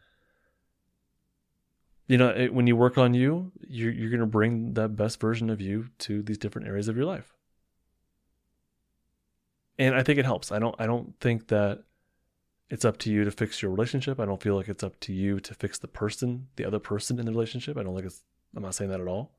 you 2.09 2.19
know, 2.19 2.31
it, 2.31 2.53
when 2.53 2.67
you 2.67 2.75
work 2.75 2.99
on 2.99 3.15
you, 3.15 3.53
you're, 3.69 3.93
you're 3.93 4.11
going 4.11 4.19
to 4.19 4.27
bring 4.27 4.75
that 4.75 4.97
best 4.97 5.21
version 5.21 5.49
of 5.49 5.61
you 5.61 5.91
to 6.01 6.23
these 6.23 6.39
different 6.39 6.67
areas 6.67 6.89
of 6.89 6.97
your 6.97 7.07
life 7.07 7.36
and 9.79 9.95
I 9.95 10.03
think 10.03 10.19
it 10.19 10.25
helps. 10.25 10.53
I 10.53 10.59
don't 10.59 10.75
I 10.79 10.87
don't 10.87 11.19
think 11.21 11.49
that 11.49 11.85
it's 12.69 12.85
up 12.85 12.99
to 12.99 13.13
you 13.13 13.25
to 13.25 13.31
fix 13.31 13.63
your 13.63 13.71
relationship. 13.71 14.19
I 14.19 14.25
don't 14.25 14.43
feel 14.43 14.57
like 14.57 14.69
it's 14.69 14.83
up 14.83 14.99
to 15.01 15.13
you 15.13 15.39
to 15.41 15.55
fix 15.55 15.79
the 15.79 15.89
person, 15.89 16.49
the 16.57 16.65
other 16.65 16.79
person 16.79 17.19
in 17.19 17.27
the 17.27 17.33
relationship. 17.33 17.77
I 17.77 17.83
don't 17.83 17.95
like 17.95 18.05
it's 18.05 18.23
I'm 18.55 18.63
not 18.63 18.75
saying 18.75 18.91
that 18.91 19.01
at 19.01 19.09
all. 19.09 19.33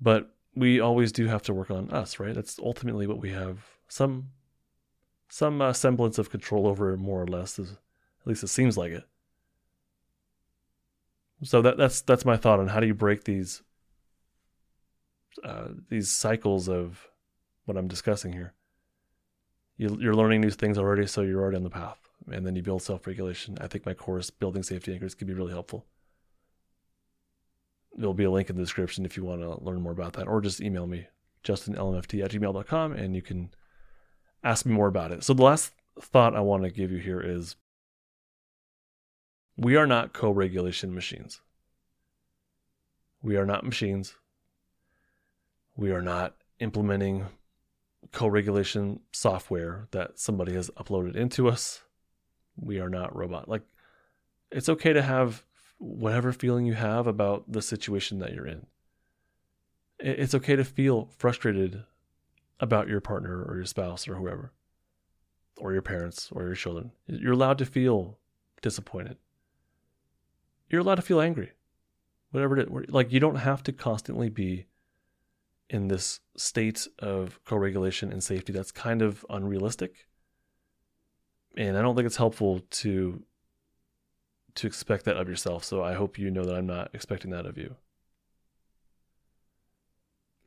But 0.00 0.34
we 0.54 0.80
always 0.80 1.12
do 1.12 1.26
have 1.26 1.42
to 1.42 1.54
work 1.54 1.70
on 1.70 1.90
us, 1.90 2.20
right? 2.20 2.34
That's 2.34 2.58
ultimately 2.58 3.06
what 3.06 3.20
we 3.20 3.30
have 3.30 3.64
some 3.88 4.30
some 5.28 5.60
uh, 5.60 5.72
semblance 5.72 6.18
of 6.18 6.30
control 6.30 6.66
over 6.66 6.96
more 6.96 7.22
or 7.22 7.26
less 7.26 7.58
at 7.58 7.66
least 8.24 8.44
it 8.44 8.48
seems 8.48 8.76
like 8.76 8.92
it. 8.92 9.04
So 11.42 11.60
that 11.62 11.76
that's 11.76 12.02
that's 12.02 12.24
my 12.24 12.36
thought 12.36 12.60
on 12.60 12.68
how 12.68 12.80
do 12.80 12.86
you 12.86 12.94
break 12.94 13.24
these 13.24 13.62
uh, 15.42 15.68
these 15.88 16.10
cycles 16.10 16.68
of 16.68 17.08
what 17.64 17.76
I'm 17.76 17.88
discussing 17.88 18.32
here 18.32 18.54
you, 19.76 19.96
you're 20.00 20.14
learning 20.14 20.40
new 20.40 20.50
things 20.50 20.78
already, 20.78 21.06
so 21.06 21.22
you're 21.22 21.40
already 21.40 21.56
on 21.56 21.64
the 21.64 21.70
path. 21.70 21.98
And 22.30 22.46
then 22.46 22.56
you 22.56 22.62
build 22.62 22.82
self 22.82 23.06
regulation. 23.06 23.58
I 23.60 23.66
think 23.66 23.84
my 23.84 23.94
course, 23.94 24.30
Building 24.30 24.62
Safety 24.62 24.92
Anchors, 24.94 25.14
can 25.14 25.26
be 25.26 25.34
really 25.34 25.52
helpful. 25.52 25.84
there'll 27.96 28.14
be 28.14 28.24
a 28.24 28.30
link 28.30 28.50
in 28.50 28.56
the 28.56 28.62
description 28.62 29.04
if 29.04 29.16
you 29.16 29.24
want 29.24 29.40
to 29.40 29.62
learn 29.62 29.80
more 29.82 29.92
about 29.92 30.14
that, 30.14 30.26
or 30.26 30.40
just 30.40 30.60
email 30.60 30.86
me, 30.86 31.06
justinlmft 31.44 32.24
at 32.24 32.30
gmail.com, 32.30 32.92
and 32.92 33.14
you 33.14 33.22
can 33.22 33.50
ask 34.42 34.64
me 34.66 34.72
more 34.72 34.88
about 34.88 35.12
it. 35.12 35.22
So, 35.22 35.34
the 35.34 35.42
last 35.42 35.72
thought 36.00 36.34
I 36.34 36.40
want 36.40 36.64
to 36.64 36.70
give 36.70 36.90
you 36.90 36.98
here 36.98 37.20
is 37.20 37.56
we 39.56 39.76
are 39.76 39.86
not 39.86 40.12
co 40.12 40.30
regulation 40.30 40.94
machines. 40.94 41.40
We 43.22 43.36
are 43.36 43.46
not 43.46 43.64
machines. 43.64 44.14
We 45.76 45.90
are 45.90 46.02
not 46.02 46.36
implementing 46.60 47.26
co 48.14 48.28
regulation 48.28 49.00
software 49.12 49.88
that 49.90 50.18
somebody 50.18 50.54
has 50.54 50.70
uploaded 50.70 51.16
into 51.16 51.48
us. 51.48 51.82
We 52.56 52.78
are 52.78 52.88
not 52.88 53.14
robot. 53.14 53.48
Like, 53.48 53.62
it's 54.50 54.68
okay 54.68 54.92
to 54.92 55.02
have 55.02 55.44
whatever 55.78 56.32
feeling 56.32 56.64
you 56.64 56.74
have 56.74 57.06
about 57.08 57.50
the 57.50 57.60
situation 57.60 58.20
that 58.20 58.32
you're 58.32 58.46
in. 58.46 58.66
It's 59.98 60.34
okay 60.34 60.54
to 60.54 60.64
feel 60.64 61.10
frustrated 61.18 61.82
about 62.60 62.88
your 62.88 63.00
partner 63.00 63.42
or 63.42 63.56
your 63.56 63.64
spouse 63.64 64.06
or 64.06 64.14
whoever, 64.14 64.52
or 65.58 65.72
your 65.72 65.82
parents 65.82 66.30
or 66.30 66.44
your 66.44 66.54
children. 66.54 66.92
You're 67.06 67.32
allowed 67.32 67.58
to 67.58 67.66
feel 67.66 68.18
disappointed. 68.62 69.16
You're 70.70 70.82
allowed 70.82 70.96
to 70.96 71.02
feel 71.02 71.20
angry, 71.20 71.50
whatever 72.30 72.56
it 72.56 72.68
is. 72.68 72.90
Like, 72.90 73.12
you 73.12 73.18
don't 73.18 73.36
have 73.36 73.64
to 73.64 73.72
constantly 73.72 74.28
be 74.28 74.66
in 75.70 75.88
this 75.88 76.20
state 76.36 76.86
of 76.98 77.42
co 77.44 77.56
regulation 77.56 78.12
and 78.12 78.22
safety 78.22 78.52
that's 78.52 78.72
kind 78.72 79.02
of 79.02 79.24
unrealistic. 79.30 80.06
And 81.56 81.76
I 81.78 81.82
don't 81.82 81.94
think 81.94 82.06
it's 82.06 82.16
helpful 82.16 82.60
to 82.70 83.22
to 84.56 84.66
expect 84.66 85.04
that 85.04 85.16
of 85.16 85.28
yourself. 85.28 85.64
So 85.64 85.82
I 85.82 85.94
hope 85.94 86.18
you 86.18 86.30
know 86.30 86.44
that 86.44 86.54
I'm 86.54 86.66
not 86.66 86.90
expecting 86.92 87.30
that 87.32 87.46
of 87.46 87.58
you. 87.58 87.74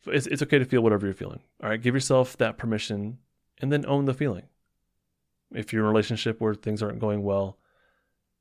It's, 0.06 0.28
it's 0.28 0.42
okay 0.42 0.60
to 0.60 0.66
feel 0.66 0.82
whatever 0.82 1.06
you're 1.06 1.14
feeling. 1.14 1.42
All 1.62 1.70
right, 1.70 1.82
give 1.82 1.94
yourself 1.94 2.38
that 2.38 2.58
permission 2.58 3.18
and 3.60 3.72
then 3.72 3.86
own 3.86 4.06
the 4.06 4.14
feeling. 4.14 4.44
If 5.54 5.74
you're 5.74 5.84
in 5.84 5.88
a 5.88 5.90
relationship 5.90 6.40
where 6.40 6.54
things 6.54 6.82
aren't 6.82 7.00
going 7.00 7.24
well, 7.24 7.58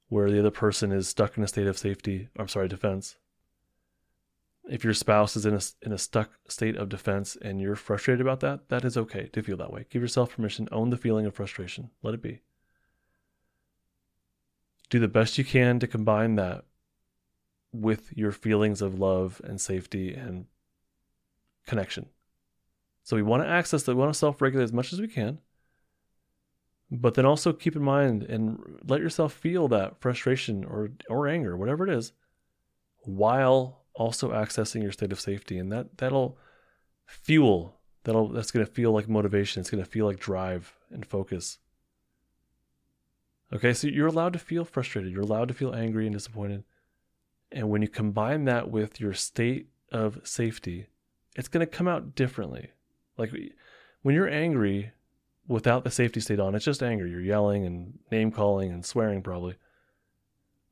where 0.09 0.31
the 0.31 0.39
other 0.39 0.51
person 0.51 0.93
is 0.93 1.09
stuck 1.09 1.37
in 1.37 1.43
a 1.43 1.49
state 1.49 1.67
of 1.67 1.79
safety, 1.79 2.29
I'm 2.39 2.49
sorry, 2.49 2.69
defense. 2.69 3.17
If 4.69 4.83
your 4.83 4.95
spouse 4.95 5.37
is 5.37 5.47
in 5.47 5.55
a, 5.55 5.61
in 5.83 5.93
a 5.93 5.99
stuck 5.99 6.31
state 6.49 6.77
of 6.77 6.89
defense 6.89 7.37
and 7.41 7.61
you're 7.61 7.77
frustrated 7.77 8.21
about 8.21 8.41
that, 8.41 8.69
that 8.69 8.85
is 8.85 8.97
okay 8.97 9.29
to 9.29 9.43
feel 9.43 9.57
that 9.59 9.73
way. 9.73 9.87
Give 9.91 10.03
yourself 10.03 10.35
permission, 10.35 10.69
own 10.73 10.91
the 10.91 10.97
feeling 10.97 11.25
of 11.25 11.35
frustration, 11.35 11.91
let 12.03 12.15
it 12.15 12.23
be 12.23 12.43
do 14.89 14.99
the 14.99 15.09
best 15.09 15.39
you 15.39 15.45
can 15.45 15.79
to 15.81 15.87
combine 15.87 16.37
that 16.37 16.65
with 17.73 18.17
your 18.17 18.33
feelings 18.33 18.81
of 18.81 18.99
love 18.99 19.41
and 19.45 19.61
safety 19.61 20.15
and 20.15 20.47
connection. 21.67 22.07
So 23.03 23.17
we 23.17 23.23
want 23.23 23.43
to 23.43 23.49
access 23.49 23.83
that, 23.83 23.95
we 23.95 24.01
want 24.01 24.13
to 24.13 24.19
self 24.19 24.41
regulate 24.41 24.65
as 24.65 24.73
much 24.73 24.93
as 24.93 25.01
we 25.01 25.09
can. 25.09 25.39
But 26.91 27.15
then 27.15 27.27
also 27.27 27.53
keep 27.53 27.75
in 27.75 27.83
mind 27.83 28.23
and 28.23 28.81
let 28.87 29.01
yourself 29.01 29.33
feel 29.33 29.67
that 29.69 30.01
frustration 30.01 30.65
or, 30.65 30.91
or 31.09 31.27
anger, 31.27 31.57
whatever 31.57 31.87
it 31.87 31.93
is, 31.93 32.13
while 33.03 33.83
also 33.97 34.31
accessing 34.31 34.83
your 34.83 34.93
state 34.93 35.13
of 35.13 35.21
safety. 35.21 35.59
And 35.59 35.73
that, 35.73 35.99
that'll 35.99 36.39
fuel, 37.07 37.77
that'll, 38.05 38.29
that's 38.29 38.51
going 38.51 38.65
to 38.65 38.71
feel 38.71 38.93
like 38.93 39.09
motivation. 39.09 39.61
It's 39.61 39.71
going 39.71 39.83
to 39.83 39.91
feel 39.91 40.07
like 40.07 40.19
drive 40.19 40.75
and 40.91 41.05
focus. 41.05 41.59
Okay, 43.53 43.73
so 43.73 43.87
you're 43.87 44.09
allowed 44.09 44.33
to 44.33 44.39
feel 44.39 44.65
frustrated, 44.65 45.13
you're 45.13 45.23
allowed 45.23 45.49
to 45.49 45.55
feel 45.55 45.75
angry 45.75 46.07
and 46.07 46.15
disappointed. 46.15 46.65
And 47.53 47.71
when 47.71 47.81
you 47.81 47.89
combine 47.89 48.45
that 48.45 48.71
with 48.71 49.01
your 49.01 49.15
state 49.15 49.69
of 49.93 50.21
safety, 50.25 50.89
it's 51.37 51.49
going 51.49 51.65
to 51.65 51.71
come 51.71 51.87
out 51.87 52.17
differently. 52.17 52.71
Like 53.17 53.33
when 54.03 54.15
you're 54.15 54.29
angry 54.29 54.91
without 55.47 55.85
the 55.85 55.91
safety 55.91 56.21
state 56.21 56.41
on, 56.41 56.57
it's 56.57 56.65
just 56.65 56.83
anger. 56.83 57.07
You're 57.07 57.21
yelling 57.21 57.65
and 57.65 57.99
name 58.11 58.33
calling 58.33 58.73
and 58.73 58.85
swearing, 58.85 59.23
probably. 59.23 59.55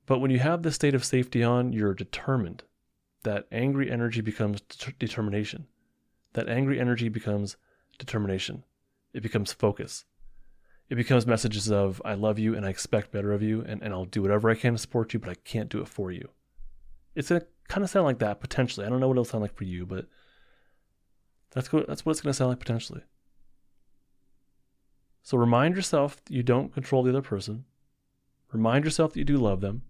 But 0.06 0.18
when 0.18 0.32
you 0.32 0.40
have 0.40 0.62
the 0.62 0.72
state 0.72 0.94
of 0.94 1.04
safety 1.04 1.42
on, 1.42 1.72
you're 1.72 1.94
determined. 1.94 2.64
That 3.24 3.46
angry 3.52 3.90
energy 3.90 4.20
becomes 4.22 4.60
determination. 4.98 5.66
That 6.32 6.48
angry 6.48 6.80
energy 6.80 7.08
becomes 7.08 7.56
determination. 7.98 8.64
It 9.12 9.22
becomes 9.22 9.52
focus 9.52 10.04
it 10.90 10.96
becomes 10.96 11.26
messages 11.26 11.70
of 11.70 12.02
I 12.04 12.14
love 12.14 12.38
you 12.38 12.54
and 12.54 12.66
I 12.66 12.70
expect 12.70 13.10
better 13.10 13.32
of 13.32 13.42
you 13.42 13.62
and, 13.66 13.82
and 13.82 13.92
I'll 13.94 14.04
do 14.04 14.22
whatever 14.22 14.50
I 14.50 14.54
can 14.54 14.74
to 14.74 14.78
support 14.78 15.14
you, 15.14 15.20
but 15.20 15.30
I 15.30 15.34
can't 15.34 15.68
do 15.68 15.80
it 15.80 15.88
for 15.88 16.10
you. 16.10 16.28
It's 17.14 17.28
gonna 17.28 17.42
kind 17.68 17.82
of 17.82 17.90
sound 17.90 18.04
like 18.04 18.18
that 18.18 18.40
potentially. 18.40 18.86
I 18.86 18.90
don't 18.90 19.00
know 19.00 19.08
what 19.08 19.14
it'll 19.14 19.24
sound 19.24 19.42
like 19.42 19.56
for 19.56 19.64
you, 19.64 19.86
but 19.86 20.06
that's 21.52 21.72
what 21.72 21.86
that's 21.86 22.04
what 22.04 22.12
it's 22.12 22.20
gonna 22.20 22.34
sound 22.34 22.50
like 22.50 22.58
potentially. 22.58 23.02
So 25.22 25.38
remind 25.38 25.74
yourself 25.74 26.22
that 26.24 26.34
you 26.34 26.42
don't 26.42 26.72
control 26.72 27.02
the 27.02 27.10
other 27.10 27.22
person. 27.22 27.64
Remind 28.52 28.84
yourself 28.84 29.12
that 29.12 29.18
you 29.18 29.24
do 29.24 29.38
love 29.38 29.62
them. 29.62 29.82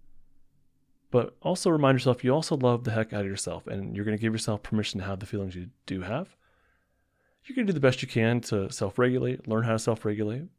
But 1.15 1.33
also 1.41 1.69
remind 1.69 1.95
yourself 1.95 2.25
you 2.25 2.33
also 2.33 2.57
love 2.57 2.83
the 2.83 2.91
heck 2.91 3.13
out 3.13 3.21
of 3.21 3.27
yourself 3.27 3.67
and 3.67 3.95
you're 3.95 4.03
going 4.03 4.17
to 4.17 4.21
give 4.21 4.33
yourself 4.33 4.61
permission 4.61 4.99
to 4.99 5.05
have 5.05 5.21
the 5.21 5.25
feelings 5.25 5.55
you 5.55 5.69
do 5.85 6.01
have. 6.01 6.35
You're 7.45 7.55
going 7.55 7.65
to 7.65 7.71
do 7.71 7.79
the 7.79 7.79
best 7.79 8.01
you 8.01 8.07
can 8.09 8.41
to 8.41 8.69
self 8.69 8.99
regulate, 8.99 9.47
learn 9.47 9.63
how 9.63 9.71
to 9.71 9.79
self 9.79 10.03
regulate 10.03 10.49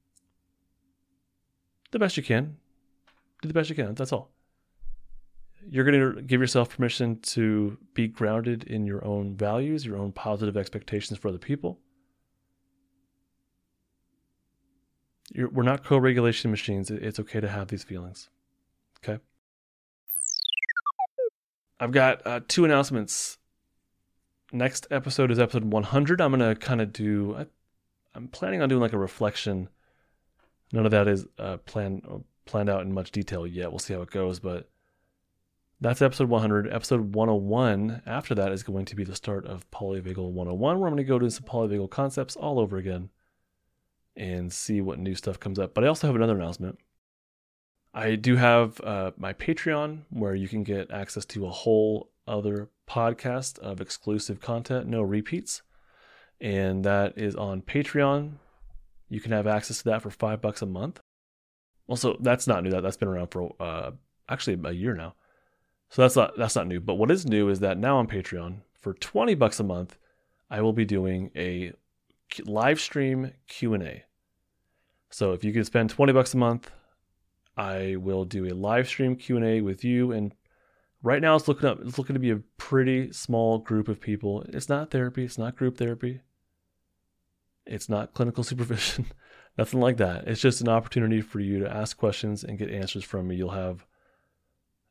the 1.91 1.99
best 1.99 2.17
you 2.17 2.23
can. 2.23 2.57
Do 3.43 3.49
the 3.49 3.53
best 3.53 3.69
you 3.69 3.77
can. 3.77 3.95
That's 3.97 4.15
all. 4.15 4.31
You're 5.69 5.85
going 5.85 6.15
to 6.15 6.23
give 6.23 6.41
yourself 6.41 6.75
permission 6.75 7.19
to 7.35 7.77
be 7.93 8.09
grounded 8.09 8.65
in 8.65 8.87
your 8.87 9.05
own 9.05 9.37
values, 9.37 9.85
your 9.85 9.99
own 9.99 10.11
positive 10.11 10.57
expectations 10.57 11.19
for 11.19 11.29
other 11.29 11.37
people. 11.37 11.81
You're, 15.35 15.51
we're 15.51 15.65
not 15.65 15.85
co 15.85 15.99
regulation 15.99 16.51
machines. 16.51 16.91
It's 16.91 17.21
okay 17.21 17.41
to 17.41 17.49
have 17.49 17.69
these 17.69 17.85
feelings. 17.85 18.31
Okay. 19.05 19.21
I've 21.79 21.93
got 21.93 22.27
uh, 22.27 22.41
two 22.47 22.65
announcements. 22.65 23.39
Next 24.53 24.87
episode 24.91 25.31
is 25.31 25.39
episode 25.39 25.65
100. 25.65 26.21
I'm 26.21 26.33
going 26.33 26.55
to 26.55 26.59
kind 26.59 26.81
of 26.81 26.93
do, 26.93 27.37
I, 27.37 27.47
I'm 28.15 28.29
planning 28.29 28.63
on 28.63 28.69
doing 28.69 28.81
like 28.81 28.93
a 28.93 28.99
reflection 28.99 29.69
None 30.73 30.85
of 30.85 30.93
that 30.93 31.09
is 31.09 31.27
uh, 31.39 31.59
planned 31.59 32.05
uh, 32.11 32.19
planned 32.45 32.69
out 32.69 32.83
in 32.83 32.93
much 32.93 33.11
detail 33.11 33.47
yet. 33.47 33.71
We'll 33.71 33.79
see 33.79 33.95
how 33.95 34.03
it 34.03 34.11
goes, 34.11 34.41
but 34.41 34.69
that's 35.81 36.03
episode 36.03 36.29
100. 36.29 36.73
Episode 36.73 37.15
101 37.15 38.03
after 38.07 38.35
that 38.35 38.53
is 38.53 38.63
going 38.63 38.85
to 38.87 38.97
be 38.97 39.05
the 39.05 39.15
start 39.15 39.47
of 39.47 39.69
Polyvagal 39.71 40.33
101, 40.33 40.59
where 40.59 40.89
I'm 40.89 40.95
going 40.95 40.97
to 40.97 41.05
go 41.05 41.19
to 41.19 41.31
some 41.31 41.45
polyvagal 41.45 41.91
concepts 41.91 42.37
all 42.37 42.59
over 42.59 42.77
again 42.77 43.11
and 44.17 44.53
see 44.53 44.81
what 44.81 44.99
new 44.99 45.15
stuff 45.15 45.39
comes 45.39 45.59
up. 45.59 45.75
But 45.75 45.85
I 45.85 45.89
also 45.89 46.07
have 46.07 46.17
another 46.17 46.37
announcement. 46.37 46.79
I 47.97 48.15
do 48.15 48.37
have 48.37 48.79
uh, 48.83 49.13
my 49.17 49.33
Patreon 49.33 50.03
where 50.11 50.35
you 50.35 50.49
can 50.49 50.65
get 50.65 50.91
access 50.91 51.25
to 51.25 51.47
a 51.47 51.51
whole 51.51 52.11
other 52.29 52.69
podcast 52.87 53.59
of 53.61 53.81
exclusive 53.81 54.39
content, 54.39 54.87
no 54.87 55.01
repeats. 55.01 55.63
And 56.39 56.85
that 56.85 57.17
is 57.17 57.35
on 57.35 57.63
Patreon. 57.63 58.33
You 59.09 59.21
can 59.21 59.33
have 59.33 59.47
access 59.47 59.79
to 59.79 59.85
that 59.85 60.03
for 60.03 60.11
five 60.11 60.43
bucks 60.43 60.61
a 60.61 60.67
month. 60.67 61.01
Also, 61.87 62.19
that's 62.21 62.47
not 62.47 62.63
new. 62.63 62.71
That 62.71 62.83
that's 62.83 62.99
been 62.99 63.09
around 63.09 63.29
for 63.29 63.55
uh, 63.59 63.93
actually 64.29 64.61
a 64.69 64.73
year 64.73 64.95
now. 64.95 65.15
So 65.89 66.03
that's 66.03 66.17
not 66.17 66.37
that's 66.37 66.55
not 66.55 66.67
new. 66.67 66.81
But 66.81 66.97
what 66.97 67.11
is 67.11 67.25
new 67.25 67.49
is 67.49 67.61
that 67.61 67.79
now 67.79 67.97
on 67.97 68.09
Patreon 68.09 68.59
for 68.79 68.93
twenty 68.93 69.35
bucks 69.35 69.59
a 69.59 69.65
month, 69.65 69.97
I 70.51 70.61
will 70.61 70.75
be 70.75 70.85
doing 70.85 71.31
a 71.35 71.73
live 72.45 72.79
stream 72.79 73.33
Q 73.49 73.73
and 73.73 73.83
A. 73.83 74.03
So 75.09 75.33
if 75.33 75.45
you 75.45 75.55
can 75.55 75.65
spend 75.65 75.89
twenty 75.89 76.13
bucks 76.13 76.35
a 76.35 76.37
month, 76.37 76.71
I 77.57 77.97
will 77.97 78.25
do 78.25 78.47
a 78.47 78.55
live 78.55 78.89
stream 78.89 79.17
Q 79.17 79.37
and 79.37 79.45
A 79.45 79.61
with 79.61 79.85
you. 79.85 80.13
And 80.13 80.35
right 81.03 81.23
now, 81.23 81.37
it's 81.37 81.49
looking 81.49 81.69
up. 81.69 81.81
It's 81.83 81.99
looking 81.99 82.15
to 82.15 82.21
be 82.21 82.31
a 82.31 82.43
pretty 82.59 83.13
small 83.13 83.59
group 83.59 83.89
of 83.89 84.01
people. 84.01 84.43
It's 84.49 84.69
not 84.69 84.91
therapy. 84.91 85.25
It's 85.25 85.39
not 85.39 85.57
group 85.57 85.79
therapy. 85.79 86.21
It's 87.67 87.89
not 87.89 88.15
clinical 88.15 88.45
supervision, 88.45 89.07
nothing 89.59 89.81
like 89.81 89.97
that. 89.99 90.29
It's 90.29 90.41
just 90.41 90.61
an 90.61 90.69
opportunity 90.69 91.21
for 91.21 91.41
you 91.41 91.59
to 91.61 91.73
ask 91.73 91.97
questions 91.97 92.45
and 92.45 92.59
get 92.59 92.71
answers 92.71 93.05
from 93.05 93.29
me. 93.29 93.37
You'll 93.37 93.51
have 93.51 93.87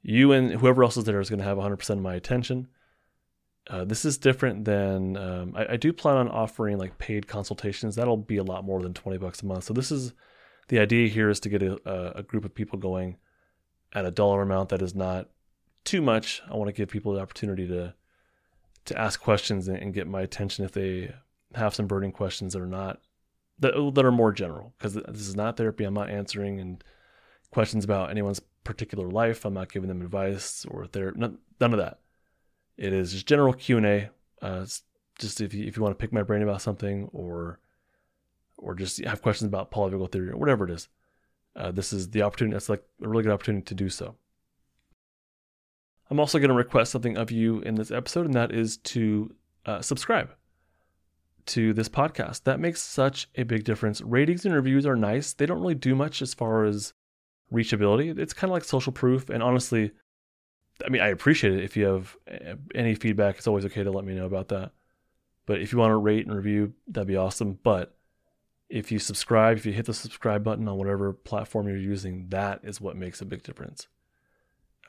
you 0.04 0.32
and 0.34 0.52
whoever 0.52 0.84
else 0.84 0.98
is 0.98 1.06
there 1.06 1.20
is 1.20 1.30
going 1.30 1.40
to 1.40 1.46
have 1.46 1.58
100% 1.58 1.90
of 1.90 2.00
my 2.00 2.14
attention. 2.14 2.68
Uh, 3.68 3.84
this 3.84 4.06
is 4.06 4.20
different 4.20 4.66
than 4.66 5.18
um, 5.18 5.54
I, 5.56 5.74
I, 5.74 5.78
do 5.78 5.92
plan 5.92 6.18
on 6.18 6.30
offering 6.30 6.78
like 6.78 7.00
paid 7.00 7.28
consultations. 7.28 7.96
That'll 7.96 8.16
be 8.16 8.38
a 8.38 8.44
lot 8.44 8.64
more 8.64 8.80
than 8.80 8.94
20 8.94 9.18
bucks 9.18 9.42
a 9.42 9.48
month. 9.48 9.64
So 9.64 9.74
this 9.74 9.92
is 9.92 10.14
the 10.68 10.80
idea 10.80 11.08
here 11.08 11.30
is 11.30 11.40
to 11.42 11.50
get 11.50 11.62
a, 11.62 12.18
a 12.18 12.24
group 12.24 12.46
of 12.46 12.56
people 12.56 12.80
going 12.80 13.18
at 13.94 14.06
a 14.06 14.12
dollar 14.12 14.42
amount 14.42 14.70
that 14.70 14.82
is 14.82 14.96
not 14.96 15.30
too 15.84 16.02
much. 16.02 16.42
I 16.50 16.56
want 16.56 16.68
to 16.68 16.74
give 16.74 16.90
people 16.90 17.14
the 17.14 17.22
opportunity 17.22 17.68
to 17.68 17.94
to 18.86 19.00
ask 19.00 19.20
questions 19.20 19.68
and, 19.68 19.96
get 19.96 20.08
my 20.08 20.22
attention 20.22 20.64
if 20.64 20.72
they 20.72 21.12
have 21.56 21.74
some 21.74 21.88
burning 21.88 22.12
questions 22.12 22.54
that 22.54 22.62
are 22.62 22.68
not 22.68 23.02
that 23.60 23.74
that 23.96 24.06
are 24.06 24.12
more 24.12 24.32
general 24.32 24.74
because 24.78 24.94
this 24.94 25.28
is 25.28 25.36
not 25.36 25.58
therapy. 25.58 25.84
I'm 25.84 25.94
not 25.94 26.10
answering 26.10 26.60
and 26.60 26.84
questions 27.52 27.84
about 27.84 28.12
anyone's 28.12 28.42
particular 28.64 29.10
life. 29.10 29.46
I'm 29.46 29.54
not 29.54 29.72
giving 29.72 29.88
them 29.88 30.02
advice 30.02 30.66
or 30.70 30.86
therapy. 30.86 31.20
None, 31.20 31.38
none 31.60 31.74
of 31.74 31.80
that. 31.80 32.00
It 32.78 32.94
is 32.94 33.14
just 33.14 33.28
general 33.28 33.54
Q 33.54 33.78
and 33.78 33.86
A. 33.86 34.10
Uh, 34.42 34.66
just 35.18 35.42
if 35.42 35.54
you 35.54 35.66
if 35.66 35.78
you 35.78 35.84
want 35.84 35.98
to 35.98 36.02
pick 36.02 36.12
my 36.12 36.24
brain 36.24 36.44
about 36.44 36.62
something 36.62 37.10
or 37.14 37.60
or 38.58 38.76
just 38.76 39.04
have 39.06 39.22
questions 39.22 39.48
about 39.48 39.72
polyvagal 39.72 40.12
theory 40.12 40.30
or 40.30 40.38
whatever 40.38 40.66
it 40.66 40.72
is, 40.72 40.88
uh, 41.56 41.72
this 41.72 41.94
is 41.94 42.10
the 42.10 42.22
opportunity. 42.22 42.54
That's 42.54 42.70
like 42.70 42.84
a 43.04 43.08
really 43.08 43.24
good 43.24 43.32
opportunity 43.32 43.66
to 43.66 43.76
do 43.76 43.90
so. 43.90 44.16
I'm 46.10 46.20
also 46.20 46.38
going 46.38 46.50
to 46.50 46.56
request 46.56 46.92
something 46.92 47.18
of 47.18 47.32
you 47.32 47.62
in 47.62 47.76
this 47.76 47.92
episode, 47.92 48.26
and 48.26 48.36
that 48.36 48.52
is 48.52 48.78
to 48.78 49.34
uh, 49.66 49.82
subscribe 49.82 50.30
to 51.48 51.74
this 51.74 51.90
podcast. 51.90 52.44
That 52.44 52.60
makes 52.60 52.82
such 52.82 53.28
a 53.36 53.44
big 53.44 53.64
difference. 53.64 54.02
Ratings 54.02 54.46
and 54.46 54.54
reviews 54.54 54.86
are 54.86 54.96
nice. 54.96 55.34
They 55.34 55.46
don't 55.46 55.62
really 55.62 55.76
do 55.76 55.96
much 55.96 56.22
as 56.22 56.34
far 56.34 56.66
as 56.66 56.94
reachability. 57.52 58.18
It's 58.18 58.34
kind 58.34 58.50
of 58.50 58.54
like 58.54 58.64
social 58.64 58.92
proof. 58.92 59.30
And 59.30 59.42
honestly, 59.42 59.92
I 60.86 60.90
mean, 60.90 61.02
I 61.02 61.08
appreciate 61.08 61.54
it. 61.54 61.64
If 61.64 61.78
you 61.78 61.86
have 61.86 62.16
uh, 62.30 62.56
any 62.74 62.96
feedback, 62.96 63.38
it's 63.38 63.48
always 63.48 63.66
okay 63.66 63.84
to 63.84 63.92
let 63.92 64.06
me 64.06 64.14
know 64.14 64.26
about 64.26 64.50
that. 64.50 64.72
But 65.46 65.62
if 65.62 65.72
you 65.72 65.80
want 65.80 65.92
to 65.92 65.98
rate 65.98 66.26
and 66.26 66.36
review, 66.36 66.74
that'd 66.88 67.08
be 67.08 67.16
awesome. 67.16 67.60
But 67.64 67.95
if 68.70 68.92
you 68.92 69.00
subscribe, 69.00 69.58
if 69.58 69.66
you 69.66 69.74
hit 69.74 69.86
the 69.86 69.94
subscribe 69.94 70.44
button 70.44 70.68
on 70.68 70.78
whatever 70.78 71.14
platform 71.14 71.68
you're 71.68 71.78
using, 71.78 72.28
that 72.30 72.62
is 72.64 72.82
what 72.82 72.96
makes 72.96 73.22
a 73.22 73.26
big 73.26 73.44
difference. 73.44 73.88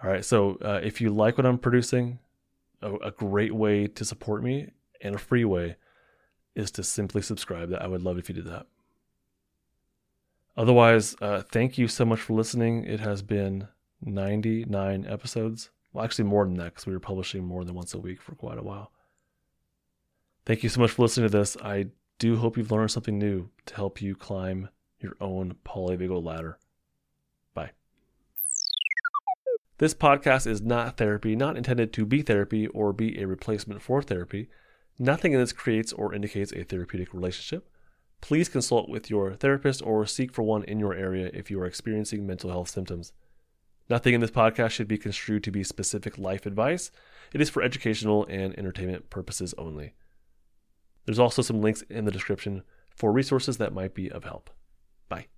All 0.03 0.11
right. 0.11 0.25
So 0.25 0.59
uh, 0.63 0.81
if 0.83 1.01
you 1.01 1.11
like 1.11 1.37
what 1.37 1.47
I'm 1.47 1.59
producing, 1.59 2.19
a, 2.83 2.95
a, 2.97 3.11
great 3.11 3.55
way 3.55 3.87
to 3.87 4.05
support 4.05 4.43
me 4.43 4.71
and 5.01 5.15
a 5.15 5.19
free 5.19 5.45
way 5.45 5.77
is 6.55 6.71
to 6.73 6.83
simply 6.83 7.23
subscribe. 7.23 7.71
That 7.71 7.83
I 7.83 7.87
would 7.87 8.03
love 8.03 8.19
if 8.19 8.29
you 8.29 8.35
did 8.35 8.47
that. 8.47 8.67
Otherwise, 10.57 11.17
uh, 11.21 11.43
thank 11.43 11.79
you 11.79 11.89
so 11.89 12.05
much 12.05 12.21
for 12.21 12.35
listening. 12.35 12.85
It 12.85 13.01
has 13.01 13.23
been 13.23 13.69
99 14.03 15.07
episodes. 15.07 15.71
Well, 15.93 16.05
actually, 16.05 16.25
more 16.25 16.45
than 16.45 16.57
that 16.57 16.67
because 16.67 16.87
we 16.87 16.93
were 16.93 17.01
publishing 17.01 17.45
more 17.45 17.65
than 17.65 17.75
once 17.75 17.95
a 17.95 17.99
week 17.99 18.21
for 18.21 18.35
quite 18.35 18.59
a 18.59 18.63
while. 18.63 18.93
Thank 20.45 20.63
you 20.63 20.69
so 20.69 20.81
much 20.81 20.93
for 20.93 21.03
listening 21.03 21.29
to 21.31 21.39
this. 21.39 21.57
I 21.63 21.87
do 22.19 22.37
hope 22.37 22.57
you've 22.57 22.73
learned 22.73 22.91
something 22.91 23.19
new 23.19 23.51
to 23.67 23.75
help 23.75 24.01
you 24.01 24.15
climb 24.15 24.69
your 25.01 25.17
own 25.21 25.57
polyvagal 25.65 26.25
ladder. 26.25 26.59
Bye. 27.55 27.73
This 29.79 29.95
podcast 29.95 30.47
is 30.47 30.63
not 30.63 30.97
therapy, 30.97 31.37
not 31.37 31.57
intended 31.57 31.93
to 31.93 32.07
be 32.07 32.23
therapy 32.23 32.67
or 32.69 32.93
be 32.93 33.21
a 33.21 33.27
replacement 33.27 33.83
for 33.83 34.03
therapy. 34.03 34.49
Nothing 34.99 35.33
in 35.33 35.41
this 35.41 35.53
creates 35.53 35.93
or 35.93 36.15
indicates 36.15 36.53
a 36.53 36.65
therapeutic 36.65 37.13
relationship. 37.13 37.69
Please 38.23 38.49
consult 38.49 38.89
with 38.89 39.11
your 39.11 39.35
therapist 39.35 39.83
or 39.83 40.07
seek 40.07 40.33
for 40.33 40.43
one 40.43 40.65
in 40.65 40.81
your 40.81 40.95
area 40.95 41.31
if 41.35 41.51
you 41.51 41.61
are 41.61 41.67
experiencing 41.67 42.27
mental 42.27 42.51
health 42.51 42.71
symptoms. 42.71 43.13
Nothing 43.91 44.15
in 44.15 44.21
this 44.23 44.31
podcast 44.31 44.71
should 44.71 44.89
be 44.89 44.99
construed 44.99 45.45
to 45.45 45.51
be 45.51 45.63
specific 45.63 46.17
life 46.17 46.47
advice. 46.47 46.91
It 47.35 47.43
is 47.43 47.51
for 47.51 47.63
educational 47.63 48.27
and 48.29 48.59
entertainment 48.59 49.11
purposes 49.11 49.55
only. 49.59 49.93
There's 51.07 51.19
also 51.19 51.41
some 51.41 51.63
links 51.63 51.83
in 51.83 52.05
the 52.05 52.11
description 52.11 52.63
for 52.95 53.13
resources 53.13 53.57
that 53.59 53.73
might 53.73 53.95
be 53.95 54.11
of 54.11 54.25
help. 54.25 54.51
Bye. 55.09 55.27